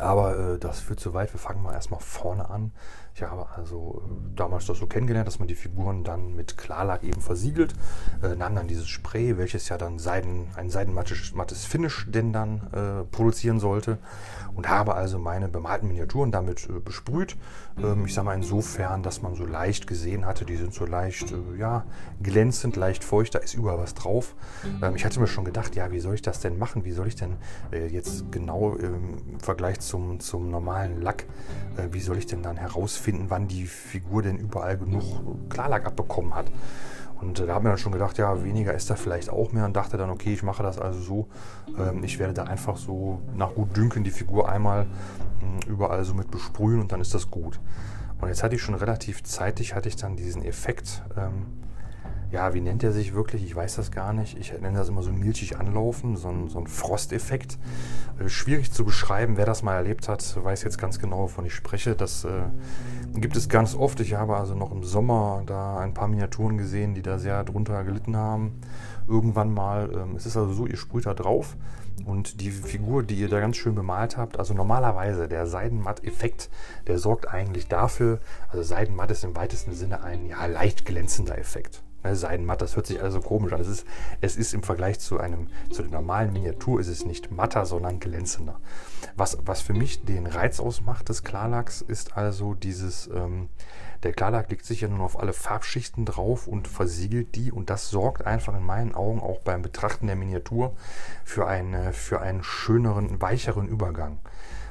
Aber 0.00 0.38
äh, 0.38 0.58
das 0.58 0.80
führt 0.80 1.00
zu 1.00 1.14
weit. 1.14 1.32
Wir 1.32 1.40
fangen 1.40 1.62
mal 1.62 1.74
erstmal 1.74 2.00
vorne 2.00 2.48
an. 2.48 2.72
Ich 3.14 3.22
habe 3.22 3.46
also 3.56 4.02
äh, 4.04 4.36
damals 4.36 4.66
das 4.66 4.78
so 4.78 4.86
kennengelernt, 4.86 5.26
dass 5.26 5.38
man 5.38 5.48
die 5.48 5.54
Figuren 5.54 6.04
dann 6.04 6.34
mit 6.34 6.56
Klarlack 6.56 7.02
eben 7.02 7.20
versiegelt, 7.20 7.74
äh, 8.22 8.34
nahm 8.34 8.54
dann 8.54 8.68
dieses 8.68 8.88
Spray, 8.88 9.36
welches 9.36 9.68
ja 9.68 9.78
dann 9.78 9.98
Seiden, 9.98 10.48
ein 10.56 10.70
seidenmattes 10.70 11.64
Finish 11.64 12.06
denn 12.08 12.32
dann 12.32 12.68
äh, 12.72 13.04
produzieren 13.04 13.60
sollte 13.60 13.98
und 14.60 14.68
habe 14.68 14.94
also 14.94 15.18
meine 15.18 15.48
bemalten 15.48 15.88
Miniaturen 15.88 16.30
damit 16.30 16.68
äh, 16.68 16.80
besprüht. 16.80 17.38
Ähm, 17.82 18.04
ich 18.04 18.12
sage 18.12 18.26
mal 18.26 18.34
insofern, 18.34 19.02
dass 19.02 19.22
man 19.22 19.34
so 19.34 19.46
leicht 19.46 19.86
gesehen 19.86 20.26
hatte, 20.26 20.44
die 20.44 20.56
sind 20.56 20.74
so 20.74 20.84
leicht, 20.84 21.32
äh, 21.32 21.58
ja, 21.58 21.84
glänzend, 22.22 22.76
leicht 22.76 23.02
feucht, 23.02 23.34
da 23.34 23.38
ist 23.38 23.54
überall 23.54 23.78
was 23.78 23.94
drauf. 23.94 24.34
Ähm, 24.82 24.96
ich 24.96 25.06
hatte 25.06 25.18
mir 25.18 25.28
schon 25.28 25.46
gedacht, 25.46 25.76
ja, 25.76 25.90
wie 25.92 26.00
soll 26.00 26.14
ich 26.14 26.20
das 26.20 26.40
denn 26.40 26.58
machen? 26.58 26.84
Wie 26.84 26.92
soll 26.92 27.06
ich 27.06 27.16
denn 27.16 27.36
äh, 27.72 27.86
jetzt 27.86 28.30
genau 28.30 28.74
im 28.74 29.40
Vergleich 29.40 29.80
zum, 29.80 30.20
zum 30.20 30.50
normalen 30.50 31.00
Lack, 31.00 31.24
wie 31.90 32.00
soll 32.00 32.18
ich 32.18 32.26
denn 32.26 32.42
dann 32.42 32.58
herausfinden, 32.58 32.80
rausfinden, 32.80 33.30
wann 33.30 33.48
die 33.48 33.64
Figur 33.64 34.22
denn 34.22 34.36
überall 34.36 34.76
genug 34.76 35.48
Klarlack 35.48 35.86
abbekommen 35.86 36.34
hat. 36.34 36.46
Und 37.20 37.40
äh, 37.40 37.46
da 37.46 37.54
haben 37.54 37.64
wir 37.64 37.70
dann 37.70 37.78
schon 37.78 37.92
gedacht, 37.92 38.18
ja, 38.18 38.42
weniger 38.42 38.74
ist 38.74 38.90
da 38.90 38.96
vielleicht 38.96 39.30
auch 39.30 39.52
mehr 39.52 39.64
und 39.64 39.76
dachte 39.76 39.96
dann, 39.96 40.10
okay, 40.10 40.32
ich 40.32 40.42
mache 40.42 40.62
das 40.62 40.78
also 40.78 41.00
so. 41.00 41.28
Ähm, 41.78 42.02
ich 42.04 42.18
werde 42.18 42.34
da 42.34 42.44
einfach 42.44 42.76
so 42.76 43.20
nach 43.34 43.54
gut 43.54 43.76
Dünken 43.76 44.04
die 44.04 44.10
Figur 44.10 44.48
einmal 44.48 44.86
hm, 45.40 45.70
überall 45.70 46.04
so 46.04 46.14
mit 46.14 46.30
besprühen 46.30 46.80
und 46.80 46.92
dann 46.92 47.00
ist 47.00 47.14
das 47.14 47.30
gut. 47.30 47.60
Und 48.20 48.28
jetzt 48.28 48.42
hatte 48.42 48.54
ich 48.54 48.62
schon 48.62 48.74
relativ 48.74 49.22
zeitig, 49.22 49.74
hatte 49.74 49.88
ich 49.88 49.96
dann 49.96 50.16
diesen 50.16 50.44
Effekt, 50.44 51.02
ähm, 51.16 51.46
ja, 52.30 52.54
wie 52.54 52.60
nennt 52.60 52.84
er 52.84 52.92
sich 52.92 53.12
wirklich? 53.12 53.44
Ich 53.44 53.56
weiß 53.56 53.74
das 53.74 53.90
gar 53.90 54.12
nicht. 54.12 54.38
Ich 54.38 54.52
nenne 54.52 54.78
das 54.78 54.88
immer 54.88 55.02
so 55.02 55.10
milchig 55.10 55.58
anlaufen, 55.58 56.16
so 56.16 56.28
ein, 56.28 56.48
so 56.48 56.60
ein 56.60 56.68
Frosteffekt. 56.68 57.58
Äh, 58.20 58.28
schwierig 58.28 58.70
zu 58.70 58.84
beschreiben. 58.84 59.36
Wer 59.36 59.46
das 59.46 59.62
mal 59.62 59.74
erlebt 59.74 60.08
hat, 60.08 60.38
weiß 60.42 60.62
jetzt 60.62 60.78
ganz 60.78 61.00
genau, 61.00 61.22
wovon 61.22 61.44
ich 61.44 61.54
spreche. 61.54 61.96
Das 61.96 62.24
äh, 62.24 62.42
gibt 63.14 63.36
es 63.36 63.48
ganz 63.48 63.74
oft. 63.74 64.00
Ich 64.00 64.14
habe 64.14 64.36
also 64.36 64.54
noch 64.54 64.72
im 64.72 64.84
Sommer 64.84 65.42
da 65.46 65.78
ein 65.78 65.94
paar 65.94 66.08
Miniaturen 66.08 66.58
gesehen, 66.58 66.94
die 66.94 67.02
da 67.02 67.18
sehr 67.18 67.44
drunter 67.44 67.82
gelitten 67.84 68.16
haben. 68.16 68.60
Irgendwann 69.08 69.52
mal. 69.52 69.90
Ähm, 69.92 70.16
es 70.16 70.26
ist 70.26 70.36
also 70.36 70.52
so, 70.52 70.66
ihr 70.66 70.76
sprüht 70.76 71.06
da 71.06 71.14
drauf 71.14 71.56
und 72.06 72.40
die 72.40 72.50
Figur, 72.50 73.02
die 73.02 73.16
ihr 73.16 73.28
da 73.28 73.40
ganz 73.40 73.56
schön 73.56 73.74
bemalt 73.74 74.16
habt, 74.16 74.38
also 74.38 74.54
normalerweise 74.54 75.28
der 75.28 75.46
Seidenmatt-Effekt, 75.46 76.50
der 76.86 76.98
sorgt 76.98 77.28
eigentlich 77.28 77.68
dafür, 77.68 78.20
also 78.48 78.62
Seidenmatt 78.62 79.10
ist 79.10 79.24
im 79.24 79.36
weitesten 79.36 79.72
Sinne 79.72 80.02
ein 80.02 80.26
ja, 80.26 80.46
leicht 80.46 80.84
glänzender 80.84 81.38
Effekt. 81.38 81.82
Ne, 82.02 82.16
Seidenmatt, 82.16 82.62
das 82.62 82.76
hört 82.76 82.86
sich 82.86 83.02
also 83.02 83.20
komisch 83.20 83.52
an. 83.52 83.60
Es 83.60 83.68
ist, 83.68 83.86
es 84.20 84.36
ist 84.36 84.54
im 84.54 84.62
Vergleich 84.62 85.00
zu 85.00 85.18
einem, 85.18 85.48
zu 85.70 85.82
der 85.82 85.90
normalen 85.90 86.32
Miniatur 86.32 86.80
ist 86.80 86.88
es 86.88 87.04
nicht 87.04 87.30
matter, 87.30 87.66
sondern 87.66 88.00
glänzender. 88.00 88.58
Was, 89.16 89.38
was 89.44 89.60
für 89.60 89.74
mich 89.74 90.04
den 90.04 90.26
Reiz 90.26 90.60
ausmacht 90.60 91.08
des 91.08 91.24
Klarlacks, 91.24 91.82
ist 91.82 92.16
also 92.16 92.54
dieses, 92.54 93.08
ähm, 93.08 93.48
der 94.02 94.14
Klarlack 94.14 94.50
legt 94.50 94.64
sich 94.64 94.80
ja 94.80 94.88
nun 94.88 95.02
auf 95.02 95.20
alle 95.20 95.34
Farbschichten 95.34 96.06
drauf 96.06 96.46
und 96.46 96.68
versiegelt 96.68 97.34
die 97.34 97.52
und 97.52 97.68
das 97.68 97.90
sorgt 97.90 98.24
einfach 98.24 98.56
in 98.56 98.64
meinen 98.64 98.94
Augen 98.94 99.20
auch 99.20 99.40
beim 99.40 99.60
Betrachten 99.60 100.06
der 100.06 100.16
Miniatur 100.16 100.74
für, 101.24 101.46
eine, 101.46 101.92
für 101.92 102.20
einen 102.20 102.42
schöneren, 102.42 103.20
weicheren 103.20 103.68
Übergang. 103.68 104.18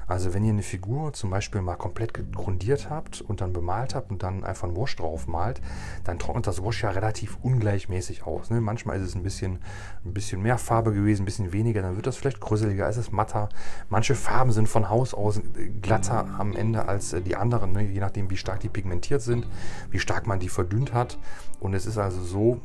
Also 0.10 0.34
wenn 0.34 0.44
ihr 0.44 0.52
eine 0.52 0.64
Figur 0.64 1.14
zum 1.14 1.30
Beispiel 1.30 1.62
mal 1.62 1.76
komplett 1.76 2.34
grundiert 2.34 2.90
habt 2.90 3.22
und 3.22 3.42
dann 3.42 3.54
bemalt 3.54 3.94
habt 3.94 4.10
und 4.10 4.24
dann 4.24 4.44
einfach 4.44 4.68
ein 4.68 4.76
Wash 4.76 4.96
drauf 4.96 5.28
malt, 5.28 5.62
dann 6.04 6.18
trocknet 6.18 6.48
das 6.48 6.64
Wash 6.64 6.82
ja 6.82 6.90
relativ 6.90 7.38
ungleichmäßig 7.44 8.26
aus. 8.26 8.50
Ne? 8.50 8.60
Manchmal 8.60 9.00
ist 9.00 9.10
es 9.10 9.16
ein 9.16 9.22
bisschen, 9.22 9.60
ein 10.04 10.14
bisschen 10.14 10.42
mehr 10.42 10.58
Farbe 10.58 10.94
gewesen, 10.94 11.22
ein 11.22 11.26
bisschen 11.26 11.54
weniger, 11.54 11.84
dann 11.84 11.96
wird 11.96 12.08
das 12.08 12.18
vielleicht 12.18 12.42
grüsseliger, 12.42 12.90
ist 12.90 12.98
es 12.98 13.12
matter. 13.12 13.50
Manche 13.90 14.16
Farben 14.16 14.52
sind 14.52 14.68
von 14.68 14.90
Haus 14.90 15.14
aus 15.14 15.42
glatter 15.82 16.28
am 16.40 16.56
Ende 16.56 16.88
als 16.88 17.14
äh, 17.14 17.22
die 17.22 17.36
anderen, 17.36 17.74
ne? 17.74 17.84
je 17.84 18.00
nachdem 18.00 18.32
wie 18.32 18.38
stark 18.38 18.62
die 18.62 18.70
pigmentiert 18.70 19.22
sind, 19.22 19.46
wie 19.92 20.00
stark 20.00 20.26
man 20.26 20.40
die 20.40 20.50
verdünnt 20.50 20.92
hat. 20.92 21.20
Und 21.60 21.74
es 21.74 21.86
ist 21.86 21.98
also 21.98 22.24
so, 22.24 22.62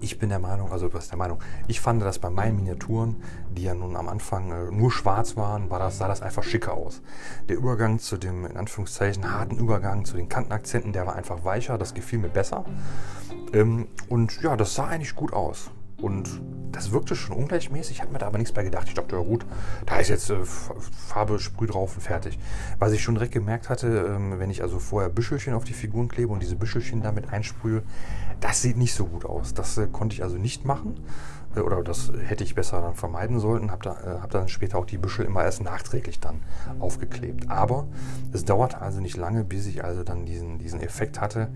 ich 0.00 0.18
bin 0.18 0.28
der 0.28 0.38
Meinung, 0.38 0.70
also 0.70 0.92
was 0.92 1.04
ist 1.04 1.10
der 1.10 1.18
Meinung, 1.18 1.38
ich 1.66 1.80
fand 1.80 2.02
das 2.02 2.18
bei 2.18 2.28
meinen 2.28 2.56
Miniaturen, 2.56 3.16
die 3.56 3.62
ja 3.62 3.74
nun 3.74 3.96
am 3.96 4.08
Anfang 4.08 4.52
äh, 4.52 4.70
nur 4.70 4.92
schwarz 4.92 5.36
waren, 5.36 5.70
war 5.70 5.78
das, 5.78 5.98
sah 5.98 6.06
das 6.06 6.19
das 6.20 6.26
einfach 6.26 6.42
schicker 6.42 6.74
aus. 6.74 7.02
Der 7.48 7.56
Übergang 7.56 7.98
zu 7.98 8.16
dem, 8.16 8.44
in 8.44 8.56
Anführungszeichen, 8.56 9.32
harten 9.32 9.58
Übergang 9.58 10.04
zu 10.04 10.16
den 10.16 10.28
Kantenakzenten, 10.28 10.92
der 10.92 11.06
war 11.06 11.16
einfach 11.16 11.44
weicher, 11.44 11.78
das 11.78 11.94
gefiel 11.94 12.18
mir 12.18 12.28
besser. 12.28 12.64
Ähm, 13.52 13.88
und 14.08 14.40
ja, 14.42 14.56
das 14.56 14.74
sah 14.74 14.86
eigentlich 14.86 15.14
gut 15.14 15.32
aus. 15.32 15.70
Und 16.00 16.40
das 16.72 16.92
wirkte 16.92 17.14
schon 17.14 17.36
ungleichmäßig, 17.36 17.96
ich 17.96 18.02
habe 18.02 18.12
mir 18.12 18.18
da 18.18 18.26
aber 18.26 18.38
nichts 18.38 18.54
bei 18.54 18.62
gedacht. 18.62 18.88
Ich 18.88 18.94
dachte, 18.94 19.16
ja 19.16 19.22
gut, 19.22 19.44
da 19.84 19.98
ist 19.98 20.08
jetzt 20.08 20.30
äh, 20.30 20.44
Farbe, 20.44 21.38
Sprüh 21.38 21.66
drauf 21.66 21.96
und 21.96 22.02
fertig. 22.02 22.38
Was 22.78 22.92
ich 22.92 23.02
schon 23.02 23.16
direkt 23.16 23.32
gemerkt 23.32 23.68
hatte, 23.68 24.06
ähm, 24.08 24.38
wenn 24.38 24.50
ich 24.50 24.62
also 24.62 24.78
vorher 24.78 25.10
Büschelchen 25.10 25.52
auf 25.52 25.64
die 25.64 25.74
Figuren 25.74 26.08
klebe 26.08 26.32
und 26.32 26.40
diese 26.40 26.56
Büschelchen 26.56 27.02
damit 27.02 27.30
einsprühe, 27.30 27.82
das 28.40 28.62
sieht 28.62 28.78
nicht 28.78 28.94
so 28.94 29.04
gut 29.06 29.26
aus. 29.26 29.52
Das 29.52 29.76
äh, 29.76 29.88
konnte 29.88 30.14
ich 30.14 30.22
also 30.22 30.38
nicht 30.38 30.64
machen. 30.64 30.94
Äh, 31.54 31.60
oder 31.60 31.82
das 31.82 32.12
hätte 32.26 32.44
ich 32.44 32.54
besser 32.54 32.80
dann 32.80 32.94
vermeiden 32.94 33.40
sollten, 33.40 33.70
habe 33.70 33.82
da, 33.82 34.00
äh, 34.00 34.20
hab 34.20 34.30
dann 34.30 34.48
später 34.48 34.78
auch 34.78 34.86
die 34.86 34.98
Büschel 34.98 35.24
immer 35.24 35.44
erst 35.44 35.62
nachträglich 35.62 36.20
dann 36.20 36.42
aufgeklebt. 36.78 37.50
Aber 37.50 37.88
es 38.32 38.44
dauerte 38.44 38.80
also 38.80 39.00
nicht 39.00 39.16
lange, 39.16 39.44
bis 39.44 39.66
ich 39.66 39.84
also 39.84 40.02
dann 40.02 40.26
diesen, 40.26 40.58
diesen 40.58 40.80
Effekt 40.80 41.20
hatte, 41.20 41.48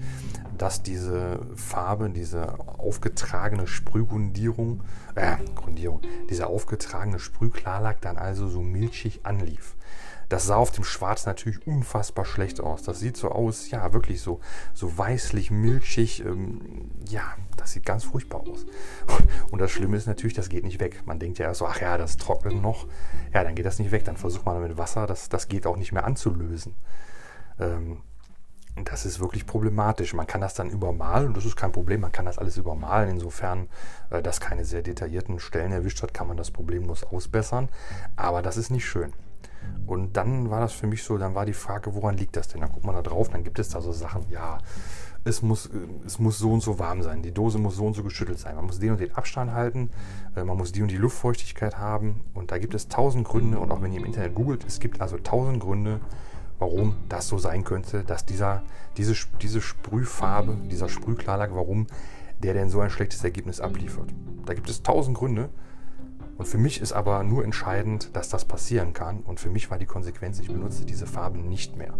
dass 0.59 0.83
diese 0.83 1.41
Farbe, 1.55 2.11
diese 2.11 2.59
aufgetragene 2.79 3.67
Sprühgrundierung, 3.67 4.83
äh, 5.15 5.37
Grundierung, 5.55 6.01
dieser 6.31 6.49
aufgetragene 6.49 7.19
Sprühklarlack 7.19 8.01
dann 8.01 8.19
also 8.19 8.49
so 8.49 8.63
milchig 8.63 9.21
anlief. 9.25 9.77
Das 10.29 10.47
sah 10.47 10.57
auf 10.57 10.71
dem 10.71 10.85
Schwarz 10.85 11.27
natürlich 11.27 11.67
unfassbar 11.67 12.25
schlecht 12.25 12.61
aus. 12.61 12.83
Das 12.83 13.01
sieht 13.01 13.17
so 13.17 13.31
aus, 13.31 13.71
ja, 13.71 13.93
wirklich 13.93 14.21
so, 14.21 14.41
so 14.73 14.97
weißlich, 14.97 15.51
milchig. 15.51 16.25
Ähm, 16.25 16.91
ja, 17.09 17.23
das 17.57 17.73
sieht 17.73 17.85
ganz 17.85 18.05
furchtbar 18.05 18.41
aus. 18.41 18.67
Und 19.51 19.61
das 19.61 19.71
Schlimme 19.71 19.97
ist 19.97 20.07
natürlich, 20.07 20.35
das 20.35 20.49
geht 20.49 20.65
nicht 20.65 20.81
weg. 20.81 21.03
Man 21.07 21.19
denkt 21.19 21.39
ja 21.39 21.53
so, 21.55 21.67
ach 21.67 21.81
ja, 21.81 21.99
das 21.99 22.17
trocknet 22.17 22.61
noch. 22.61 22.87
Ja, 23.33 23.45
dann 23.45 23.55
geht 23.55 23.67
das 23.67 23.79
nicht 23.79 23.91
weg. 23.91 24.05
Dann 24.05 24.17
versucht 24.17 24.47
man 24.47 24.61
mit 24.63 24.79
Wasser, 24.79 25.07
das, 25.07 25.29
das 25.29 25.49
geht 25.49 25.67
auch 25.67 25.77
nicht 25.77 25.93
mehr 25.93 26.05
anzulösen. 26.05 26.75
Ähm, 27.59 27.99
das 28.83 29.07
ist 29.07 29.21
wirklich 29.21 29.47
problematisch. 29.47 30.15
Man 30.15 30.27
kann 30.27 30.41
das 30.41 30.55
dann 30.55 30.69
übermalen 30.69 31.33
das 31.35 31.45
ist 31.45 31.57
kein 31.57 31.71
Problem. 31.71 32.01
Man 32.01 32.11
kann 32.11 32.25
das 32.25 32.39
alles 32.39 32.57
übermalen. 32.57 33.09
Insofern, 33.09 33.69
äh, 34.11 34.21
dass 34.23 34.41
keine 34.41 34.65
sehr 34.65 34.83
detaillierten 34.83 35.39
Stellen 35.39 35.73
erwischt 35.73 36.03
hat, 36.03 36.13
kann 36.13 36.27
man 36.27 36.37
das 36.37 36.51
problemlos 36.51 37.05
ausbessern. 37.05 37.69
Aber 38.17 38.43
das 38.43 38.57
ist 38.57 38.71
nicht 38.71 38.87
schön. 38.87 39.13
Und 39.87 40.17
dann 40.17 40.51
war 40.51 40.61
das 40.61 40.73
für 40.73 40.87
mich 40.87 41.03
so, 41.03 41.19
dann 41.19 41.35
war 41.35 41.45
die 41.45 41.53
Frage, 41.53 41.95
woran 41.95 42.17
liegt 42.17 42.37
das 42.37 42.49
denn? 42.49 42.63
Dann 42.63 42.73
guckt 42.73 42.87
man 42.87 42.95
da 42.95 43.03
drauf, 43.03 43.29
dann 43.29 43.45
gibt 43.45 43.59
es 43.59 43.69
da 43.69 43.81
so 43.83 43.93
Sachen, 43.93 44.25
ja, 44.31 44.59
es 45.25 45.43
muss, 45.43 45.71
es 46.07 46.19
muss 46.19 46.39
so 46.39 46.53
und 46.53 46.63
so 46.63 46.79
warm 46.79 47.03
sein, 47.03 47.23
die 47.23 47.33
Dose 47.33 47.59
muss 47.59 47.77
so 47.77 47.87
und 47.87 47.95
so 47.95 48.03
geschüttelt 48.03 48.39
sein, 48.39 48.57
man 48.57 48.67
muss 48.67 48.79
den 48.79 48.93
und 48.93 49.01
den 49.01 49.15
Abstand 49.15 49.53
halten, 49.53 49.91
äh, 50.37 50.45
man 50.45 50.57
muss 50.57 50.73
die 50.73 50.83
und 50.83 50.91
die 50.91 50.97
Luftfeuchtigkeit 50.97 51.79
haben 51.79 52.25
und 52.35 52.51
da 52.51 52.59
gibt 52.59 52.75
es 52.75 52.89
tausend 52.89 53.27
Gründe 53.27 53.59
und 53.59 53.71
auch 53.71 53.83
wenn 53.83 53.93
ihr 53.93 54.01
im 54.01 54.07
Internet 54.07 54.35
googelt, 54.35 54.65
es 54.67 54.81
gibt 54.81 55.01
also 55.01 55.17
tausend 55.19 55.61
Gründe, 55.61 56.01
warum 56.59 56.97
das 57.09 57.29
so 57.29 57.39
sein 57.39 57.65
könnte, 57.65 58.05
dass 58.05 58.27
dieser, 58.27 58.63
diese, 58.97 59.15
diese 59.41 59.61
Sprühfarbe, 59.61 60.57
dieser 60.71 60.89
Sprühklarlack, 60.89 61.55
warum 61.55 61.87
der 62.43 62.55
denn 62.55 62.69
so 62.69 62.81
ein 62.81 62.91
schlechtes 62.91 63.25
Ergebnis 63.25 63.61
abliefert. 63.61 64.13
Da 64.45 64.55
gibt 64.55 64.69
es 64.69 64.83
tausend 64.83 65.17
Gründe 65.17 65.49
und 66.37 66.47
für 66.47 66.59
mich 66.59 66.81
ist 66.81 66.93
aber 66.93 67.23
nur 67.23 67.45
entscheidend, 67.45 68.17
dass 68.17 68.29
das 68.29 68.45
passieren 68.45 68.93
kann. 68.93 69.21
Und 69.21 69.41
für 69.41 69.51
mich 69.51 69.71
war 69.71 69.79
die 69.79 69.87
Konsequenz, 69.87 70.41
ich 70.41 70.49
benutze 70.49 70.85
diese 70.85 71.07
Farbe 71.07 71.39
nicht 71.39 71.77
mehr. 71.77 71.95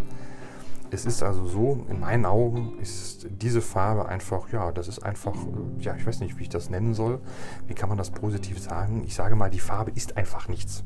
Es 0.91 1.07
ist 1.07 1.23
also 1.23 1.47
so, 1.47 1.85
in 1.89 2.01
meinen 2.01 2.25
Augen 2.25 2.79
ist 2.81 3.27
diese 3.31 3.61
Farbe 3.61 4.07
einfach, 4.07 4.53
ja, 4.53 4.71
das 4.71 4.87
ist 4.87 5.01
einfach, 5.01 5.35
ja, 5.79 5.97
ich 5.97 6.07
weiß 6.07 6.21
nicht, 6.21 6.39
wie 6.39 6.43
ich 6.43 6.49
das 6.49 6.71
nennen 6.71 6.95
soll. 6.95 7.21
Wie 7.67 7.75
kann 7.75 7.89
man 7.89 7.99
das 7.99 8.11
positiv 8.11 8.61
sagen? 8.61 9.03
Ich 9.05 9.15
sage 9.15 9.35
mal, 9.35 9.51
die 9.51 9.61
Farbe 9.61 9.91
ist 9.93 10.17
einfach 10.17 10.49
nichts. 10.49 10.85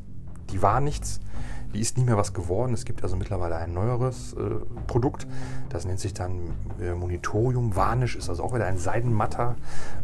Die 0.51 0.61
war 0.61 0.79
nichts, 0.79 1.19
Die 1.73 1.81
ist 1.81 1.97
nie 1.97 2.03
mehr 2.03 2.17
was 2.17 2.33
geworden. 2.33 2.73
Es 2.73 2.83
gibt 2.83 3.03
also 3.03 3.15
mittlerweile 3.15 3.57
ein 3.57 3.73
neueres 3.73 4.33
äh, 4.33 4.37
Produkt. 4.87 5.27
Das 5.69 5.85
nennt 5.85 5.99
sich 5.99 6.13
dann 6.13 6.53
äh, 6.81 6.93
Monitorium. 6.93 7.75
Varnish 7.75 8.15
ist 8.15 8.29
also 8.29 8.43
auch 8.43 8.55
wieder 8.55 8.65
ein 8.65 8.77
seidenmatter 8.77 9.55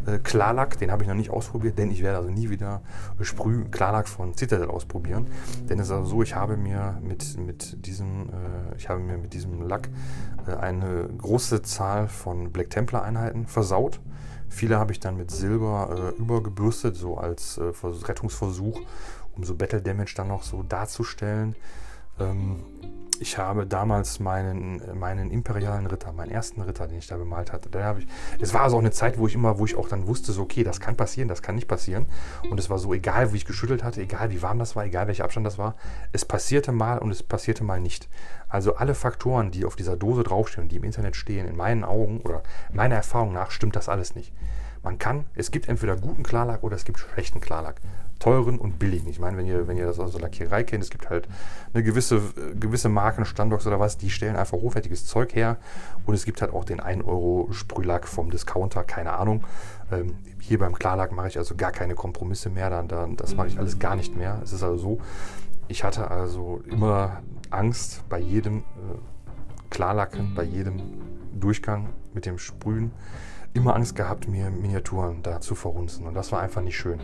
äh, 0.06 0.18
Klarlack. 0.18 0.78
Den 0.78 0.92
habe 0.92 1.02
ich 1.02 1.08
noch 1.08 1.16
nicht 1.16 1.30
ausprobiert, 1.30 1.78
denn 1.78 1.90
ich 1.90 2.02
werde 2.02 2.18
also 2.18 2.30
nie 2.30 2.50
wieder 2.50 2.82
Sprüh 3.20 3.64
Klarlack 3.64 4.08
von 4.08 4.34
Citadel 4.34 4.68
ausprobieren. 4.68 5.26
Denn 5.68 5.80
es 5.80 5.86
ist 5.86 5.92
also 5.92 6.08
so, 6.08 6.22
ich 6.22 6.36
habe 6.36 6.56
mir 6.56 7.00
mit, 7.02 7.36
mit, 7.38 7.84
diesem, 7.84 8.28
äh, 8.28 8.76
ich 8.76 8.88
habe 8.88 9.00
mir 9.00 9.18
mit 9.18 9.34
diesem 9.34 9.62
Lack 9.62 9.88
äh, 10.46 10.54
eine 10.54 11.08
große 11.18 11.62
Zahl 11.62 12.06
von 12.06 12.52
Black 12.52 12.70
Templar 12.70 13.02
Einheiten 13.02 13.46
versaut. 13.46 14.00
Viele 14.48 14.78
habe 14.78 14.92
ich 14.92 15.00
dann 15.00 15.16
mit 15.16 15.30
Silber 15.30 16.12
äh, 16.16 16.20
übergebürstet, 16.20 16.96
so 16.96 17.16
als 17.18 17.58
äh, 17.58 17.72
Rettungsversuch 17.82 18.80
um 19.36 19.44
so 19.44 19.54
Battle 19.54 19.82
Damage 19.82 20.14
dann 20.16 20.28
noch 20.28 20.42
so 20.42 20.62
darzustellen. 20.62 21.54
Ähm, 22.18 22.64
ich 23.20 23.38
habe 23.38 23.66
damals 23.66 24.20
meinen, 24.20 24.98
meinen 24.98 25.30
imperialen 25.30 25.86
Ritter, 25.86 26.12
meinen 26.12 26.30
ersten 26.30 26.60
Ritter, 26.60 26.86
den 26.86 26.98
ich 26.98 27.06
da 27.06 27.16
bemalt 27.16 27.52
hatte, 27.52 27.70
da 27.70 27.82
habe 27.82 28.00
ich, 28.00 28.06
es 28.40 28.52
war 28.52 28.62
also 28.62 28.76
auch 28.76 28.80
eine 28.80 28.90
Zeit, 28.90 29.18
wo 29.18 29.26
ich 29.26 29.34
immer, 29.34 29.58
wo 29.58 29.64
ich 29.64 29.76
auch 29.76 29.88
dann 29.88 30.06
wusste, 30.06 30.32
so, 30.32 30.42
okay, 30.42 30.64
das 30.64 30.80
kann 30.80 30.96
passieren, 30.96 31.28
das 31.28 31.42
kann 31.42 31.54
nicht 31.54 31.68
passieren. 31.68 32.06
Und 32.50 32.60
es 32.60 32.70
war 32.70 32.78
so, 32.78 32.92
egal 32.92 33.32
wie 33.32 33.36
ich 33.36 33.46
geschüttelt 33.46 33.82
hatte, 33.82 34.02
egal 34.02 34.30
wie 34.30 34.42
warm 34.42 34.58
das 34.58 34.76
war, 34.76 34.84
egal 34.84 35.06
welcher 35.06 35.24
Abstand 35.24 35.46
das 35.46 35.58
war, 35.58 35.76
es 36.12 36.24
passierte 36.24 36.72
mal 36.72 36.98
und 36.98 37.10
es 37.10 37.22
passierte 37.22 37.64
mal 37.64 37.80
nicht. 37.80 38.08
Also 38.48 38.76
alle 38.76 38.94
Faktoren, 38.94 39.50
die 39.50 39.64
auf 39.64 39.76
dieser 39.76 39.96
Dose 39.96 40.22
draufstehen 40.22 40.68
die 40.68 40.76
im 40.76 40.84
Internet 40.84 41.16
stehen, 41.16 41.46
in 41.46 41.56
meinen 41.56 41.84
Augen 41.84 42.20
oder 42.20 42.42
meiner 42.72 42.96
Erfahrung 42.96 43.32
nach, 43.32 43.50
stimmt 43.50 43.76
das 43.76 43.88
alles 43.88 44.14
nicht. 44.14 44.32
Man 44.82 44.98
kann, 44.98 45.24
es 45.34 45.50
gibt 45.50 45.68
entweder 45.68 45.96
guten 45.96 46.22
Klarlack 46.22 46.62
oder 46.62 46.76
es 46.76 46.84
gibt 46.84 46.98
schlechten 46.98 47.40
Klarlack 47.40 47.80
teuren 48.18 48.58
und 48.58 48.78
billigen. 48.78 49.08
Ich 49.08 49.18
meine, 49.18 49.36
wenn 49.36 49.46
ihr, 49.46 49.68
wenn 49.68 49.76
ihr 49.76 49.86
das 49.86 49.98
aus 49.98 50.12
der 50.12 50.20
Lackierei 50.20 50.64
kennt, 50.64 50.82
es 50.82 50.90
gibt 50.90 51.10
halt 51.10 51.28
eine 51.74 51.82
gewisse, 51.82 52.20
gewisse 52.58 52.88
Marken, 52.88 53.24
Standox 53.24 53.66
oder 53.66 53.78
was, 53.78 53.98
die 53.98 54.10
stellen 54.10 54.36
einfach 54.36 54.58
hochwertiges 54.58 55.06
Zeug 55.06 55.34
her. 55.34 55.58
Und 56.06 56.14
es 56.14 56.24
gibt 56.24 56.40
halt 56.40 56.52
auch 56.52 56.64
den 56.64 56.80
1 56.80 57.04
Euro 57.04 57.48
Sprühlack 57.52 58.08
vom 58.08 58.30
Discounter, 58.30 58.84
keine 58.84 59.12
Ahnung. 59.12 59.44
Ähm, 59.92 60.14
hier 60.40 60.58
beim 60.58 60.74
Klarlack 60.74 61.12
mache 61.12 61.28
ich 61.28 61.38
also 61.38 61.54
gar 61.56 61.72
keine 61.72 61.94
Kompromisse 61.94 62.50
mehr, 62.50 62.70
dann, 62.70 62.88
dann, 62.88 63.16
das 63.16 63.34
mache 63.34 63.48
ich 63.48 63.58
alles 63.58 63.78
gar 63.78 63.96
nicht 63.96 64.16
mehr. 64.16 64.40
Es 64.42 64.52
ist 64.52 64.62
also 64.62 64.76
so, 64.76 65.00
ich 65.68 65.84
hatte 65.84 66.10
also 66.10 66.62
immer 66.70 67.22
Angst 67.50 68.02
bei 68.08 68.18
jedem 68.18 68.58
äh, 68.58 68.62
Klarlacken, 69.70 70.34
bei 70.34 70.44
jedem 70.44 70.80
Durchgang 71.34 71.88
mit 72.14 72.26
dem 72.26 72.38
Sprühen, 72.38 72.92
immer 73.56 73.74
Angst 73.74 73.96
gehabt, 73.96 74.28
mir 74.28 74.50
Miniaturen 74.50 75.22
da 75.22 75.40
zu 75.40 75.54
verrunzen. 75.54 76.06
Und 76.06 76.14
das 76.14 76.32
war 76.32 76.40
einfach 76.40 76.62
nicht 76.62 76.76
schön. 76.76 77.00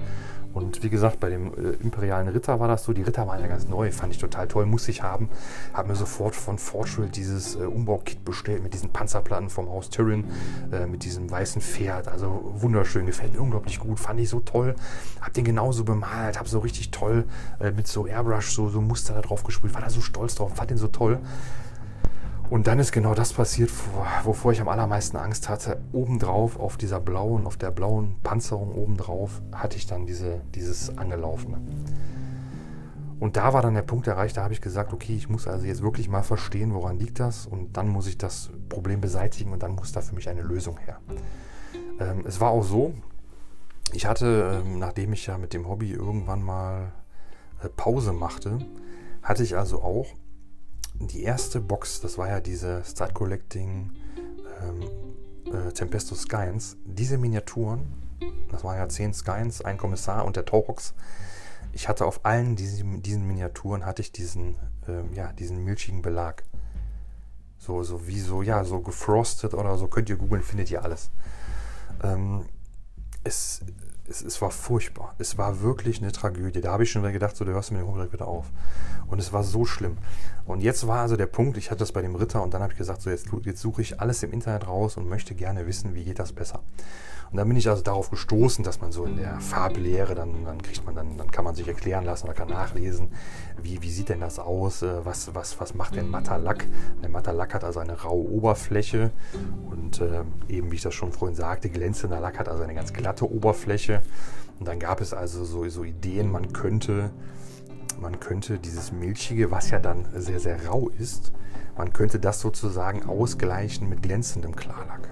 Und 0.54 0.82
wie 0.82 0.90
gesagt, 0.90 1.18
bei 1.18 1.30
dem 1.30 1.54
äh, 1.54 1.70
imperialen 1.82 2.28
Ritter 2.28 2.60
war 2.60 2.68
das 2.68 2.84
so. 2.84 2.92
Die 2.92 3.02
Ritter 3.02 3.26
waren 3.26 3.40
ja 3.40 3.46
ganz 3.46 3.68
neu, 3.68 3.90
fand 3.90 4.12
ich 4.12 4.18
total 4.18 4.48
toll, 4.48 4.66
muss 4.66 4.86
ich 4.88 5.02
haben. 5.02 5.28
Habe 5.72 5.88
mir 5.88 5.96
sofort 5.96 6.34
von 6.34 6.58
Fortschritt 6.58 7.16
dieses 7.16 7.56
äh, 7.56 7.60
Umbaukit 7.60 8.24
bestellt 8.24 8.62
mit 8.62 8.74
diesen 8.74 8.90
Panzerplatten 8.90 9.48
vom 9.48 9.68
Haus 9.70 9.88
Tyrion, 9.88 10.24
äh, 10.70 10.86
mit 10.86 11.04
diesem 11.04 11.30
weißen 11.30 11.62
Pferd. 11.62 12.08
Also 12.08 12.52
wunderschön, 12.56 13.06
gefällt 13.06 13.32
mir 13.32 13.40
unglaublich 13.40 13.78
gut, 13.78 13.98
fand 13.98 14.20
ich 14.20 14.28
so 14.28 14.40
toll. 14.40 14.74
Hab 15.20 15.32
den 15.32 15.44
genauso 15.44 15.84
bemalt, 15.84 16.38
hab 16.38 16.48
so 16.48 16.58
richtig 16.58 16.90
toll 16.90 17.24
äh, 17.58 17.70
mit 17.70 17.86
so 17.86 18.06
Airbrush 18.06 18.52
so, 18.52 18.68
so 18.68 18.80
Muster 18.80 19.14
da 19.14 19.22
drauf 19.22 19.44
gesprüht. 19.44 19.72
War 19.74 19.80
da 19.80 19.90
so 19.90 20.00
stolz 20.02 20.34
drauf, 20.34 20.54
fand 20.54 20.70
den 20.70 20.78
so 20.78 20.88
toll. 20.88 21.18
Und 22.52 22.66
dann 22.66 22.78
ist 22.78 22.92
genau 22.92 23.14
das 23.14 23.32
passiert, 23.32 23.70
wovor 24.24 24.52
ich 24.52 24.60
am 24.60 24.68
allermeisten 24.68 25.16
Angst 25.16 25.48
hatte. 25.48 25.80
Obendrauf 25.92 26.60
auf 26.60 26.76
dieser 26.76 27.00
blauen, 27.00 27.46
auf 27.46 27.56
der 27.56 27.70
blauen 27.70 28.16
Panzerung 28.22 28.74
obendrauf 28.74 29.40
hatte 29.52 29.78
ich 29.78 29.86
dann 29.86 30.04
diese, 30.04 30.42
dieses 30.54 30.98
Angelaufene. 30.98 31.62
Und 33.20 33.38
da 33.38 33.54
war 33.54 33.62
dann 33.62 33.72
der 33.72 33.80
Punkt 33.80 34.06
erreicht, 34.06 34.36
da 34.36 34.44
habe 34.44 34.52
ich 34.52 34.60
gesagt, 34.60 34.92
okay, 34.92 35.16
ich 35.16 35.30
muss 35.30 35.48
also 35.48 35.64
jetzt 35.64 35.82
wirklich 35.82 36.10
mal 36.10 36.22
verstehen, 36.22 36.74
woran 36.74 36.98
liegt 36.98 37.20
das 37.20 37.46
und 37.46 37.74
dann 37.78 37.88
muss 37.88 38.06
ich 38.06 38.18
das 38.18 38.50
Problem 38.68 39.00
beseitigen 39.00 39.50
und 39.50 39.62
dann 39.62 39.74
muss 39.74 39.92
da 39.92 40.02
für 40.02 40.14
mich 40.14 40.28
eine 40.28 40.42
Lösung 40.42 40.76
her. 40.76 40.98
Ähm, 42.00 42.24
es 42.26 42.38
war 42.38 42.50
auch 42.50 42.64
so, 42.64 42.92
ich 43.94 44.04
hatte, 44.04 44.60
ähm, 44.62 44.78
nachdem 44.78 45.14
ich 45.14 45.26
ja 45.26 45.38
mit 45.38 45.54
dem 45.54 45.66
Hobby 45.66 45.90
irgendwann 45.90 46.42
mal 46.42 46.92
äh, 47.62 47.70
Pause 47.70 48.12
machte, 48.12 48.58
hatte 49.22 49.42
ich 49.42 49.56
also 49.56 49.80
auch 49.80 50.08
die 51.08 51.22
erste 51.22 51.60
Box, 51.60 52.00
das 52.00 52.18
war 52.18 52.28
ja 52.28 52.40
diese 52.40 52.84
Start 52.84 53.14
Collecting 53.14 53.90
ähm, 54.62 55.52
äh, 55.52 55.72
Tempesto 55.72 56.14
Skyens, 56.14 56.76
diese 56.84 57.18
Miniaturen, 57.18 58.02
das 58.50 58.64
waren 58.64 58.76
ja 58.76 58.88
10 58.88 59.14
Skyens, 59.14 59.62
ein 59.62 59.78
Kommissar 59.78 60.24
und 60.24 60.36
der 60.36 60.44
Taurox. 60.44 60.94
Ich 61.72 61.88
hatte 61.88 62.04
auf 62.04 62.24
allen 62.24 62.54
diesen, 62.54 63.02
diesen 63.02 63.26
Miniaturen 63.26 63.86
hatte 63.86 64.02
ich 64.02 64.12
diesen, 64.12 64.56
ähm, 64.86 65.12
ja, 65.14 65.32
diesen 65.32 65.64
milchigen 65.64 66.02
Belag. 66.02 66.44
So, 67.58 67.82
so 67.82 68.06
wie 68.06 68.20
so, 68.20 68.42
ja, 68.42 68.64
so 68.64 68.80
gefrostet 68.80 69.54
oder 69.54 69.76
so, 69.78 69.88
könnt 69.88 70.10
ihr 70.10 70.16
googeln, 70.16 70.42
findet 70.42 70.70
ihr 70.70 70.82
alles. 70.82 71.10
Ähm, 72.02 72.44
es, 73.24 73.60
es, 74.08 74.22
es 74.22 74.40
war 74.42 74.50
furchtbar. 74.50 75.14
Es 75.18 75.38
war 75.38 75.62
wirklich 75.62 76.02
eine 76.02 76.12
Tragödie. 76.12 76.60
Da 76.60 76.72
habe 76.72 76.82
ich 76.82 76.90
schon 76.90 77.02
wieder 77.02 77.12
gedacht, 77.12 77.36
so, 77.36 77.44
du 77.44 77.52
hörst 77.52 77.72
mir 77.72 77.78
den 77.78 77.86
Hund 77.86 78.12
wieder 78.12 78.26
auf. 78.26 78.46
Und 79.06 79.18
es 79.18 79.32
war 79.32 79.44
so 79.44 79.64
schlimm. 79.64 79.96
Und 80.44 80.60
jetzt 80.60 80.86
war 80.86 81.00
also 81.00 81.16
der 81.16 81.26
Punkt, 81.26 81.56
ich 81.56 81.70
hatte 81.70 81.80
das 81.80 81.92
bei 81.92 82.02
dem 82.02 82.14
Ritter 82.14 82.42
und 82.42 82.52
dann 82.54 82.62
habe 82.62 82.72
ich 82.72 82.78
gesagt, 82.78 83.02
so 83.02 83.10
jetzt, 83.10 83.28
jetzt 83.44 83.60
suche 83.60 83.82
ich 83.82 84.00
alles 84.00 84.22
im 84.22 84.32
Internet 84.32 84.66
raus 84.66 84.96
und 84.96 85.08
möchte 85.08 85.34
gerne 85.34 85.66
wissen, 85.66 85.94
wie 85.94 86.04
geht 86.04 86.18
das 86.18 86.32
besser. 86.32 86.60
Und 87.32 87.38
dann 87.38 87.48
bin 87.48 87.56
ich 87.56 87.66
also 87.66 87.82
darauf 87.82 88.10
gestoßen, 88.10 88.62
dass 88.62 88.82
man 88.82 88.92
so 88.92 89.06
in 89.06 89.16
der 89.16 89.40
Farblehre, 89.40 90.14
dann, 90.14 90.44
dann 90.44 90.60
kriegt 90.60 90.84
man, 90.84 90.94
dann, 90.94 91.16
dann 91.16 91.30
kann 91.30 91.46
man 91.46 91.54
sich 91.54 91.66
erklären 91.66 92.04
lassen 92.04 92.26
oder 92.26 92.34
kann 92.34 92.50
nachlesen, 92.50 93.08
wie, 93.62 93.80
wie 93.80 93.90
sieht 93.90 94.10
denn 94.10 94.20
das 94.20 94.38
aus, 94.38 94.82
äh, 94.82 95.04
was, 95.04 95.34
was, 95.34 95.58
was 95.58 95.74
macht 95.74 95.96
denn 95.96 96.10
matter 96.10 96.36
Lack. 96.36 96.66
Der 97.02 97.08
matter 97.08 97.32
Lack 97.32 97.54
hat 97.54 97.64
also 97.64 97.80
eine 97.80 98.02
raue 98.02 98.28
Oberfläche 98.30 99.12
und 99.70 100.02
äh, 100.02 100.24
eben, 100.48 100.70
wie 100.70 100.76
ich 100.76 100.82
das 100.82 100.92
schon 100.92 101.10
vorhin 101.10 101.34
sagte, 101.34 101.70
glänzender 101.70 102.20
Lack 102.20 102.38
hat 102.38 102.50
also 102.50 102.62
eine 102.64 102.74
ganz 102.74 102.92
glatte 102.92 103.30
Oberfläche. 103.30 104.02
Und 104.60 104.68
dann 104.68 104.78
gab 104.78 105.00
es 105.00 105.14
also 105.14 105.46
so, 105.46 105.66
so 105.70 105.84
Ideen, 105.84 106.30
man 106.30 106.52
könnte 106.52 107.10
man 107.98 108.20
könnte 108.20 108.58
dieses 108.58 108.92
Milchige, 108.92 109.50
was 109.50 109.70
ja 109.70 109.78
dann 109.78 110.06
sehr, 110.14 110.40
sehr 110.40 110.66
rau 110.66 110.90
ist, 110.98 111.32
man 111.78 111.92
könnte 111.92 112.18
das 112.18 112.40
sozusagen 112.40 113.04
ausgleichen 113.04 113.88
mit 113.88 114.02
glänzendem 114.02 114.56
Klarlack. 114.56 115.08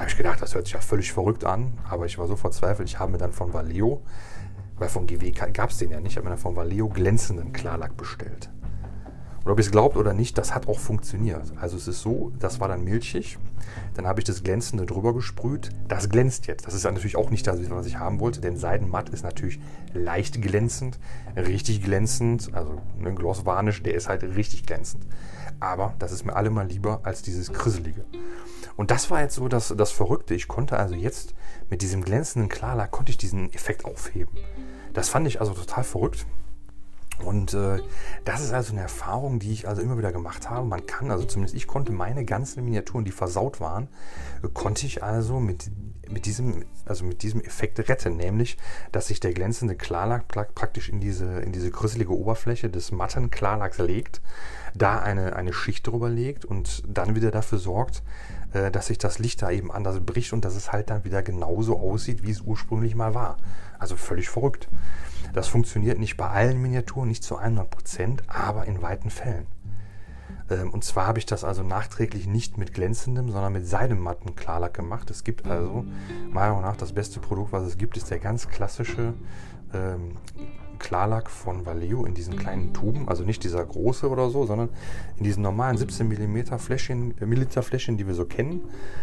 Habe 0.00 0.08
ich 0.08 0.16
gedacht, 0.16 0.40
das 0.40 0.54
hört 0.54 0.64
sich 0.64 0.72
ja 0.72 0.80
völlig 0.80 1.12
verrückt 1.12 1.44
an, 1.44 1.74
aber 1.86 2.06
ich 2.06 2.16
war 2.16 2.26
so 2.26 2.34
verzweifelt, 2.34 2.88
ich 2.88 2.98
habe 2.98 3.12
mir 3.12 3.18
dann 3.18 3.34
von 3.34 3.52
Valeo, 3.52 4.00
weil 4.78 4.88
von 4.88 5.06
GW 5.06 5.30
gab 5.30 5.68
es 5.68 5.76
den 5.76 5.90
ja 5.90 6.00
nicht, 6.00 6.12
ich 6.12 6.16
habe 6.16 6.24
mir 6.24 6.30
dann 6.30 6.38
von 6.38 6.56
Valeo 6.56 6.88
glänzenden 6.88 7.52
Klarlack 7.52 7.98
bestellt. 7.98 8.48
Und 9.44 9.52
ob 9.52 9.58
ihr 9.58 9.62
es 9.62 9.70
glaubt 9.70 9.98
oder 9.98 10.14
nicht, 10.14 10.38
das 10.38 10.54
hat 10.54 10.68
auch 10.68 10.78
funktioniert. 10.78 11.52
Also 11.60 11.76
es 11.76 11.86
ist 11.86 12.00
so, 12.00 12.32
das 12.38 12.60
war 12.60 12.68
dann 12.68 12.82
milchig. 12.82 13.36
Dann 13.92 14.06
habe 14.06 14.20
ich 14.20 14.24
das 14.24 14.42
Glänzende 14.42 14.86
drüber 14.86 15.12
gesprüht. 15.12 15.68
Das 15.86 16.08
glänzt 16.08 16.46
jetzt. 16.46 16.66
Das 16.66 16.72
ist 16.72 16.84
natürlich 16.84 17.16
auch 17.16 17.28
nicht 17.28 17.46
das, 17.46 17.58
was 17.68 17.84
ich 17.84 17.98
haben 17.98 18.20
wollte, 18.20 18.40
denn 18.40 18.56
Seidenmatt 18.56 19.10
ist 19.10 19.22
natürlich 19.22 19.60
leicht 19.92 20.40
glänzend, 20.40 20.98
richtig 21.36 21.82
glänzend. 21.82 22.54
Also 22.54 22.80
ein 22.98 23.14
Gloss 23.16 23.44
Varnish, 23.44 23.82
der 23.82 23.94
ist 23.94 24.08
halt 24.08 24.22
richtig 24.22 24.64
glänzend. 24.64 25.04
Aber 25.58 25.94
das 25.98 26.10
ist 26.10 26.24
mir 26.24 26.36
allemal 26.36 26.66
lieber 26.66 27.00
als 27.02 27.20
dieses 27.20 27.52
Krisselige. 27.52 28.06
Und 28.76 28.90
das 28.90 29.10
war 29.10 29.20
jetzt 29.20 29.34
so 29.34 29.48
das, 29.48 29.74
das 29.76 29.90
Verrückte. 29.90 30.34
Ich 30.34 30.48
konnte 30.48 30.78
also 30.78 30.94
jetzt 30.94 31.34
mit 31.68 31.82
diesem 31.82 32.02
glänzenden 32.02 32.48
Klarlack, 32.48 32.90
konnte 32.90 33.10
ich 33.10 33.18
diesen 33.18 33.52
Effekt 33.52 33.84
aufheben. 33.84 34.38
Das 34.92 35.08
fand 35.08 35.26
ich 35.26 35.40
also 35.40 35.52
total 35.52 35.84
verrückt. 35.84 36.26
Und 37.24 37.54
äh, 37.54 37.80
das 38.24 38.40
ist 38.40 38.52
also 38.52 38.72
eine 38.72 38.82
Erfahrung, 38.82 39.38
die 39.38 39.52
ich 39.52 39.68
also 39.68 39.82
immer 39.82 39.98
wieder 39.98 40.12
gemacht 40.12 40.48
habe. 40.48 40.66
Man 40.66 40.86
kann, 40.86 41.10
also 41.10 41.24
zumindest 41.24 41.54
ich 41.54 41.66
konnte 41.66 41.92
meine 41.92 42.24
ganzen 42.24 42.64
Miniaturen, 42.64 43.04
die 43.04 43.10
versaut 43.10 43.60
waren, 43.60 43.88
äh, 44.42 44.48
konnte 44.48 44.86
ich 44.86 45.02
also 45.02 45.40
mit, 45.40 45.70
mit, 46.08 46.26
diesem, 46.26 46.64
also 46.86 47.04
mit 47.04 47.22
diesem 47.22 47.40
Effekt 47.40 47.78
retten. 47.88 48.16
Nämlich, 48.16 48.56
dass 48.92 49.08
sich 49.08 49.20
der 49.20 49.32
glänzende 49.32 49.74
Klarlack 49.74 50.28
praktisch 50.28 50.88
in 50.88 51.00
diese, 51.00 51.40
in 51.40 51.52
diese 51.52 51.70
grüsselige 51.70 52.16
Oberfläche 52.16 52.70
des 52.70 52.92
matten 52.92 53.30
Klarlacks 53.30 53.78
legt, 53.78 54.20
da 54.74 54.98
eine, 54.98 55.36
eine 55.36 55.52
Schicht 55.52 55.86
drüber 55.86 56.08
legt 56.08 56.44
und 56.44 56.82
dann 56.86 57.16
wieder 57.16 57.30
dafür 57.30 57.58
sorgt, 57.58 58.02
äh, 58.52 58.70
dass 58.70 58.86
sich 58.86 58.98
das 58.98 59.18
Licht 59.18 59.42
da 59.42 59.50
eben 59.50 59.70
anders 59.70 60.00
bricht 60.00 60.32
und 60.32 60.44
dass 60.44 60.56
es 60.56 60.72
halt 60.72 60.90
dann 60.90 61.04
wieder 61.04 61.22
genauso 61.22 61.78
aussieht, 61.78 62.22
wie 62.22 62.30
es 62.30 62.40
ursprünglich 62.40 62.94
mal 62.94 63.14
war. 63.14 63.36
Also 63.78 63.96
völlig 63.96 64.28
verrückt. 64.28 64.68
Das 65.32 65.48
funktioniert 65.48 65.98
nicht 65.98 66.16
bei 66.16 66.28
allen 66.28 66.60
Miniaturen, 66.60 67.08
nicht 67.08 67.22
zu 67.22 67.36
100 67.36 67.70
Prozent, 67.70 68.22
aber 68.28 68.66
in 68.66 68.82
weiten 68.82 69.10
Fällen. 69.10 69.46
Ähm, 70.50 70.70
und 70.70 70.84
zwar 70.84 71.06
habe 71.06 71.18
ich 71.18 71.26
das 71.26 71.44
also 71.44 71.62
nachträglich 71.62 72.26
nicht 72.26 72.58
mit 72.58 72.74
glänzendem, 72.74 73.30
sondern 73.30 73.52
mit 73.52 73.66
seidematten 73.66 74.34
Klarlack 74.34 74.74
gemacht. 74.74 75.10
Es 75.10 75.24
gibt 75.24 75.46
also, 75.46 75.84
meiner 76.30 76.54
Meinung 76.54 76.62
nach, 76.62 76.76
das 76.76 76.92
beste 76.92 77.20
Produkt, 77.20 77.52
was 77.52 77.64
es 77.64 77.78
gibt, 77.78 77.96
ist 77.96 78.10
der 78.10 78.18
ganz 78.18 78.48
klassische 78.48 79.14
ähm, 79.72 80.16
Klarlack 80.80 81.30
von 81.30 81.64
Vallejo 81.66 82.04
in 82.04 82.14
diesen 82.14 82.36
kleinen 82.36 82.74
Tuben, 82.74 83.08
also 83.08 83.22
nicht 83.22 83.44
dieser 83.44 83.64
große 83.64 84.08
oder 84.08 84.30
so, 84.30 84.46
sondern 84.46 84.70
in 85.16 85.24
diesen 85.24 85.42
normalen 85.42 85.76
17 85.76 86.08
mm 86.08 86.58
Fläschchen, 86.58 87.14
äh, 87.20 87.26
Milliliter 87.26 87.62
Fläschchen, 87.62 87.96
die 87.96 88.06
wir 88.06 88.14
so 88.14 88.24
kennen. 88.24 88.62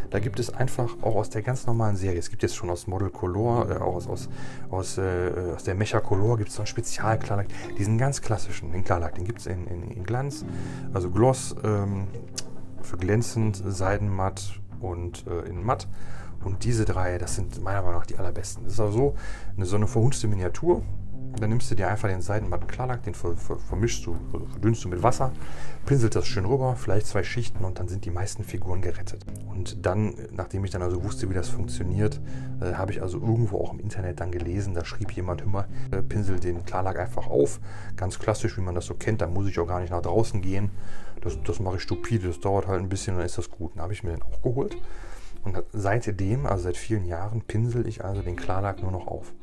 Da 0.09 0.19
gibt 0.19 0.39
es 0.39 0.49
einfach 0.49 0.97
auch 1.01 1.15
aus 1.15 1.30
der 1.30 1.41
ganz 1.41 1.65
normalen 1.65 1.95
Serie, 1.95 2.19
es 2.19 2.30
gibt 2.30 2.43
jetzt 2.43 2.55
schon 2.55 2.69
aus 2.69 2.88
Model 2.88 3.09
Color, 3.09 3.69
äh, 3.69 3.73
aus, 3.75 4.07
aus, 4.07 4.28
aus, 4.69 4.97
äh, 4.97 5.32
aus 5.55 5.63
der 5.63 5.75
Mecha 5.75 6.01
Color 6.01 6.38
gibt 6.38 6.49
es 6.49 6.55
so 6.55 6.61
einen 6.61 6.67
Spezial-Klarlack, 6.67 7.47
diesen 7.78 7.97
ganz 7.97 8.21
klassischen, 8.21 8.71
den 8.73 8.84
Klarlack, 8.84 9.15
den 9.15 9.23
gibt 9.23 9.39
es 9.39 9.45
in, 9.45 9.67
in, 9.67 9.91
in, 9.91 10.03
Glanz, 10.03 10.43
also 10.93 11.09
Gloss 11.09 11.55
ähm, 11.63 12.07
für 12.82 12.97
glänzend, 12.97 13.61
Seidenmatt 13.65 14.59
und 14.80 15.25
äh, 15.28 15.47
in 15.47 15.63
Matt. 15.63 15.88
Und 16.43 16.63
diese 16.63 16.86
drei, 16.86 17.17
das 17.17 17.36
sind 17.36 17.61
meiner 17.61 17.82
Meinung 17.82 17.99
nach 17.99 18.05
die 18.05 18.17
allerbesten. 18.17 18.63
Das 18.63 18.73
ist 18.73 18.80
also 18.80 18.97
so 18.97 19.15
eine, 19.55 19.65
so 19.65 19.75
eine 19.75 19.88
verhunzte 19.88 20.28
Miniatur. 20.28 20.84
Dann 21.39 21.49
nimmst 21.49 21.69
du 21.69 21.75
dir 21.75 21.88
einfach 21.88 22.09
den 22.09 22.21
Seidenmatten 22.21 22.67
Klarlack, 22.67 23.03
den 23.03 23.13
ver, 23.13 23.35
ver, 23.38 23.57
vermischst 23.57 24.05
du, 24.05 24.17
verdünnst 24.51 24.83
du 24.83 24.89
mit 24.89 25.03
Wasser, 25.03 25.31
pinselt 25.85 26.15
das 26.15 26.25
schön 26.25 26.45
rüber, 26.45 26.75
vielleicht 26.75 27.07
zwei 27.07 27.23
Schichten 27.23 27.63
und 27.63 27.79
dann 27.79 27.88
sind 27.88 28.05
die 28.05 28.11
meisten 28.11 28.43
Figuren 28.43 28.81
gerettet. 28.81 29.25
Und 29.47 29.85
dann, 29.85 30.15
nachdem 30.31 30.65
ich 30.65 30.71
dann 30.71 30.81
also 30.81 31.03
wusste, 31.03 31.29
wie 31.29 31.33
das 31.33 31.49
funktioniert, 31.49 32.19
äh, 32.61 32.73
habe 32.73 32.91
ich 32.91 33.01
also 33.01 33.19
irgendwo 33.19 33.59
auch 33.59 33.73
im 33.73 33.79
Internet 33.79 34.19
dann 34.19 34.31
gelesen, 34.31 34.73
da 34.73 34.83
schrieb 34.83 35.11
jemand 35.11 35.41
immer, 35.41 35.67
äh, 35.91 36.01
pinsel 36.01 36.39
den 36.39 36.65
Klarlack 36.65 36.99
einfach 36.99 37.27
auf, 37.27 37.59
ganz 37.95 38.19
klassisch, 38.19 38.57
wie 38.57 38.61
man 38.61 38.75
das 38.75 38.85
so 38.85 38.95
kennt, 38.95 39.21
da 39.21 39.27
muss 39.27 39.47
ich 39.47 39.59
auch 39.59 39.67
gar 39.67 39.79
nicht 39.79 39.91
nach 39.91 40.01
draußen 40.01 40.41
gehen. 40.41 40.71
Das, 41.21 41.38
das 41.43 41.59
mache 41.59 41.77
ich 41.77 41.81
stupide, 41.81 42.27
das 42.27 42.39
dauert 42.39 42.67
halt 42.67 42.81
ein 42.81 42.89
bisschen 42.89 43.17
dann 43.17 43.25
ist 43.25 43.38
das 43.38 43.49
gut. 43.49 43.71
Dann 43.75 43.83
habe 43.83 43.93
ich 43.93 44.03
mir 44.03 44.11
den 44.11 44.21
auch 44.21 44.41
geholt. 44.41 44.77
Und 45.43 45.63
seitdem, 45.71 46.45
also 46.45 46.63
seit 46.63 46.77
vielen 46.77 47.05
Jahren, 47.05 47.41
pinsel 47.41 47.88
ich 47.88 48.03
also 48.03 48.21
den 48.21 48.35
Klarlack 48.35 48.81
nur 48.81 48.91
noch 48.91 49.07
auf. 49.07 49.33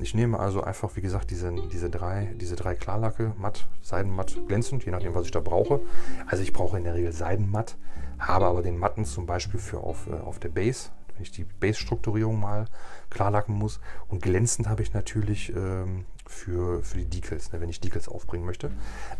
Ich 0.00 0.14
nehme 0.14 0.38
also 0.38 0.62
einfach, 0.62 0.94
wie 0.96 1.00
gesagt, 1.00 1.30
diese, 1.30 1.52
diese, 1.72 1.90
drei, 1.90 2.34
diese 2.36 2.54
drei 2.54 2.74
Klarlacke, 2.74 3.34
matt, 3.36 3.66
seidenmatt, 3.82 4.36
glänzend, 4.46 4.84
je 4.84 4.92
nachdem, 4.92 5.14
was 5.14 5.26
ich 5.26 5.32
da 5.32 5.40
brauche. 5.40 5.80
Also 6.26 6.42
ich 6.42 6.52
brauche 6.52 6.78
in 6.78 6.84
der 6.84 6.94
Regel 6.94 7.12
seidenmatt, 7.12 7.76
habe 8.18 8.46
aber 8.46 8.62
den 8.62 8.78
Matten 8.78 9.04
zum 9.04 9.26
Beispiel 9.26 9.58
für 9.58 9.78
auf, 9.78 10.06
äh, 10.06 10.14
auf 10.14 10.38
der 10.38 10.50
Base, 10.50 10.90
wenn 11.14 11.22
ich 11.22 11.32
die 11.32 11.44
Base-Strukturierung 11.44 12.38
mal 12.38 12.66
klarlacken 13.10 13.54
muss. 13.54 13.80
Und 14.08 14.22
glänzend 14.22 14.68
habe 14.68 14.82
ich 14.82 14.94
natürlich 14.94 15.54
ähm, 15.54 16.04
für, 16.26 16.82
für 16.82 16.98
die 16.98 17.06
Decals, 17.06 17.52
ne, 17.52 17.60
wenn 17.60 17.68
ich 17.68 17.80
Decals 17.80 18.08
aufbringen 18.08 18.46
möchte. 18.46 18.70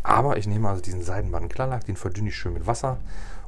Aber 0.01 0.37
ich 0.37 0.47
nehme 0.47 0.69
also 0.69 0.81
diesen 0.81 1.01
seidenmatten 1.01 1.49
Klarlack, 1.49 1.85
den 1.85 1.97
verdünne 1.97 2.29
ich 2.29 2.35
schön 2.35 2.53
mit 2.53 2.67
Wasser 2.67 2.99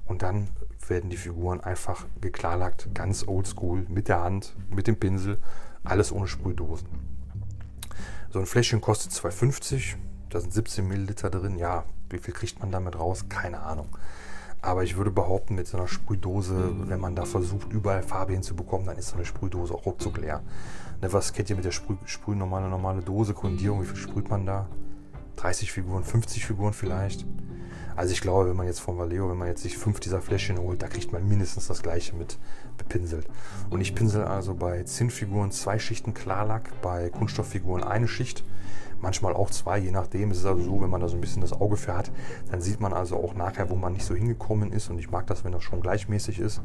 und 0.05 0.21
dann 0.21 0.49
werden 0.87 1.09
die 1.09 1.17
Figuren 1.17 1.61
einfach 1.61 2.05
geklarlackt, 2.19 2.89
ganz 2.93 3.25
oldschool, 3.25 3.85
mit 3.87 4.09
der 4.09 4.21
Hand, 4.21 4.55
mit 4.69 4.87
dem 4.87 4.97
Pinsel, 4.97 5.37
alles 5.83 6.11
ohne 6.11 6.27
Sprühdosen. 6.27 7.10
So 8.31 8.39
ein 8.39 8.45
Fläschchen 8.45 8.79
kostet 8.79 9.11
2,50, 9.11 9.95
da 10.29 10.39
sind 10.39 10.53
17 10.53 10.87
Milliliter 10.87 11.29
drin. 11.29 11.57
Ja, 11.57 11.83
wie 12.09 12.17
viel 12.17 12.33
kriegt 12.33 12.61
man 12.61 12.71
damit 12.71 12.97
raus? 12.97 13.25
Keine 13.27 13.59
Ahnung. 13.59 13.89
Aber 14.61 14.83
ich 14.83 14.95
würde 14.95 15.11
behaupten, 15.11 15.55
mit 15.55 15.67
so 15.67 15.75
einer 15.75 15.89
Sprühdose, 15.89 16.73
wenn 16.87 17.01
man 17.01 17.13
da 17.13 17.25
versucht, 17.25 17.73
überall 17.73 18.03
Farbe 18.03 18.31
hinzubekommen, 18.31 18.87
dann 18.87 18.95
ist 18.95 19.09
so 19.09 19.15
eine 19.15 19.25
Sprühdose 19.25 19.73
auch 19.73 19.85
ruckzuck 19.85 20.17
leer. 20.17 20.43
Ne, 21.01 21.11
was 21.11 21.33
kennt 21.33 21.49
ihr 21.49 21.57
mit 21.57 21.65
der 21.65 21.71
Sprüh, 21.71 21.95
Sprüh 22.05 22.35
normale, 22.35 22.69
normale 22.69 23.01
Dose, 23.01 23.33
Grundierung? 23.33 23.81
Wie 23.81 23.87
viel 23.87 23.97
sprüht 23.97 24.29
man 24.29 24.45
da? 24.45 24.69
30 25.35 25.69
Figuren, 25.73 26.05
50 26.05 26.45
Figuren 26.45 26.71
vielleicht? 26.71 27.25
Also 27.97 28.13
ich 28.13 28.21
glaube, 28.21 28.49
wenn 28.49 28.55
man 28.55 28.67
jetzt 28.67 28.79
von 28.79 28.97
Valeo, 28.97 29.29
wenn 29.29 29.37
man 29.37 29.49
jetzt 29.49 29.63
sich 29.63 29.77
fünf 29.77 29.99
dieser 29.99 30.21
Fläschchen 30.21 30.57
holt, 30.57 30.81
da 30.81 30.87
kriegt 30.87 31.11
man 31.11 31.27
mindestens 31.27 31.67
das 31.67 31.81
gleiche 31.81 32.15
mit 32.15 32.37
bepinselt. 32.77 33.27
Und 33.69 33.81
ich 33.81 33.95
pinsel 33.95 34.23
also 34.23 34.53
bei 34.53 34.83
Zinnfiguren 34.83 35.51
zwei 35.51 35.79
Schichten 35.79 36.13
Klarlack, 36.13 36.71
bei 36.81 37.09
Kunststofffiguren 37.09 37.83
eine 37.83 38.07
Schicht, 38.07 38.43
manchmal 39.01 39.33
auch 39.33 39.49
zwei, 39.49 39.79
je 39.79 39.91
nachdem. 39.91 40.31
Es 40.31 40.39
ist 40.39 40.45
also 40.45 40.63
so, 40.63 40.81
wenn 40.81 40.89
man 40.89 41.01
da 41.01 41.07
so 41.07 41.15
ein 41.15 41.21
bisschen 41.21 41.41
das 41.41 41.53
Auge 41.53 41.77
für 41.77 41.95
hat, 41.95 42.11
dann 42.51 42.61
sieht 42.61 42.79
man 42.79 42.93
also 42.93 43.17
auch 43.17 43.33
nachher, 43.33 43.69
wo 43.69 43.75
man 43.75 43.93
nicht 43.93 44.05
so 44.05 44.15
hingekommen 44.15 44.71
ist. 44.71 44.89
Und 44.89 44.99
ich 44.99 45.11
mag 45.11 45.27
das, 45.27 45.43
wenn 45.43 45.51
das 45.51 45.63
schon 45.63 45.81
gleichmäßig 45.81 46.39
ist. 46.39 46.61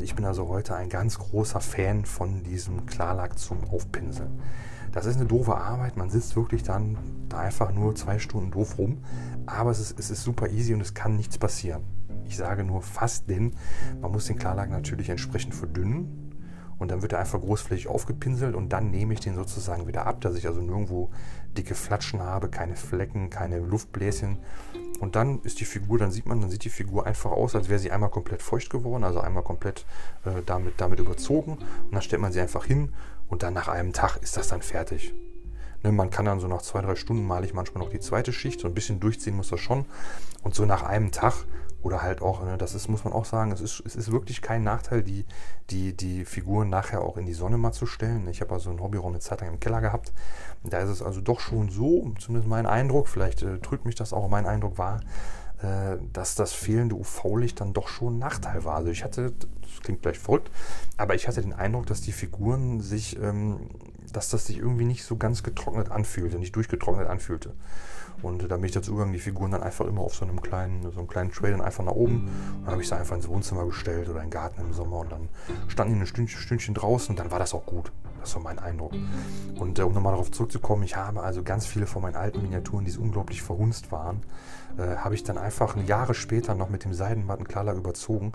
Ich 0.00 0.14
bin 0.14 0.24
also 0.24 0.48
heute 0.48 0.74
ein 0.74 0.88
ganz 0.88 1.18
großer 1.18 1.60
Fan 1.60 2.04
von 2.04 2.42
diesem 2.42 2.86
Klarlack 2.86 3.38
zum 3.38 3.64
Aufpinseln. 3.70 4.40
Das 4.92 5.06
ist 5.06 5.16
eine 5.16 5.26
doofe 5.26 5.56
Arbeit. 5.56 5.96
Man 5.96 6.10
sitzt 6.10 6.34
wirklich 6.36 6.62
dann 6.62 6.96
da 7.28 7.38
einfach 7.38 7.72
nur 7.72 7.94
zwei 7.94 8.18
Stunden 8.18 8.50
doof 8.50 8.78
rum. 8.78 8.98
Aber 9.46 9.70
es 9.70 9.80
ist, 9.80 9.98
es 9.98 10.10
ist 10.10 10.22
super 10.22 10.48
easy 10.48 10.74
und 10.74 10.80
es 10.80 10.94
kann 10.94 11.16
nichts 11.16 11.38
passieren. 11.38 11.82
Ich 12.28 12.36
sage 12.36 12.62
nur 12.62 12.82
fast, 12.82 13.28
denn 13.28 13.54
man 14.00 14.12
muss 14.12 14.26
den 14.26 14.38
Klarlack 14.38 14.70
natürlich 14.70 15.08
entsprechend 15.08 15.54
verdünnen. 15.54 16.28
Und 16.78 16.92
dann 16.92 17.02
wird 17.02 17.12
er 17.12 17.18
einfach 17.18 17.40
großflächig 17.40 17.88
aufgepinselt 17.88 18.54
und 18.54 18.72
dann 18.72 18.92
nehme 18.92 19.12
ich 19.12 19.18
den 19.18 19.34
sozusagen 19.34 19.88
wieder 19.88 20.06
ab, 20.06 20.20
dass 20.20 20.36
ich 20.36 20.46
also 20.46 20.60
nirgendwo 20.60 21.10
dicke 21.56 21.74
Flatschen 21.74 22.22
habe, 22.22 22.48
keine 22.48 22.76
Flecken, 22.76 23.30
keine 23.30 23.58
Luftbläschen. 23.58 24.38
Und 25.00 25.16
dann 25.16 25.40
ist 25.42 25.58
die 25.58 25.64
Figur, 25.64 25.98
dann 25.98 26.12
sieht 26.12 26.26
man, 26.26 26.40
dann 26.40 26.50
sieht 26.50 26.64
die 26.64 26.70
Figur 26.70 27.04
einfach 27.04 27.32
aus, 27.32 27.56
als 27.56 27.68
wäre 27.68 27.80
sie 27.80 27.90
einmal 27.90 28.10
komplett 28.10 28.42
feucht 28.42 28.70
geworden, 28.70 29.02
also 29.02 29.18
einmal 29.20 29.42
komplett 29.42 29.86
äh, 30.24 30.42
damit, 30.46 30.74
damit 30.76 31.00
überzogen. 31.00 31.52
Und 31.54 31.92
dann 31.92 32.02
stellt 32.02 32.22
man 32.22 32.32
sie 32.32 32.40
einfach 32.40 32.64
hin 32.64 32.92
und 33.28 33.42
dann 33.42 33.54
nach 33.54 33.66
einem 33.66 33.92
Tag 33.92 34.16
ist 34.18 34.36
das 34.36 34.48
dann 34.48 34.62
fertig. 34.62 35.14
Ne, 35.82 35.92
man 35.92 36.10
kann 36.10 36.24
dann 36.24 36.40
so 36.40 36.48
nach 36.48 36.62
zwei, 36.62 36.80
drei 36.80 36.96
Stunden 36.96 37.26
male 37.26 37.46
ich 37.46 37.54
manchmal 37.54 37.84
noch 37.84 37.90
die 37.90 38.00
zweite 38.00 38.32
Schicht. 38.32 38.60
So 38.60 38.68
ein 38.68 38.74
bisschen 38.74 39.00
durchziehen 39.00 39.36
muss 39.36 39.48
das 39.48 39.60
schon. 39.60 39.84
Und 40.42 40.54
so 40.54 40.64
nach 40.64 40.82
einem 40.82 41.12
Tag 41.12 41.44
oder 41.82 42.02
halt 42.02 42.22
auch, 42.22 42.44
ne, 42.44 42.58
das 42.58 42.74
ist, 42.74 42.88
muss 42.88 43.04
man 43.04 43.12
auch 43.12 43.24
sagen, 43.24 43.52
es 43.52 43.60
ist, 43.60 43.82
es 43.86 43.94
ist 43.94 44.10
wirklich 44.10 44.42
kein 44.42 44.64
Nachteil, 44.64 45.02
die, 45.02 45.24
die, 45.70 45.96
die 45.96 46.24
Figuren 46.24 46.68
nachher 46.68 47.02
auch 47.02 47.16
in 47.16 47.26
die 47.26 47.34
Sonne 47.34 47.56
mal 47.56 47.72
zu 47.72 47.86
stellen. 47.86 48.26
Ich 48.28 48.40
habe 48.40 48.52
also 48.52 48.70
einen 48.70 48.80
Hobbyraum 48.80 49.12
eine 49.12 49.20
Zeit 49.20 49.40
lang 49.40 49.50
im 49.50 49.60
Keller 49.60 49.80
gehabt. 49.80 50.12
Da 50.64 50.78
ist 50.80 50.90
es 50.90 51.02
also 51.02 51.20
doch 51.20 51.40
schon 51.40 51.68
so, 51.68 52.12
zumindest 52.18 52.48
mein 52.48 52.66
Eindruck, 52.66 53.08
vielleicht 53.08 53.42
äh, 53.42 53.58
trügt 53.58 53.84
mich 53.84 53.94
das 53.94 54.12
auch, 54.12 54.28
mein 54.28 54.46
Eindruck 54.46 54.78
war, 54.78 55.00
äh, 55.62 55.98
dass 56.12 56.34
das 56.34 56.52
fehlende 56.52 56.96
UV-Licht 56.96 57.60
dann 57.60 57.72
doch 57.72 57.88
schon 57.88 58.16
ein 58.16 58.18
Nachteil 58.18 58.64
war. 58.64 58.76
Also 58.76 58.90
ich 58.90 59.04
hatte, 59.04 59.32
das 59.62 59.80
klingt 59.82 60.00
vielleicht 60.02 60.20
verrückt, 60.20 60.50
aber 60.96 61.14
ich 61.14 61.28
hatte 61.28 61.42
den 61.42 61.52
Eindruck, 61.52 61.86
dass 61.86 62.00
die 62.00 62.12
Figuren 62.12 62.80
sich 62.80 63.20
ähm, 63.20 63.70
dass 64.12 64.28
das 64.28 64.46
sich 64.46 64.58
irgendwie 64.58 64.84
nicht 64.84 65.04
so 65.04 65.16
ganz 65.16 65.42
getrocknet 65.42 65.90
anfühlte, 65.90 66.38
nicht 66.38 66.56
durchgetrocknet 66.56 67.08
anfühlte. 67.08 67.54
Und 68.22 68.50
da 68.50 68.56
bin 68.56 68.64
ich 68.64 68.72
dazu 68.72 68.92
gegangen, 68.92 69.12
die 69.12 69.18
Figuren 69.18 69.52
dann 69.52 69.62
einfach 69.62 69.86
immer 69.86 70.00
auf 70.00 70.14
so 70.14 70.24
einem 70.24 70.40
kleinen, 70.40 70.82
so 70.82 70.98
einem 70.98 71.08
kleinen 71.08 71.30
Tray 71.30 71.52
dann 71.52 71.60
einfach 71.60 71.84
nach 71.84 71.92
oben. 71.92 72.28
Und 72.58 72.64
dann 72.64 72.72
habe 72.72 72.82
ich 72.82 72.88
sie 72.88 72.96
einfach 72.96 73.16
ins 73.16 73.28
Wohnzimmer 73.28 73.64
gestellt 73.66 74.08
oder 74.08 74.20
in 74.20 74.26
den 74.26 74.30
Garten 74.30 74.60
im 74.60 74.72
Sommer 74.72 74.98
und 74.98 75.12
dann 75.12 75.28
standen 75.68 75.94
die 75.94 76.00
ein 76.00 76.06
Stündchen, 76.06 76.40
Stündchen 76.40 76.74
draußen 76.74 77.10
und 77.10 77.18
dann 77.18 77.30
war 77.30 77.38
das 77.38 77.54
auch 77.54 77.64
gut. 77.66 77.92
Das 78.20 78.34
war 78.34 78.42
mein 78.42 78.58
Eindruck. 78.58 78.92
Und 79.58 79.78
äh, 79.78 79.82
um 79.82 79.94
nochmal 79.94 80.12
darauf 80.12 80.30
zurückzukommen, 80.30 80.82
ich 80.82 80.96
habe 80.96 81.22
also 81.22 81.42
ganz 81.42 81.66
viele 81.66 81.86
von 81.86 82.02
meinen 82.02 82.16
alten 82.16 82.42
Miniaturen, 82.42 82.84
die 82.84 82.90
so 82.90 83.00
unglaublich 83.00 83.42
verhunzt 83.42 83.92
waren, 83.92 84.22
äh, 84.76 84.96
habe 84.96 85.14
ich 85.14 85.22
dann 85.22 85.38
einfach 85.38 85.76
Jahre 85.76 86.14
später 86.14 86.54
noch 86.54 86.68
mit 86.68 86.84
dem 86.84 86.92
Seidenmatten 86.92 87.46
Klarlack 87.46 87.76
überzogen. 87.76 88.32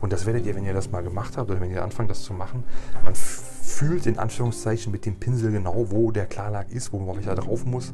Und 0.00 0.12
das 0.12 0.26
werdet 0.26 0.46
ihr, 0.46 0.54
wenn 0.54 0.64
ihr 0.64 0.74
das 0.74 0.90
mal 0.90 1.02
gemacht 1.02 1.36
habt 1.36 1.50
oder 1.50 1.60
wenn 1.60 1.70
ihr 1.70 1.84
anfangt, 1.84 2.10
das 2.10 2.22
zu 2.22 2.32
machen, 2.32 2.64
man 3.04 3.14
fühlt 3.66 4.06
in 4.06 4.18
Anführungszeichen 4.18 4.92
mit 4.92 5.04
dem 5.06 5.16
Pinsel 5.16 5.50
genau, 5.50 5.90
wo 5.90 6.12
der 6.12 6.26
Klarlack 6.26 6.70
ist, 6.70 6.92
wo 6.92 7.00
man 7.00 7.22
da 7.24 7.34
drauf 7.34 7.66
muss. 7.66 7.92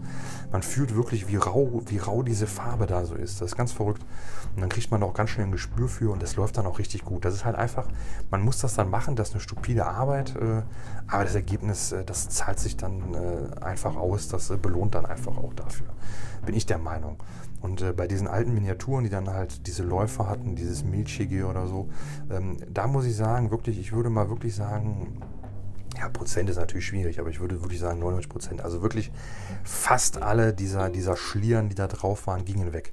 Man 0.53 0.63
fühlt 0.63 0.95
wirklich, 0.95 1.29
wie 1.29 1.37
rau, 1.37 1.83
wie 1.87 1.97
rau 1.97 2.23
diese 2.23 2.47
Farbe 2.47 2.87
da 2.87 3.07
so 3.07 3.15
ist. 3.15 3.41
Das 3.41 3.53
ist 3.53 3.57
ganz 3.57 3.73
verrückt. 3.73 4.03
Und 4.55 4.61
dann 4.61 4.69
kriegt 4.69 4.91
man 4.91 5.03
auch 5.03 5.15
ganz 5.15 5.31
schnell 5.31 5.47
ein 5.47 5.53
Gespür 5.53 5.89
für 5.89 6.13
und 6.13 6.23
das 6.23 6.37
läuft 6.37 6.59
dann 6.59 6.67
auch 6.67 6.79
richtig 6.79 7.05
gut. 7.05 7.25
Das 7.25 7.33
ist 7.33 7.47
halt 7.47 7.57
einfach, 7.57 7.89
man 8.31 8.43
muss 8.43 8.59
das 8.59 8.75
dann 8.75 8.91
machen, 8.91 9.17
das 9.17 9.31
ist 9.31 9.35
eine 9.35 9.41
stupide 9.41 9.87
Arbeit, 9.87 10.37
äh, 10.37 10.63
aber 11.09 11.25
das 11.25 11.35
Ergebnis, 11.35 11.93
äh, 11.93 12.05
das 12.05 12.29
zahlt 12.29 12.61
sich 12.61 12.77
dann 12.77 13.15
äh, 13.15 13.65
einfach 13.65 13.97
aus, 13.97 14.29
das 14.29 14.49
belohnt 14.61 14.95
dann 14.95 15.07
einfach 15.07 15.39
auch 15.39 15.55
dafür. 15.55 15.87
Bin 16.45 16.55
ich 16.55 16.67
der 16.67 16.79
Meinung. 16.79 17.17
Und 17.63 17.97
bei 17.97 18.09
diesen 18.09 18.27
alten 18.27 18.53
Miniaturen, 18.55 19.05
die 19.05 19.11
dann 19.11 19.31
halt 19.31 19.69
diese 19.69 19.85
Läufer 19.85 20.29
hatten, 20.29 20.57
dieses 20.57 20.83
Milchige 20.83 21.47
oder 21.47 21.69
so, 21.69 21.89
ähm, 22.29 22.57
da 22.69 22.89
muss 22.89 23.07
ich 23.07 23.15
sagen, 23.15 23.53
wirklich, 23.53 23.79
ich 23.79 23.93
würde 23.93 24.11
mal 24.11 24.29
wirklich 24.29 24.57
sagen, 24.57 25.23
ja, 26.03 26.09
Prozent 26.09 26.51
ist 26.51 26.57
natürlich 26.57 26.87
schwierig, 26.87 27.21
aber 27.21 27.31
ich 27.31 27.39
würde 27.39 27.61
wirklich 27.63 27.79
sagen 27.79 28.01
99 28.01 28.29
Prozent. 28.29 28.61
Also 28.61 28.83
wirklich 28.83 29.13
fast 29.63 30.21
alle 30.21 30.53
dieser, 30.53 30.91
dieser 30.91 31.17
Schlieren, 31.17 31.69
die 31.69 31.77
da 31.77 31.87
drauf 31.87 32.27
waren, 32.27 32.45
gingen 32.45 32.73
weg. 32.73 32.93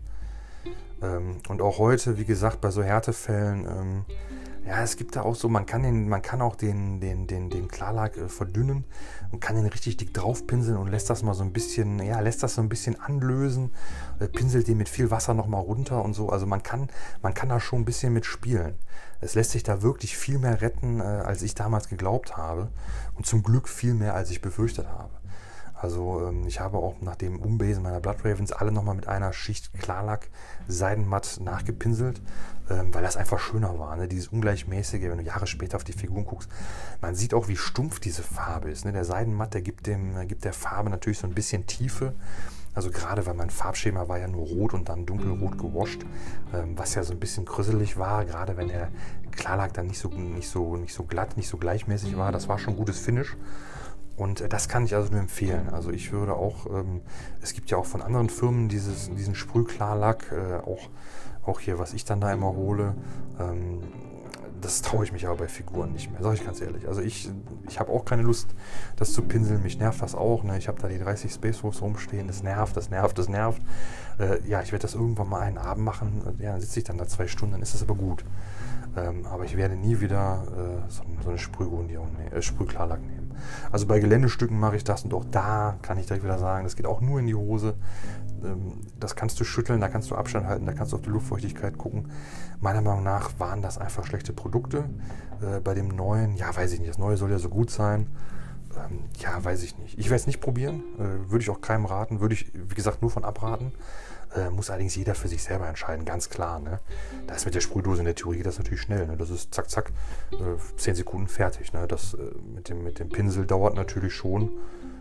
Ähm, 1.01 1.37
und 1.47 1.59
auch 1.61 1.79
heute, 1.79 2.19
wie 2.19 2.25
gesagt, 2.25 2.61
bei 2.61 2.69
so 2.69 2.83
Härtefällen, 2.83 3.65
ähm, 3.65 4.05
ja, 4.65 4.83
es 4.83 4.97
gibt 4.97 5.15
da 5.15 5.21
auch 5.21 5.35
so, 5.35 5.49
man 5.49 5.65
kann, 5.65 5.83
den, 5.83 6.09
man 6.09 6.21
kann 6.21 6.41
auch 6.41 6.55
den, 6.55 6.99
den, 6.99 7.27
den, 7.27 7.49
den 7.49 7.67
Klarlack 7.67 8.17
äh, 8.17 8.29
verdünnen 8.29 8.85
und 9.31 9.39
kann 9.39 9.55
den 9.55 9.65
richtig 9.65 9.97
dick 9.97 10.13
draufpinseln 10.13 10.77
und 10.77 10.89
lässt 10.89 11.09
das 11.09 11.23
mal 11.23 11.33
so 11.33 11.43
ein 11.43 11.53
bisschen, 11.53 11.99
ja, 11.99 12.19
lässt 12.19 12.43
das 12.43 12.55
so 12.55 12.61
ein 12.61 12.69
bisschen 12.69 12.99
anlösen, 12.99 13.71
äh, 14.19 14.27
pinselt 14.27 14.67
den 14.67 14.77
mit 14.77 14.89
viel 14.89 15.11
Wasser 15.11 15.33
nochmal 15.33 15.61
runter 15.61 16.03
und 16.03 16.13
so. 16.13 16.29
Also 16.29 16.45
man 16.45 16.63
kann, 16.63 16.89
man 17.21 17.33
kann 17.33 17.49
da 17.49 17.59
schon 17.59 17.81
ein 17.81 17.85
bisschen 17.85 18.13
mit 18.13 18.25
spielen. 18.25 18.75
Es 19.21 19.35
lässt 19.35 19.51
sich 19.51 19.63
da 19.63 19.81
wirklich 19.81 20.17
viel 20.17 20.39
mehr 20.39 20.61
retten, 20.61 20.99
äh, 20.99 21.03
als 21.03 21.41
ich 21.41 21.55
damals 21.55 21.89
geglaubt 21.89 22.37
habe. 22.37 22.69
Und 23.15 23.25
zum 23.25 23.43
Glück 23.43 23.67
viel 23.67 23.93
mehr, 23.93 24.13
als 24.13 24.31
ich 24.31 24.41
befürchtet 24.41 24.87
habe. 24.87 25.18
Also 25.81 26.27
ähm, 26.27 26.45
ich 26.45 26.59
habe 26.59 26.77
auch 26.77 26.95
nach 27.01 27.15
dem 27.15 27.39
Umbesen 27.39 27.83
meiner 27.83 28.01
Blood 28.01 28.25
Ravens 28.25 28.51
alle 28.51 28.71
nochmal 28.71 28.95
mit 28.95 29.07
einer 29.07 29.31
Schicht 29.31 29.71
Klarlack 29.79 30.29
Seidenmatt 30.67 31.39
nachgepinselt, 31.41 32.21
ähm, 32.69 32.93
weil 32.93 33.01
das 33.01 33.15
einfach 33.15 33.39
schöner 33.39 33.79
war. 33.79 33.95
Ne? 33.95 34.09
Dieses 34.09 34.27
ungleichmäßige, 34.27 35.03
wenn 35.03 35.19
du 35.19 35.23
Jahre 35.23 35.47
später 35.47 35.77
auf 35.77 35.85
die 35.85 35.93
Figuren 35.93 36.25
guckst, 36.25 36.49
man 37.01 37.15
sieht 37.15 37.33
auch, 37.33 37.47
wie 37.47 37.55
stumpf 37.55 38.01
diese 38.01 38.23
Farbe 38.23 38.69
ist. 38.69 38.83
Ne? 38.83 38.91
Der 38.91 39.05
Seidenmatt, 39.05 39.53
der 39.53 39.61
gibt, 39.61 39.87
dem, 39.87 40.27
gibt 40.27 40.43
der 40.43 40.53
Farbe 40.53 40.89
natürlich 40.89 41.19
so 41.19 41.27
ein 41.27 41.33
bisschen 41.33 41.65
Tiefe. 41.65 42.13
Also 42.75 42.91
gerade 42.91 43.25
weil 43.25 43.33
mein 43.33 43.49
Farbschema 43.49 44.07
war 44.07 44.19
ja 44.19 44.27
nur 44.27 44.45
rot 44.45 44.73
und 44.73 44.89
dann 44.89 45.05
dunkelrot 45.05 45.57
gewascht, 45.57 46.01
ähm, 46.53 46.77
was 46.77 46.93
ja 46.93 47.03
so 47.03 47.13
ein 47.13 47.19
bisschen 47.19 47.45
krüsselig 47.45 47.97
war, 47.97 48.25
gerade 48.25 48.57
wenn 48.57 48.67
der 48.67 48.89
Klarlack 49.31 49.73
dann 49.73 49.87
nicht 49.87 49.99
so, 49.99 50.09
nicht, 50.09 50.49
so, 50.49 50.75
nicht 50.75 50.93
so 50.93 51.03
glatt, 51.03 51.37
nicht 51.37 51.47
so 51.47 51.57
gleichmäßig 51.57 52.17
war. 52.17 52.31
Das 52.31 52.49
war 52.49 52.59
schon 52.59 52.73
ein 52.73 52.77
gutes 52.77 52.99
Finish. 52.99 53.37
Und 54.19 54.41
äh, 54.41 54.49
das 54.49 54.67
kann 54.67 54.85
ich 54.85 54.95
also 54.95 55.11
nur 55.11 55.21
empfehlen. 55.21 55.69
Also 55.69 55.91
ich 55.91 56.11
würde 56.11 56.33
auch, 56.33 56.65
ähm, 56.67 57.01
es 57.41 57.53
gibt 57.53 57.71
ja 57.71 57.77
auch 57.77 57.85
von 57.85 58.01
anderen 58.01 58.29
Firmen 58.29 58.67
dieses, 58.67 59.09
diesen 59.15 59.33
Sprühklarlack, 59.33 60.31
äh, 60.31 60.55
auch, 60.57 60.89
auch 61.45 61.59
hier, 61.59 61.79
was 61.79 61.93
ich 61.93 62.05
dann 62.05 62.19
da 62.19 62.31
immer 62.33 62.53
hole. 62.53 62.95
Ähm, 63.39 63.79
das 64.61 64.81
traue 64.81 65.05
ich 65.05 65.13
mich 65.13 65.25
aber 65.25 65.37
bei 65.37 65.47
Figuren 65.47 65.93
nicht 65.93 66.11
mehr, 66.11 66.21
sage 66.21 66.35
ich 66.35 66.45
ganz 66.45 66.59
ehrlich. 66.59 66.85
Also 66.85 66.99
ich, 66.99 67.29
ich 67.69 67.79
habe 67.79 67.93
auch 67.93 68.03
keine 68.03 68.23
Lust, 68.23 68.49
das 68.97 69.13
zu 69.13 69.21
pinseln. 69.21 69.63
Mich 69.63 69.79
nervt 69.79 70.01
das 70.01 70.15
auch. 70.15 70.43
Ne? 70.43 70.57
Ich 70.57 70.67
habe 70.67 70.81
da 70.81 70.89
die 70.89 70.99
30 70.99 71.31
Space 71.31 71.63
Wolves 71.63 71.81
rumstehen. 71.81 72.27
Das 72.27 72.43
nervt, 72.43 72.75
das 72.75 72.89
nervt, 72.89 73.17
das 73.17 73.29
nervt. 73.29 73.61
Äh, 74.19 74.45
ja, 74.45 74.61
ich 74.61 74.73
werde 74.73 74.81
das 74.81 74.95
irgendwann 74.95 75.29
mal 75.29 75.39
einen 75.39 75.57
Abend 75.57 75.85
machen. 75.85 76.21
Ja, 76.39 76.51
dann 76.51 76.61
sitze 76.61 76.79
ich 76.79 76.83
dann 76.83 76.97
da 76.97 77.07
zwei 77.07 77.27
Stunden, 77.27 77.53
dann 77.53 77.61
ist 77.61 77.73
das 77.73 77.83
aber 77.83 77.95
gut. 77.95 78.25
Ähm, 78.97 79.25
aber 79.27 79.45
ich 79.45 79.55
werde 79.55 79.75
nie 79.75 80.01
wieder 80.01 80.43
äh, 80.57 80.91
so, 80.91 81.03
so, 81.23 81.29
eine 81.29 81.37
Sprühgrundierung, 81.37 82.09
äh, 82.31 82.41
Sprühklarlack 82.41 83.01
nehmen. 83.01 83.18
Also 83.71 83.85
bei 83.87 83.99
Geländestücken 83.99 84.59
mache 84.59 84.75
ich 84.75 84.83
das 84.83 85.03
und 85.03 85.13
auch 85.13 85.25
da 85.25 85.77
kann 85.81 85.97
ich 85.97 86.05
direkt 86.05 86.23
wieder 86.23 86.37
sagen, 86.37 86.63
das 86.63 86.75
geht 86.75 86.85
auch 86.85 87.01
nur 87.01 87.19
in 87.19 87.27
die 87.27 87.35
Hose. 87.35 87.75
Ähm, 88.43 88.73
das 88.99 89.15
kannst 89.15 89.39
du 89.39 89.43
schütteln, 89.43 89.81
da 89.81 89.89
kannst 89.89 90.11
du 90.11 90.15
Abstand 90.15 90.47
halten, 90.47 90.65
da 90.65 90.73
kannst 90.73 90.91
du 90.91 90.97
auf 90.97 91.01
die 91.01 91.09
Luftfeuchtigkeit 91.09 91.77
gucken. 91.77 92.09
Meiner 92.59 92.81
Meinung 92.81 93.03
nach 93.03 93.31
waren 93.39 93.61
das 93.61 93.77
einfach 93.77 94.05
schlechte 94.05 94.33
Produkte. 94.33 94.85
Äh, 95.41 95.59
bei 95.61 95.73
dem 95.73 95.87
neuen, 95.89 96.35
ja, 96.35 96.55
weiß 96.55 96.73
ich 96.73 96.79
nicht, 96.79 96.89
das 96.89 96.97
neue 96.97 97.17
soll 97.17 97.31
ja 97.31 97.39
so 97.39 97.49
gut 97.49 97.69
sein. 97.69 98.07
Ähm, 98.75 99.05
ja, 99.19 99.43
weiß 99.43 99.63
ich 99.63 99.77
nicht. 99.77 99.97
Ich 99.97 100.05
werde 100.05 100.21
es 100.21 100.27
nicht 100.27 100.41
probieren, 100.41 100.83
äh, 100.97 101.31
würde 101.31 101.41
ich 101.41 101.49
auch 101.49 101.61
keinem 101.61 101.85
raten, 101.85 102.19
würde 102.19 102.33
ich, 102.33 102.51
wie 102.53 102.75
gesagt, 102.75 103.01
nur 103.01 103.11
von 103.11 103.25
abraten. 103.25 103.71
Äh, 104.35 104.49
muss 104.51 104.69
allerdings 104.69 104.95
jeder 104.95 105.15
für 105.15 105.27
sich 105.27 105.43
selber 105.43 105.67
entscheiden, 105.67 106.05
ganz 106.05 106.29
klar. 106.29 106.59
Ne? 106.59 106.79
Da 107.25 107.35
ist 107.35 107.45
mit 107.45 107.55
der 107.55 107.61
Sprühdose 107.61 107.99
in 107.99 108.05
der 108.05 108.15
Theorie 108.15 108.43
das 108.43 108.57
natürlich 108.57 108.81
schnell. 108.81 109.07
Ne? 109.07 109.17
Das 109.17 109.29
ist 109.29 109.53
zack, 109.53 109.69
zack, 109.69 109.91
äh, 110.31 110.77
10 110.77 110.95
Sekunden 110.95 111.27
fertig. 111.27 111.73
Ne? 111.73 111.87
Das 111.87 112.13
äh, 112.13 112.17
mit, 112.53 112.69
dem, 112.69 112.83
mit 112.83 112.99
dem 112.99 113.09
Pinsel 113.09 113.45
dauert 113.45 113.75
natürlich 113.75 114.13
schon, 114.13 114.51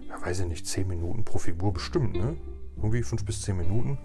ja, 0.08 0.20
weiß 0.24 0.40
ich 0.40 0.46
nicht, 0.46 0.66
10 0.66 0.88
Minuten 0.88 1.24
pro 1.24 1.38
Figur 1.38 1.74
bestimmt. 1.74 2.14
Ne? 2.14 2.36
Irgendwie 2.76 3.02
5 3.02 3.24
bis 3.24 3.42
10 3.42 3.56
Minuten. 3.56 3.98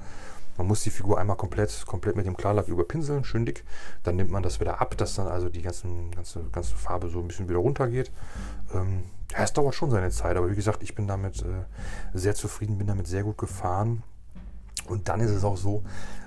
Man 0.57 0.67
muss 0.67 0.83
die 0.83 0.91
Figur 0.91 1.19
einmal 1.19 1.37
komplett, 1.37 1.85
komplett 1.87 2.15
mit 2.15 2.27
dem 2.27 2.37
Klarlack 2.37 2.67
überpinseln, 2.67 3.23
schön 3.23 3.45
dick. 3.45 3.63
Dann 4.03 4.17
nimmt 4.17 4.29
man 4.29 4.43
das 4.43 4.59
wieder 4.59 4.81
ab, 4.81 4.95
dass 4.97 5.15
dann 5.15 5.27
also 5.27 5.49
die 5.49 5.63
ganzen, 5.63 6.11
ganze, 6.11 6.43
ganze 6.51 6.75
Farbe 6.75 7.09
so 7.09 7.19
ein 7.19 7.27
bisschen 7.27 7.49
wieder 7.49 7.59
runtergeht. 7.59 8.11
Ähm, 8.73 9.03
ja, 9.31 9.39
es 9.39 9.53
dauert 9.53 9.73
schon 9.73 9.89
seine 9.89 10.11
Zeit, 10.11 10.37
aber 10.37 10.51
wie 10.51 10.55
gesagt, 10.55 10.83
ich 10.83 10.93
bin 10.93 11.07
damit 11.07 11.41
äh, 11.41 11.65
sehr 12.13 12.35
zufrieden, 12.35 12.77
bin 12.77 12.85
damit 12.85 13.07
sehr 13.07 13.23
gut 13.23 13.37
gefahren. 13.37 14.03
Und 14.87 15.09
dann 15.09 15.19
ist 15.19 15.31
es 15.31 15.43
auch 15.43 15.57
so, 15.57 15.83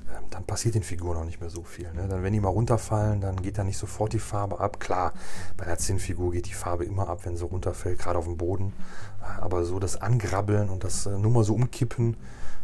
ähm, 0.08 0.24
dann 0.30 0.44
passiert 0.44 0.74
den 0.74 0.82
Figuren 0.82 1.16
auch 1.16 1.24
nicht 1.24 1.40
mehr 1.40 1.50
so 1.50 1.62
viel. 1.62 1.92
Ne? 1.92 2.08
Dann, 2.08 2.22
wenn 2.22 2.32
die 2.32 2.40
mal 2.40 2.48
runterfallen, 2.48 3.20
dann 3.20 3.42
geht 3.42 3.58
da 3.58 3.64
nicht 3.64 3.78
sofort 3.78 4.12
die 4.12 4.18
Farbe 4.18 4.60
ab. 4.60 4.80
Klar, 4.80 5.12
bei 5.56 5.66
einer 5.66 5.78
Zinnfigur 5.78 6.32
geht 6.32 6.46
die 6.46 6.54
Farbe 6.54 6.84
immer 6.84 7.08
ab, 7.08 7.20
wenn 7.24 7.36
sie 7.36 7.44
runterfällt, 7.44 7.98
gerade 7.98 8.18
auf 8.18 8.24
dem 8.24 8.36
Boden. 8.36 8.72
Äh, 9.20 9.42
aber 9.42 9.64
so 9.64 9.78
das 9.78 10.00
Angrabbeln 10.00 10.68
und 10.70 10.84
das 10.84 11.06
äh, 11.06 11.18
nur 11.18 11.30
mal 11.30 11.44
so 11.44 11.54
umkippen, 11.54 12.16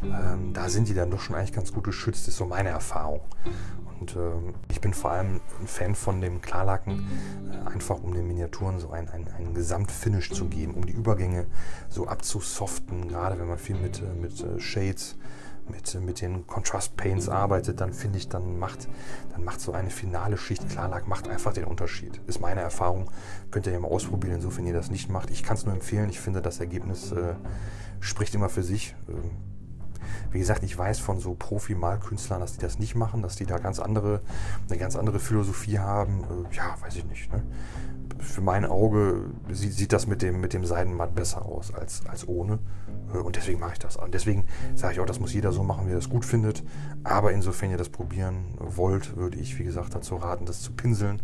ähm, 0.03 0.53
da 0.53 0.69
sind 0.69 0.89
die 0.89 0.95
dann 0.95 1.11
doch 1.11 1.21
schon 1.21 1.37
eigentlich 1.37 1.53
ganz 1.53 1.73
gut 1.73 1.85
geschützt, 1.85 2.27
ist 2.29 2.37
so 2.37 2.47
meine 2.47 2.71
Erfahrung. 2.71 3.21
Und 4.01 4.17
ähm, 4.17 4.55
ich 4.69 4.81
bin 4.81 4.95
vor 4.95 5.13
allem 5.13 5.41
ein 5.61 5.67
Fan 5.67 5.95
von 5.95 6.21
dem 6.21 6.41
Klarlacken, 6.41 7.07
äh, 7.51 7.71
einfach 7.71 8.03
um 8.03 8.13
den 8.13 8.27
Miniaturen 8.27 8.81
so 8.81 8.91
ein, 8.91 9.09
ein, 9.09 9.29
ein 9.39 9.55
Gesamtfinish 9.55 10.33
zu 10.33 10.47
geben, 10.47 10.75
um 10.75 10.87
die 10.87 10.93
Übergänge 10.93 11.47
so 11.89 12.09
abzusoften, 12.09 13.09
gerade 13.09 13.39
wenn 13.39 13.47
man 13.47 13.59
viel 13.59 13.77
mit, 13.77 14.03
äh, 14.03 14.07
äh, 14.43 14.61
Shades 14.61 15.17
mit, 15.69 15.95
mit 16.01 16.21
den 16.21 16.47
Contrast 16.47 16.97
Paints 16.97 17.29
arbeitet, 17.29 17.81
dann 17.81 17.93
finde 17.93 18.19
ich, 18.19 18.29
dann 18.29 18.59
macht, 18.59 18.89
dann 19.33 19.45
macht 19.45 19.61
so 19.61 19.73
eine 19.73 19.91
finale 19.91 20.37
Schicht 20.37 20.69
Klarlack 20.69 21.09
macht 21.09 21.29
einfach 21.29 21.53
den 21.53 21.65
Unterschied. 21.65 22.21
Ist 22.27 22.41
meine 22.41 22.61
Erfahrung. 22.61 23.11
Könnt 23.51 23.67
ihr 23.67 23.73
ja 23.73 23.81
mal 23.81 23.89
ausprobieren, 23.89 24.35
insofern 24.35 24.67
ihr 24.67 24.75
das 24.75 24.91
nicht 24.91 25.09
macht. 25.09 25.31
Ich 25.31 25.43
kann 25.43 25.57
es 25.57 25.65
nur 25.65 25.75
empfehlen. 25.75 26.11
Ich 26.11 26.21
finde, 26.21 26.43
das 26.43 26.61
Ergebnis 26.61 27.13
äh, 27.13 27.35
spricht 28.01 28.35
immer 28.35 28.49
für 28.49 28.63
sich. 28.63 28.95
Ähm, 29.09 29.31
wie 30.31 30.39
gesagt, 30.39 30.63
ich 30.63 30.77
weiß 30.77 30.99
von 30.99 31.21
so 31.21 31.35
Profi-Malkünstlern, 31.35 32.41
dass 32.41 32.55
die 32.55 32.61
das 32.61 32.79
nicht 32.79 32.95
machen, 32.95 33.23
dass 33.23 33.37
die 33.37 33.47
da 33.47 33.59
ganz 33.59 33.79
andere, 33.79 34.21
eine 34.69 34.79
ganz 34.79 34.97
andere 34.97 35.19
Philosophie 35.19 35.79
haben. 35.79 36.25
Äh, 36.25 36.57
ja, 36.57 36.77
weiß 36.81 36.97
ich 36.97 37.05
nicht. 37.05 37.33
Ne? 37.33 37.43
für 38.23 38.41
mein 38.41 38.65
Auge 38.65 39.25
sieht, 39.51 39.75
sieht 39.75 39.93
das 39.93 40.07
mit 40.07 40.23
dem, 40.23 40.41
mit 40.41 40.53
dem 40.53 40.65
Seidenmatt 40.65 41.15
besser 41.15 41.45
aus 41.45 41.75
als, 41.75 42.07
als 42.07 42.27
ohne. 42.27 42.59
Äh, 43.13 43.19
und 43.19 43.37
deswegen 43.37 43.61
mache 43.61 43.73
ich 43.75 43.79
das. 43.79 43.97
Und 43.97 44.15
deswegen 44.15 44.45
sage 44.75 44.95
ich 44.95 45.01
auch, 45.01 45.07
das 45.07 45.21
muss 45.21 45.33
jeder 45.33 45.53
so 45.53 45.63
machen, 45.63 45.87
wie 45.87 45.93
er 45.93 45.97
das 45.97 46.09
gut 46.09 46.25
findet. 46.25 46.63
Aber 47.05 47.33
insofern 47.33 47.71
ihr 47.71 47.79
das 47.79 47.89
probieren 47.89 48.55
wollt, 48.59 49.17
würde 49.17 49.39
ich, 49.39 49.59
wie 49.59 49.65
gesagt, 49.65 49.95
dazu 49.95 50.17
raten, 50.17 50.47
das 50.47 50.63
zu 50.63 50.73
pinseln 50.73 51.23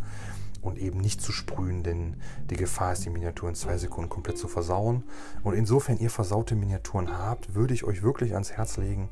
und 0.61 0.79
eben 0.79 1.01
nicht 1.01 1.21
zu 1.21 1.33
sprühen, 1.33 1.83
denn 1.83 2.17
die 2.51 2.57
Gefahr 2.57 2.93
ist, 2.93 3.05
die 3.05 3.11
Miniatur 3.11 3.49
in 3.49 3.55
zwei 3.55 3.79
Sekunden 3.79 4.11
komplett 4.11 4.39
zu 4.39 4.49
versauen. 4.49 5.05
Und 5.43 5.55
insofern 5.55 5.99
ihr 5.99 6.11
versaute 6.11 6.57
Miniaturen 6.57 7.17
habt, 7.17 7.55
würde 7.55 7.75
ich 7.75 7.85
euch 7.85 8.03
wirklich 8.03 8.35
ans 8.35 8.53
Herz 8.53 8.77
legen, 8.77 9.09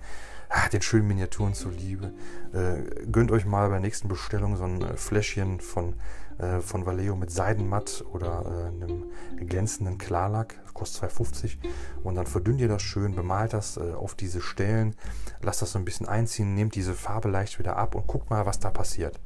ah, 0.49 0.69
den 0.69 0.83
schönen 0.83 1.09
Miniaturen 1.09 1.55
zuliebe. 1.55 2.13
Äh, 2.53 3.07
gönnt 3.11 3.31
euch 3.31 3.47
mal 3.47 3.67
bei 3.67 3.75
der 3.75 3.81
nächsten 3.81 4.09
Bestellung 4.09 4.57
so 4.57 4.65
ein 4.65 4.83
äh, 4.83 4.97
Fläschchen 4.97 5.61
von 5.61 5.95
äh, 6.39 6.61
von 6.61 6.85
Vallejo 6.85 7.17
mit 7.17 7.31
Seidenmatt 7.31 8.05
oder 8.13 8.45
äh, 8.45 8.85
einem 8.85 9.05
glänzenden 9.37 9.97
Klarlack, 9.97 10.55
kostet 10.75 11.11
2,50 11.11 11.57
und 12.03 12.15
dann 12.15 12.27
verdünnt 12.27 12.61
ihr 12.61 12.69
das 12.69 12.83
schön, 12.83 13.15
bemalt 13.15 13.55
das 13.55 13.79
äh, 13.79 13.95
auf 13.95 14.15
diese 14.15 14.43
Stellen, 14.43 14.95
lasst 15.41 15.63
das 15.63 15.73
so 15.73 15.79
ein 15.79 15.87
bisschen 15.87 16.07
einziehen, 16.07 16.55
nehmt 16.55 16.75
diese 16.75 16.93
Farbe 16.93 17.31
leicht 17.31 17.59
wieder 17.59 17.77
ab 17.77 17.95
und 17.95 18.07
guckt 18.07 18.29
mal, 18.29 18.45
was 18.45 18.59
da 18.59 18.71
passiert. 18.71 19.19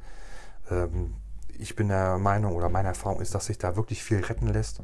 Ähm, 0.69 1.15
ich 1.59 1.75
bin 1.75 1.89
der 1.89 2.17
Meinung 2.17 2.55
oder 2.55 2.69
meine 2.69 2.87
Erfahrung 2.87 3.19
ist, 3.19 3.35
dass 3.35 3.47
sich 3.47 3.57
da 3.57 3.75
wirklich 3.75 4.03
viel 4.03 4.21
retten 4.21 4.47
lässt 4.47 4.81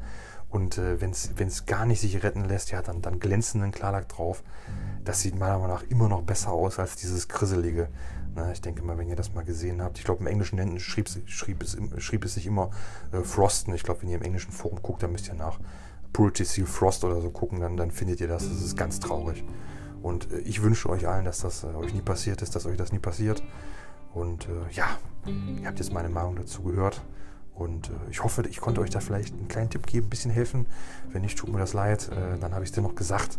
und 0.50 0.78
äh, 0.78 1.00
wenn 1.00 1.10
es 1.10 1.66
gar 1.66 1.84
nicht 1.84 2.00
sich 2.00 2.22
retten 2.22 2.44
lässt, 2.44 2.70
ja, 2.70 2.80
dann, 2.80 3.02
dann 3.02 3.20
glänzenden 3.20 3.70
Klarlack 3.70 4.08
drauf. 4.08 4.42
Das 5.04 5.20
sieht 5.20 5.38
meiner 5.38 5.58
Meinung 5.58 5.76
nach 5.76 5.82
immer 5.84 6.08
noch 6.08 6.22
besser 6.22 6.52
aus 6.52 6.78
als 6.78 6.96
dieses 6.96 7.28
Krisselige. 7.28 7.88
Na, 8.34 8.50
ich 8.52 8.60
denke 8.60 8.82
mal, 8.82 8.96
wenn 8.96 9.08
ihr 9.08 9.16
das 9.16 9.34
mal 9.34 9.44
gesehen 9.44 9.82
habt. 9.82 9.98
Ich 9.98 10.04
glaube, 10.04 10.20
im 10.20 10.26
Englischen 10.26 10.78
schrieb, 10.80 11.08
schrieb, 11.26 11.62
es, 11.62 11.76
schrieb 11.98 12.24
es 12.24 12.34
sich 12.34 12.46
immer 12.46 12.70
äh, 13.12 13.20
Frosten. 13.20 13.74
Ich 13.74 13.82
glaube, 13.82 14.02
wenn 14.02 14.08
ihr 14.08 14.16
im 14.16 14.22
englischen 14.22 14.52
Forum 14.52 14.80
guckt, 14.82 15.02
dann 15.02 15.12
müsst 15.12 15.28
ihr 15.28 15.34
nach 15.34 15.58
Purity 16.12 16.44
Seal 16.44 16.66
Frost 16.66 17.04
oder 17.04 17.20
so 17.20 17.30
gucken, 17.30 17.60
dann, 17.60 17.76
dann 17.76 17.90
findet 17.90 18.20
ihr 18.20 18.28
das. 18.28 18.48
Das 18.48 18.62
ist 18.62 18.76
ganz 18.76 19.00
traurig. 19.00 19.44
Und 20.02 20.32
äh, 20.32 20.38
ich 20.38 20.62
wünsche 20.62 20.88
euch 20.88 21.06
allen, 21.06 21.26
dass 21.26 21.40
das 21.40 21.64
äh, 21.64 21.68
euch 21.68 21.92
nie 21.92 22.02
passiert 22.02 22.40
ist, 22.40 22.54
dass 22.54 22.64
euch 22.64 22.78
das 22.78 22.92
nie 22.92 22.98
passiert. 22.98 23.42
Und 24.14 24.46
äh, 24.48 24.72
ja, 24.72 24.86
ihr 25.60 25.66
habt 25.66 25.78
jetzt 25.78 25.92
meine 25.92 26.08
Meinung 26.08 26.36
dazu 26.36 26.62
gehört. 26.62 27.02
Und 27.58 27.88
äh, 27.88 27.92
ich 28.10 28.22
hoffe, 28.22 28.44
ich 28.48 28.60
konnte 28.60 28.80
euch 28.80 28.90
da 28.90 29.00
vielleicht 29.00 29.34
einen 29.34 29.48
kleinen 29.48 29.70
Tipp 29.70 29.86
geben, 29.86 30.06
ein 30.06 30.10
bisschen 30.10 30.30
helfen. 30.30 30.66
Wenn 31.12 31.22
nicht, 31.22 31.38
tut 31.38 31.52
mir 31.52 31.58
das 31.58 31.72
leid. 31.72 32.08
Äh, 32.08 32.38
dann 32.38 32.52
habe 32.52 32.64
ich 32.64 32.70
es 32.70 32.74
dir 32.74 32.82
noch 32.82 32.94
gesagt. 32.94 33.38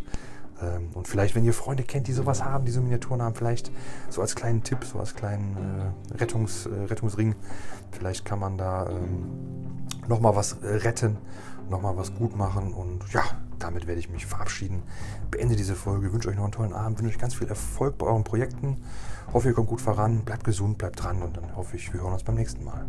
Ähm, 0.62 0.90
und 0.94 1.08
vielleicht, 1.08 1.36
wenn 1.36 1.46
ihr 1.46 1.54
Freunde 1.54 1.84
kennt, 1.84 2.08
die 2.08 2.14
sowas 2.14 2.44
haben, 2.44 2.66
die 2.66 2.72
so 2.72 2.82
Miniaturen 2.82 3.22
haben, 3.22 3.36
vielleicht 3.36 3.72
so 4.10 4.22
als 4.22 4.36
kleinen 4.36 4.64
Tipp, 4.64 4.84
so 4.84 5.00
als 5.00 5.16
kleinen 5.16 5.56
äh, 6.14 6.18
Rettungs, 6.18 6.66
äh, 6.66 6.70
Rettungsring, 6.86 7.36
vielleicht 7.92 8.26
kann 8.26 8.40
man 8.40 8.58
da 8.58 8.90
ähm, 8.90 9.30
nochmal 10.08 10.36
was 10.36 10.58
äh, 10.62 10.68
retten, 10.68 11.18
nochmal 11.70 11.96
was 11.98 12.14
gut 12.14 12.36
machen. 12.36 12.74
Und 12.74 13.12
ja, 13.14 13.24
damit 13.58 13.88
werde 13.88 14.00
ich 14.00 14.10
mich 14.10 14.26
verabschieden. 14.26 14.84
Beende 15.32 15.56
diese 15.56 15.76
Folge, 15.76 16.12
wünsche 16.12 16.30
euch 16.30 16.36
noch 16.36 16.44
einen 16.44 16.52
tollen 16.52 16.74
Abend, 16.74 17.00
wünsche 17.00 17.14
euch 17.14 17.20
ganz 17.20 17.36
viel 17.36 17.48
Erfolg 17.48 17.98
bei 17.98 18.06
euren 18.06 18.24
Projekten. 18.24 18.78
Hoffe, 19.34 19.50
ihr 19.50 19.54
kommt 19.54 19.68
gut 19.68 19.82
voran, 19.82 20.24
bleibt 20.26 20.44
gesund, 20.44 20.78
bleibt 20.78 21.04
dran 21.04 21.22
und 21.22 21.38
dann 21.38 21.56
hoffe 21.56 21.76
ich, 21.76 21.94
wir 21.94 22.02
hören 22.02 22.14
uns 22.14 22.24
beim 22.24 22.36
nächsten 22.36 22.64
Mal. 22.64 22.86